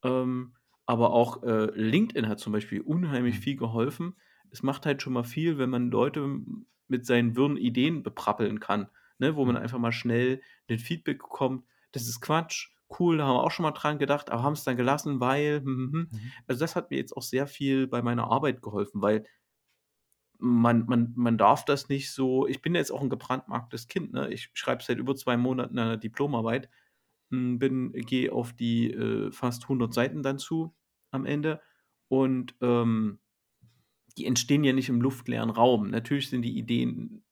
Ähm, 0.04 0.56
aber 0.86 1.12
auch, 1.14 1.44
äh, 1.44 1.68
LinkedIn 1.76 2.28
hat 2.30 2.40
zum 2.40 2.54
Beispiel 2.54 2.82
unheimlich 2.82 3.40
Mhm. 3.40 3.42
viel 3.42 3.58
geholfen, 3.58 4.16
es 4.52 4.64
macht 4.64 4.86
halt 4.86 5.02
schon 5.02 5.14
mal 5.14 5.24
viel, 5.26 5.58
wenn 5.60 5.70
man 5.72 5.92
Leute 5.92 6.42
mit 6.88 7.06
seinen 7.06 7.36
wirren 7.36 7.58
Ideen 7.58 8.04
beprappeln 8.04 8.60
kann, 8.60 8.90
ne? 9.20 9.36
wo 9.36 9.46
man 9.46 9.58
Mhm. 9.58 9.58
einfach 9.58 9.80
mal 9.80 9.92
schnell 9.92 10.42
den 10.70 10.80
Feedback 10.80 11.20
bekommt: 11.20 11.66
„Das 11.92 12.04
ist 12.08 12.22
Quatsch, 12.22 12.70
cool, 13.00 13.18
da 13.18 13.26
haben 13.26 13.36
wir 13.38 13.44
auch 13.44 13.52
schon 13.52 13.64
mal 13.64 13.72
dran 13.72 14.00
gedacht, 14.00 14.30
aber 14.32 14.44
haben 14.44 14.54
es 14.54 14.64
dann 14.64 14.78
gelassen, 14.78 15.20
weil 15.20 15.62
hm, 15.62 15.66
hm, 15.66 15.92
hm.“ 15.94 16.12
Mhm. 16.12 16.34
Also, 16.48 16.60
das 16.60 16.76
hat 16.76 16.92
mir 16.92 16.98
jetzt 16.98 17.16
auch 17.18 17.24
sehr 17.24 17.48
viel 17.48 17.88
bei 17.88 18.02
meiner 18.02 18.26
Arbeit 18.32 18.62
geholfen, 18.62 19.02
weil 19.02 19.26
man 20.40 20.86
man 20.88 21.14
man 21.16 21.38
darf 21.38 21.66
das 21.66 21.90
nicht 21.90 22.12
so 22.12 22.48
ich 22.48 22.62
bin 22.62 22.76
jetzt 22.76 22.92
auch 22.92 23.02
'n 23.04 23.10
gebrandmarktes 23.10 23.88
Kind, 23.88 24.14
ne? 24.14 24.30
Ich 24.34 24.50
schreibe 24.54 24.84
seit 24.84 24.98
über 25.00 25.16
2 25.16 25.38
Monaten 25.38 25.76
'ner 25.76 25.98
Diplomarbeit, 25.98 26.70
hm, 27.32 27.60
bin 27.60 27.94
gehe 27.94 28.32
auf 28.34 28.54
die, 28.54 28.92
äh, 28.94 29.32
fast 29.34 29.70
100 29.70 29.94
Seiten 29.94 30.24
dann 30.24 30.40
zu 30.40 30.76
am 31.12 31.26
Ende 31.26 31.62
und, 32.10 32.56
ähm, 32.62 33.20
die 34.18 34.26
entstehen 34.28 34.64
ja 34.66 34.74
nicht 34.74 34.90
im 34.90 35.02
luftleeren 35.02 35.50
Raum. 35.52 35.90
Natürlich 35.92 36.30
sind 36.32 36.44
die 36.44 36.58
Ideen 36.58 37.24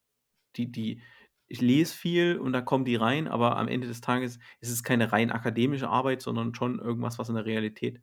die 0.58 0.72
die 0.72 1.02
ich 1.50 1.62
lese 1.62 1.96
viel 1.96 2.40
und 2.40 2.54
da 2.54 2.62
kommen 2.62 2.86
die 2.86 2.96
rein, 2.98 3.28
aber 3.30 3.58
am 3.58 3.68
Ende 3.70 3.88
des 3.88 4.02
Tages 4.02 4.40
ist 4.62 4.72
es 4.72 4.84
keine 4.84 5.12
rein 5.14 5.32
akademische 5.32 5.90
Arbeit, 5.90 6.22
sondern 6.24 6.56
schon 6.56 6.80
irgendwas, 6.80 7.20
was 7.20 7.30
in 7.30 7.36
der 7.36 7.46
Realität, 7.46 8.02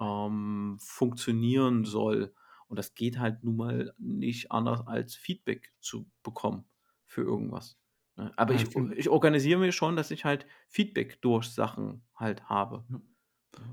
ähm, 0.00 0.78
funktionieren 0.80 1.84
soll. 1.86 2.34
Und 2.70 2.78
das 2.78 2.94
geht 2.96 3.20
halt 3.20 3.44
nun 3.44 3.56
mal 3.58 3.94
nicht 3.98 4.52
anders 4.52 4.86
als 4.88 5.16
Feedback 5.16 5.74
zu 5.80 6.10
bekommen 6.24 6.66
für 7.06 7.22
irgendwas, 7.22 7.78
ne? 8.16 8.32
Aber 8.38 8.54
ich 8.54 8.68
ich 8.76 9.10
organisiere 9.10 9.60
mir 9.60 9.72
schon, 9.72 9.96
dass 9.96 10.12
ich 10.12 10.24
halt 10.26 10.46
Feedback 10.68 11.22
durch 11.22 11.48
Sachen 11.50 12.04
halt 12.16 12.48
habe. 12.50 12.86
Ja. 12.90 13.00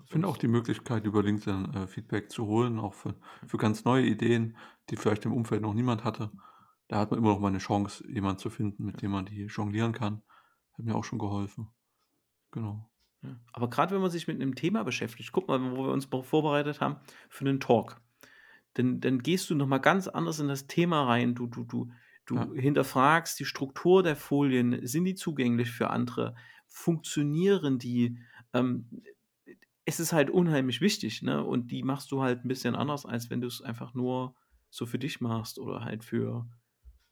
Ich 0.05 0.11
finde 0.11 0.27
auch 0.27 0.37
die 0.37 0.47
Möglichkeit, 0.47 1.05
über 1.05 1.21
LinkedIn, 1.23 1.73
äh, 1.73 1.87
Feedback 1.87 2.31
zu 2.31 2.45
holen, 2.47 2.79
auch 2.79 2.93
für 2.93 3.15
für 3.45 3.57
ganz 3.57 3.83
neue 3.85 4.05
Ideen, 4.05 4.57
die 4.89 4.95
vielleicht 4.97 5.25
im 5.25 5.33
Umfeld 5.33 5.61
noch 5.61 5.73
niemand 5.73 6.03
hatte. 6.03 6.31
Da 6.87 6.99
hat 6.99 7.11
man 7.11 7.19
immer 7.19 7.29
noch 7.33 7.39
mal 7.39 7.51
'ne 7.51 7.57
Chance, 7.59 8.03
jemanden 8.09 8.39
zu 8.39 8.49
finden, 8.49 8.85
mit 8.85 9.01
dem 9.01 9.11
man 9.11 9.25
die 9.25 9.45
jonglieren 9.45 9.91
kann. 9.93 10.23
Hat 10.73 10.85
mir 10.85 10.95
auch 10.95 11.03
schon 11.03 11.19
geholfen. 11.19 11.69
Genau. 12.51 12.89
Aber 13.53 13.69
grad 13.69 13.91
wenn 13.91 14.01
man 14.01 14.11
sich 14.11 14.27
mit 14.27 14.37
'nem 14.39 14.55
Thema 14.55 14.83
beschäftigt 14.83 15.31
guck 15.31 15.47
mal, 15.47 15.59
wo 15.75 15.85
wir 15.85 15.91
uns 15.93 16.05
vorbereitet 16.05 16.81
haben 16.81 16.97
für 17.29 17.43
'nen 17.43 17.59
Talk. 17.59 18.01
Dann 18.77 18.99
dann 19.01 19.19
gehst 19.23 19.49
du 19.49 19.55
noch 19.55 19.65
mal 19.67 19.79
ganz 19.79 20.07
anders 20.07 20.39
in 20.39 20.47
das 20.47 20.67
Thema 20.67 21.03
rein. 21.05 21.33
Du 21.35 21.47
du 21.47 21.63
du 21.65 21.89
Ja. 22.35 22.47
du 22.47 22.53
hinterfragst 22.53 23.39
die 23.39 23.45
Struktur 23.45 24.03
der 24.03 24.15
Folien. 24.15 24.85
Sind 24.85 25.05
die 25.05 25.15
zugänglich 25.15 25.71
für 25.71 25.89
andere? 25.89 26.35
Funktionieren 26.67 27.79
die? 27.79 28.19
Ähm, 28.53 29.01
es 29.85 29.99
ist 30.01 30.13
halt 30.13 30.29
unheimlich 30.31 30.81
wichtig, 30.81 31.21
ne? 31.23 31.43
Und 31.45 31.71
die 31.71 31.83
machst 31.83 32.11
du 32.11 32.21
halt 32.23 32.45
'n 32.45 32.49
bisschen 32.49 32.75
anders, 32.75 33.05
als 33.07 33.29
wenn 33.31 33.41
du's 33.41 33.61
einfach 33.63 33.93
nur 33.95 34.35
so 34.71 34.85
für 34.87 34.99
dich 34.99 35.21
machst 35.21 35.59
oder 35.59 35.85
halt 35.85 36.03
für 36.05 36.47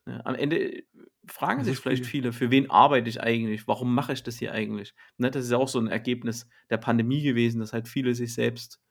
ne? 0.08 0.25
Am 0.25 0.36
Ende, 0.36 0.60
äh, 0.80 0.84
fragen 1.28 1.63
Es 1.63 1.65
sich 1.65 1.78
ist 1.78 1.80
vielleicht 1.80 2.06
viel 2.08 2.08
viele: 2.08 2.34
„Für 2.34 2.51
wen 2.51 2.69
arbeite 2.71 3.10
ich 3.10 3.21
eigentlich? 3.21 3.67
Warum 3.67 3.95
mache 3.95 4.13
ich 4.13 4.23
das 4.23 4.38
hier 4.39 4.54
eigentlich?“ 4.54 4.95
Ne, 5.17 5.32
das 5.32 5.45
ist 5.45 5.51
ja 5.51 5.58
auch 5.60 5.69
so 5.69 5.80
'n 5.80 5.88
Ergebnis 5.89 6.49
der 6.71 6.78
Pandemie 6.80 7.23
gewesen, 7.23 7.60
dass 7.62 7.73
halt 7.73 7.88
viele 7.89 8.15
sich 8.15 8.34
selbst, 8.36 8.82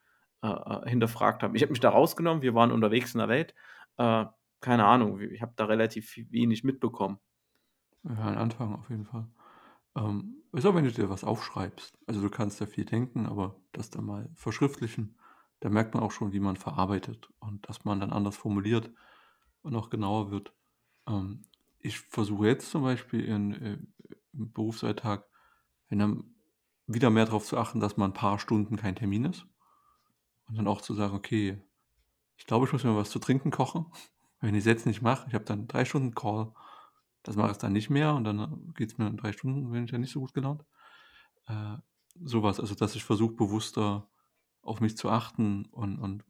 äh, 0.45 0.87
äh, 0.87 0.91
hinterfragt 0.91 1.43
haben. 1.45 1.57
Ich 1.57 1.63
habe 1.63 1.73
mich 1.73 1.81
da 1.81 1.91
rausgenommen, 1.91 2.43
wir 2.43 2.55
waren 2.55 2.73
unterwegs 2.73 3.15
in 3.15 3.21
der 3.21 3.29
Welt. 3.31 3.55
Äh, 3.99 4.27
keine 4.61 4.87
Ahnung, 4.87 5.21
ich 5.21 5.43
habe 5.43 5.55
da 5.57 5.67
relativ 5.67 6.17
wenig 6.31 6.65
mitbekommen. 6.65 7.21
Ja, 8.05 8.29
'n 8.31 8.37
Anfang 8.39 8.75
auf 8.75 8.91
jeden 8.91 9.05
Fall. 9.07 9.29
Ähm, 9.97 10.43
ist 10.53 10.67
auch, 10.67 10.75
wenn 10.75 10.85
du 10.85 10.93
dir 10.93 11.11
was 11.11 11.25
aufschreibst. 11.25 11.99
Also, 12.07 12.21
du 12.23 12.31
kannst 12.31 12.61
ja 12.61 12.67
viel 12.67 12.85
denken, 12.85 13.27
aber 13.27 13.61
das 13.73 13.91
dann 13.91 14.05
mal 14.07 14.31
verschriftlichen, 14.37 15.19
da 15.61 15.71
merkt 15.71 15.95
man 15.95 16.03
auch 16.03 16.13
schon, 16.13 16.33
wie 16.33 16.41
man 16.41 16.57
verarbeitet 16.57 17.31
und 17.41 17.69
dass 17.69 17.85
man 17.85 18.01
dann 18.01 18.13
anders 18.13 18.37
formuliert 18.37 18.93
und 19.63 19.77
auch 19.77 19.91
genauer 19.91 20.31
wird. 20.31 20.55
Ähm, 21.09 21.43
ich 21.81 22.01
versuche 22.01 22.49
jetzt 22.49 22.71
zum 22.71 22.83
Beispiel 22.83 23.25
in 23.25 23.53
äh, 23.55 23.79
im 24.35 24.53
Berufsalltag, 24.53 25.29
wieder 26.87 27.11
mehr 27.11 27.27
drauf 27.27 27.45
zu 27.45 27.59
achten, 27.59 27.81
dass 27.81 27.97
mal 27.99 28.07
'n 28.07 28.13
paar 28.15 28.39
Stunden 28.39 28.77
kein 28.77 28.97
Termin 28.97 29.27
ist 29.27 29.47
und 30.47 30.57
dann 30.59 30.69
auch 30.69 30.81
zu 30.83 30.95
sagen: 30.95 31.15
„Okay, 31.17 31.63
ich 32.39 32.47
glaube, 32.47 32.67
ich 32.67 32.73
muss 32.73 32.85
mir 32.85 32.97
was 32.97 33.11
zu 33.11 33.19
trinken 33.21 33.51
kochen.“ 33.53 33.87
Wenn 34.41 34.55
ich's 34.57 34.67
jetzt 34.67 34.87
nicht 34.87 35.03
mache 35.03 35.27
ich 35.29 35.35
habe 35.35 35.45
dann 35.45 35.69
3 35.69 35.85
Stunden 35.87 36.15
Call, 36.15 36.53
das 37.25 37.37
mache 37.37 37.53
ich 37.53 37.59
dann 37.59 37.73
nicht 37.75 37.91
mehr 37.91 38.15
und 38.15 38.25
dann, 38.25 38.41
äh, 38.41 38.73
geht's 38.75 38.99
mir 38.99 39.09
in 39.09 39.17
3 39.19 39.33
Stunden 39.33 39.71
bin 39.73 39.85
ich 39.85 39.91
dann 39.93 40.03
nicht 40.03 40.13
so 40.13 40.21
gut 40.21 40.35
gelaunt. 40.35 40.65
Äh, 41.49 41.77
so 42.25 42.43
was, 42.43 42.61
also, 42.61 42.75
dass 42.75 42.95
ich 42.97 43.05
versuche, 43.05 43.35
bewusster 43.35 44.09
auf 44.63 44.81
mich 44.81 44.97
zu 44.97 45.11
achten 45.11 45.67
und 45.73 45.99
und 45.99 46.25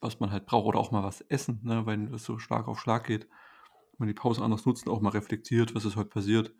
was 0.00 0.20
man 0.20 0.30
halt 0.32 0.46
braucht 0.46 0.66
oder 0.66 0.78
auch 0.80 0.92
mal 0.92 1.02
was 1.04 1.20
essen, 1.22 1.60
ne, 1.64 1.86
wenn 1.86 2.12
es 2.14 2.24
so 2.24 2.38
Schlag 2.38 2.68
auf 2.68 2.80
Schlag 2.80 3.04
geht. 3.06 3.28
Man 3.98 4.08
die 4.08 4.14
Pause 4.14 4.42
anders 4.44 4.66
nutzt 4.66 4.88
auch 4.88 5.00
mal 5.02 5.10
reflektiert: 5.10 5.74
„Was 5.74 5.84
ist 5.86 5.96
heute 5.96 6.10
passiert?“ 6.10 6.54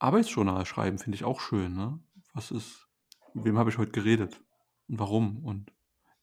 Arbeitsjournal 0.00 0.66
schreiben 0.66 0.98
finde 0.98 1.16
ich 1.16 1.24
auch 1.24 1.40
schön, 1.40 1.74
ne? 1.74 2.00
Was 2.32 2.50
ist 2.50 2.88
mit 3.34 3.44
wem 3.44 3.56
habe 3.58 3.70
ich 3.70 3.78
heute 3.78 3.92
geredet 3.92 4.42
und 4.90 5.00
warum 5.00 5.44
und 5.44 5.72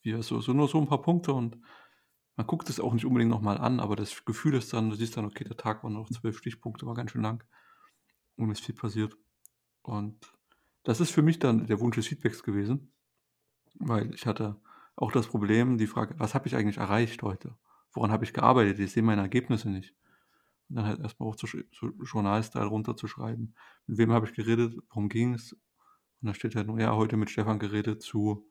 wie 0.04 0.22
so 0.24 0.42
so 0.42 0.54
nur 0.54 0.70
so 0.70 0.80
'n 0.80 0.88
paar 0.88 1.02
Punkte 1.04 1.34
und 1.34 1.60
man 2.38 2.48
guckt 2.48 2.70
es 2.70 2.80
auch 2.82 2.94
nicht 2.94 3.06
unbedingt 3.06 3.32
noch 3.32 3.42
mal 3.42 3.58
an, 3.60 3.80
aber 3.82 3.96
das 3.98 4.26
Gefühl 4.26 4.56
ist 4.56 4.74
dann 4.74 4.90
du 4.92 4.96
siehst 4.98 5.18
dann: 5.18 5.26
„Okay, 5.26 5.46
der 5.46 5.58
Tag 5.58 5.84
war 5.84 5.92
noch 5.92 6.10
12 6.12 6.38
Stichpunkte, 6.40 6.86
war 6.88 6.96
ganz 6.96 7.12
schön 7.12 7.24
lang 7.24 7.44
und 8.38 8.52
ist 8.52 8.62
viel 8.66 8.76
passiert.“ 8.76 9.18
Und 9.84 10.34
das 10.86 11.02
ist 11.02 11.12
für 11.12 11.24
mich 11.24 11.40
dann 11.40 11.68
der 11.68 11.80
Wunsch 11.82 11.98
des 11.98 12.08
Feedbacks 12.08 12.44
gewesen, 12.44 12.94
weil 13.80 14.14
ich 14.16 14.26
hatte 14.28 14.58
auch 14.98 15.12
das 15.14 15.28
Problem, 15.28 15.78
die 15.80 15.88
Frage: 15.88 16.16
„Was 16.20 16.36
habe 16.36 16.48
ich 16.48 16.56
eigentlich 16.58 16.78
erreicht 16.80 17.24
heute? 17.24 17.58
Woran 17.94 18.12
habe 18.12 18.26
ich 18.26 18.34
gearbeitet? 18.34 18.80
Ich 18.80 18.92
sehe 18.94 19.04
meine 19.04 19.22
Ergebnisse 19.24 19.70
nicht.“ 19.72 19.96
Und 20.70 20.78
dann 20.78 20.86
halt 20.88 21.00
erst 21.02 21.20
mal 21.22 21.28
aufzusch 21.28 21.58
so 21.74 21.90
Journal-Style 22.04 22.66
runterzuschreiben. 22.68 23.56
Mit 23.88 23.98
wem 24.00 24.12
habe 24.14 24.28
ich 24.28 24.34
geredet? 24.36 24.78
Worum 24.90 25.10
ging's? 25.10 25.54
Und 25.54 26.28
da 26.30 26.34
steht 26.36 26.56
halt 26.56 26.68
nur: 26.68 26.80
„Ja, 26.82 26.96
heute 26.96 27.18
mit 27.18 27.30
Stefan 27.32 27.60
geredet 27.60 28.02
zu 28.04 28.50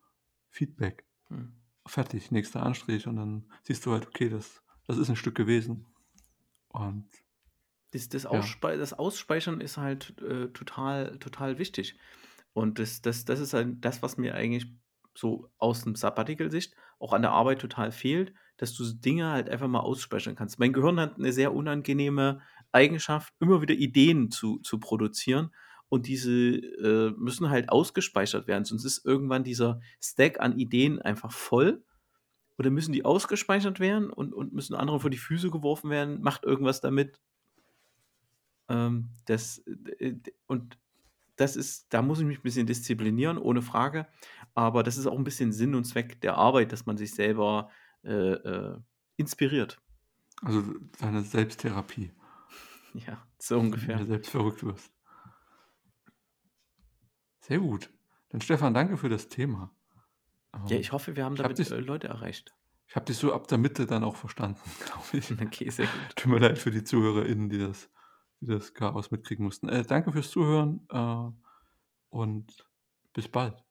Feedback.“ 0.56 1.06
Mhm. 1.30 1.56
Fertig, 1.86 2.30
nächster 2.32 2.62
Anstrich 2.64 3.06
und 3.08 3.16
dann 3.16 3.52
siehst 3.64 3.86
du 3.86 3.92
halt: 3.92 4.06
„Okay, 4.08 4.28
das 4.30 4.62
das 4.86 4.98
ist 4.98 5.10
'n 5.10 5.16
Stück 5.16 5.36
gewesen.“ 5.36 5.86
Und 6.68 7.08
Das 7.92 8.08
das 8.08 8.26
ja. 8.30 8.50
Ausspei 8.50 8.76
das 8.76 8.92
Ausspeichern 8.92 9.60
ist 9.60 9.76
halt, 9.76 10.20
äh, 10.20 10.48
total 10.48 11.18
total 11.18 11.58
wichtig. 11.58 11.98
Und 12.52 12.78
das 12.78 13.00
das 13.02 13.24
das 13.24 13.40
ist 13.40 13.54
halt 13.54 13.84
das, 13.84 14.02
was 14.02 14.16
mir 14.16 14.34
eigentlich 14.34 14.66
so 15.14 15.50
aus 15.58 15.84
'nem 15.86 15.94
Sabbatical-Sicht 15.94 16.74
auch 16.98 17.12
an 17.12 17.22
der 17.22 17.32
Arbeit 17.32 17.60
total 17.60 17.92
fehlt, 17.92 18.34
dass 18.56 18.74
du 18.74 18.84
Dinge 18.92 19.30
halt 19.30 19.48
einfach 19.48 19.68
mal 19.68 19.80
ausspeichern 19.80 20.34
kannst. 20.36 20.58
Mein 20.58 20.72
Gehirn 20.72 20.98
hat 21.00 21.18
'ne 21.18 21.32
sehr 21.32 21.54
unangenehme 21.54 22.40
Eigenschaft, 22.72 23.34
immer 23.40 23.62
wieder 23.62 23.74
Ideen 23.74 24.30
zu 24.30 24.58
zu 24.60 24.80
produzieren 24.80 25.52
und 25.90 26.06
diese, 26.08 26.32
äh, 26.32 27.12
müssen 27.16 27.50
halt 27.50 27.70
ausgespeichert 27.70 28.46
werden, 28.48 28.64
sonst 28.64 28.84
ist 28.84 29.04
irgendwann 29.06 29.44
dieser 29.44 29.80
Stack 30.02 30.40
an 30.40 30.58
Ideen 30.58 31.00
einfach 31.02 31.32
voll 31.32 31.84
dann 32.58 32.74
müssen 32.74 32.92
die 32.92 33.04
ausgespeichert 33.04 33.80
werden 33.80 34.10
und 34.10 34.34
und 34.34 34.52
müssen 34.54 34.74
anderen 34.76 35.00
vor 35.00 35.10
die 35.10 35.18
Füße 35.18 35.50
geworfen 35.50 35.90
werden: 35.90 36.22
„Macht 36.22 36.44
irgendwas 36.44 36.80
damit.“ 36.82 37.18
Ähm, 38.68 39.10
das 39.26 39.58
äh, 39.66 40.14
und 40.46 40.78
das 41.36 41.56
ist 41.56 41.92
da 41.94 42.02
muss 42.02 42.20
ich 42.20 42.26
mich 42.26 42.38
'n 42.40 42.42
bisschen 42.42 42.66
disziplinieren, 42.66 43.38
ohne 43.38 43.62
Frage. 43.62 44.08
Aber 44.54 44.82
das 44.82 44.96
ist 44.98 45.06
auch 45.06 45.18
'n 45.18 45.24
bisschen 45.24 45.52
Sinn 45.52 45.74
und 45.74 45.84
Zweck 45.84 46.20
der 46.22 46.36
Arbeit, 46.36 46.72
dass 46.72 46.86
man 46.86 46.96
sich 46.98 47.14
selber, 47.14 47.70
äh, 48.04 48.10
äh, 48.12 48.80
inspiriert. 49.16 49.80
Also, 50.42 50.62
deine 50.98 51.22
Selbsttherapie. 51.22 52.12
Ja, 52.94 53.26
so 53.38 53.58
Dass 53.58 53.68
du 53.70 53.78
mit 53.78 53.94
dir 53.94 54.04
ungefähr. 54.04 54.06
selbst 54.06 54.30
verrückt 54.30 54.62
wirst. 54.64 54.95
Sehr 57.46 57.60
gut. 57.60 57.92
Dann 58.30 58.40
Stefan, 58.40 58.74
danke 58.74 58.96
für 58.96 59.08
das 59.08 59.28
Thema. 59.28 59.72
Ja, 60.66 60.76
Ähm, 60.76 60.80
ich 60.80 60.92
hoffe, 60.92 61.16
wir 61.16 61.24
haben 61.24 61.36
damit, 61.36 61.58
dich 61.58 61.70
äh, 61.70 61.80
Leute 61.80 62.08
erreicht. 62.08 62.54
ich 62.88 62.96
habe 62.96 63.06
dich 63.06 63.16
so 63.16 63.32
ab 63.32 63.48
der 63.48 63.58
Mitte 63.58 63.86
dann 63.86 64.04
auch 64.04 64.16
verstanden, 64.16 64.60
glaube 64.84 65.18
ich. 65.18 65.30
Okay, 65.40 65.70
sehr 65.70 65.86
gut. 65.86 66.16
Tut 66.16 66.32
mir 66.32 66.38
leid 66.38 66.58
für 66.58 66.70
die 66.70 66.84
ZuhörerInnen, 66.84 67.48
die 67.48 67.58
das 67.58 67.90
die 68.40 68.48
das 68.48 68.74
Chaos 68.74 69.10
mitkriegen 69.10 69.44
mussten. 69.46 69.68
Äh, 69.68 69.82
danke 69.84 70.12
fürs 70.12 70.30
Zuhören, 70.30 70.86
äh, 70.90 71.30
und 72.10 72.66
bis 73.14 73.28
bald. 73.28 73.65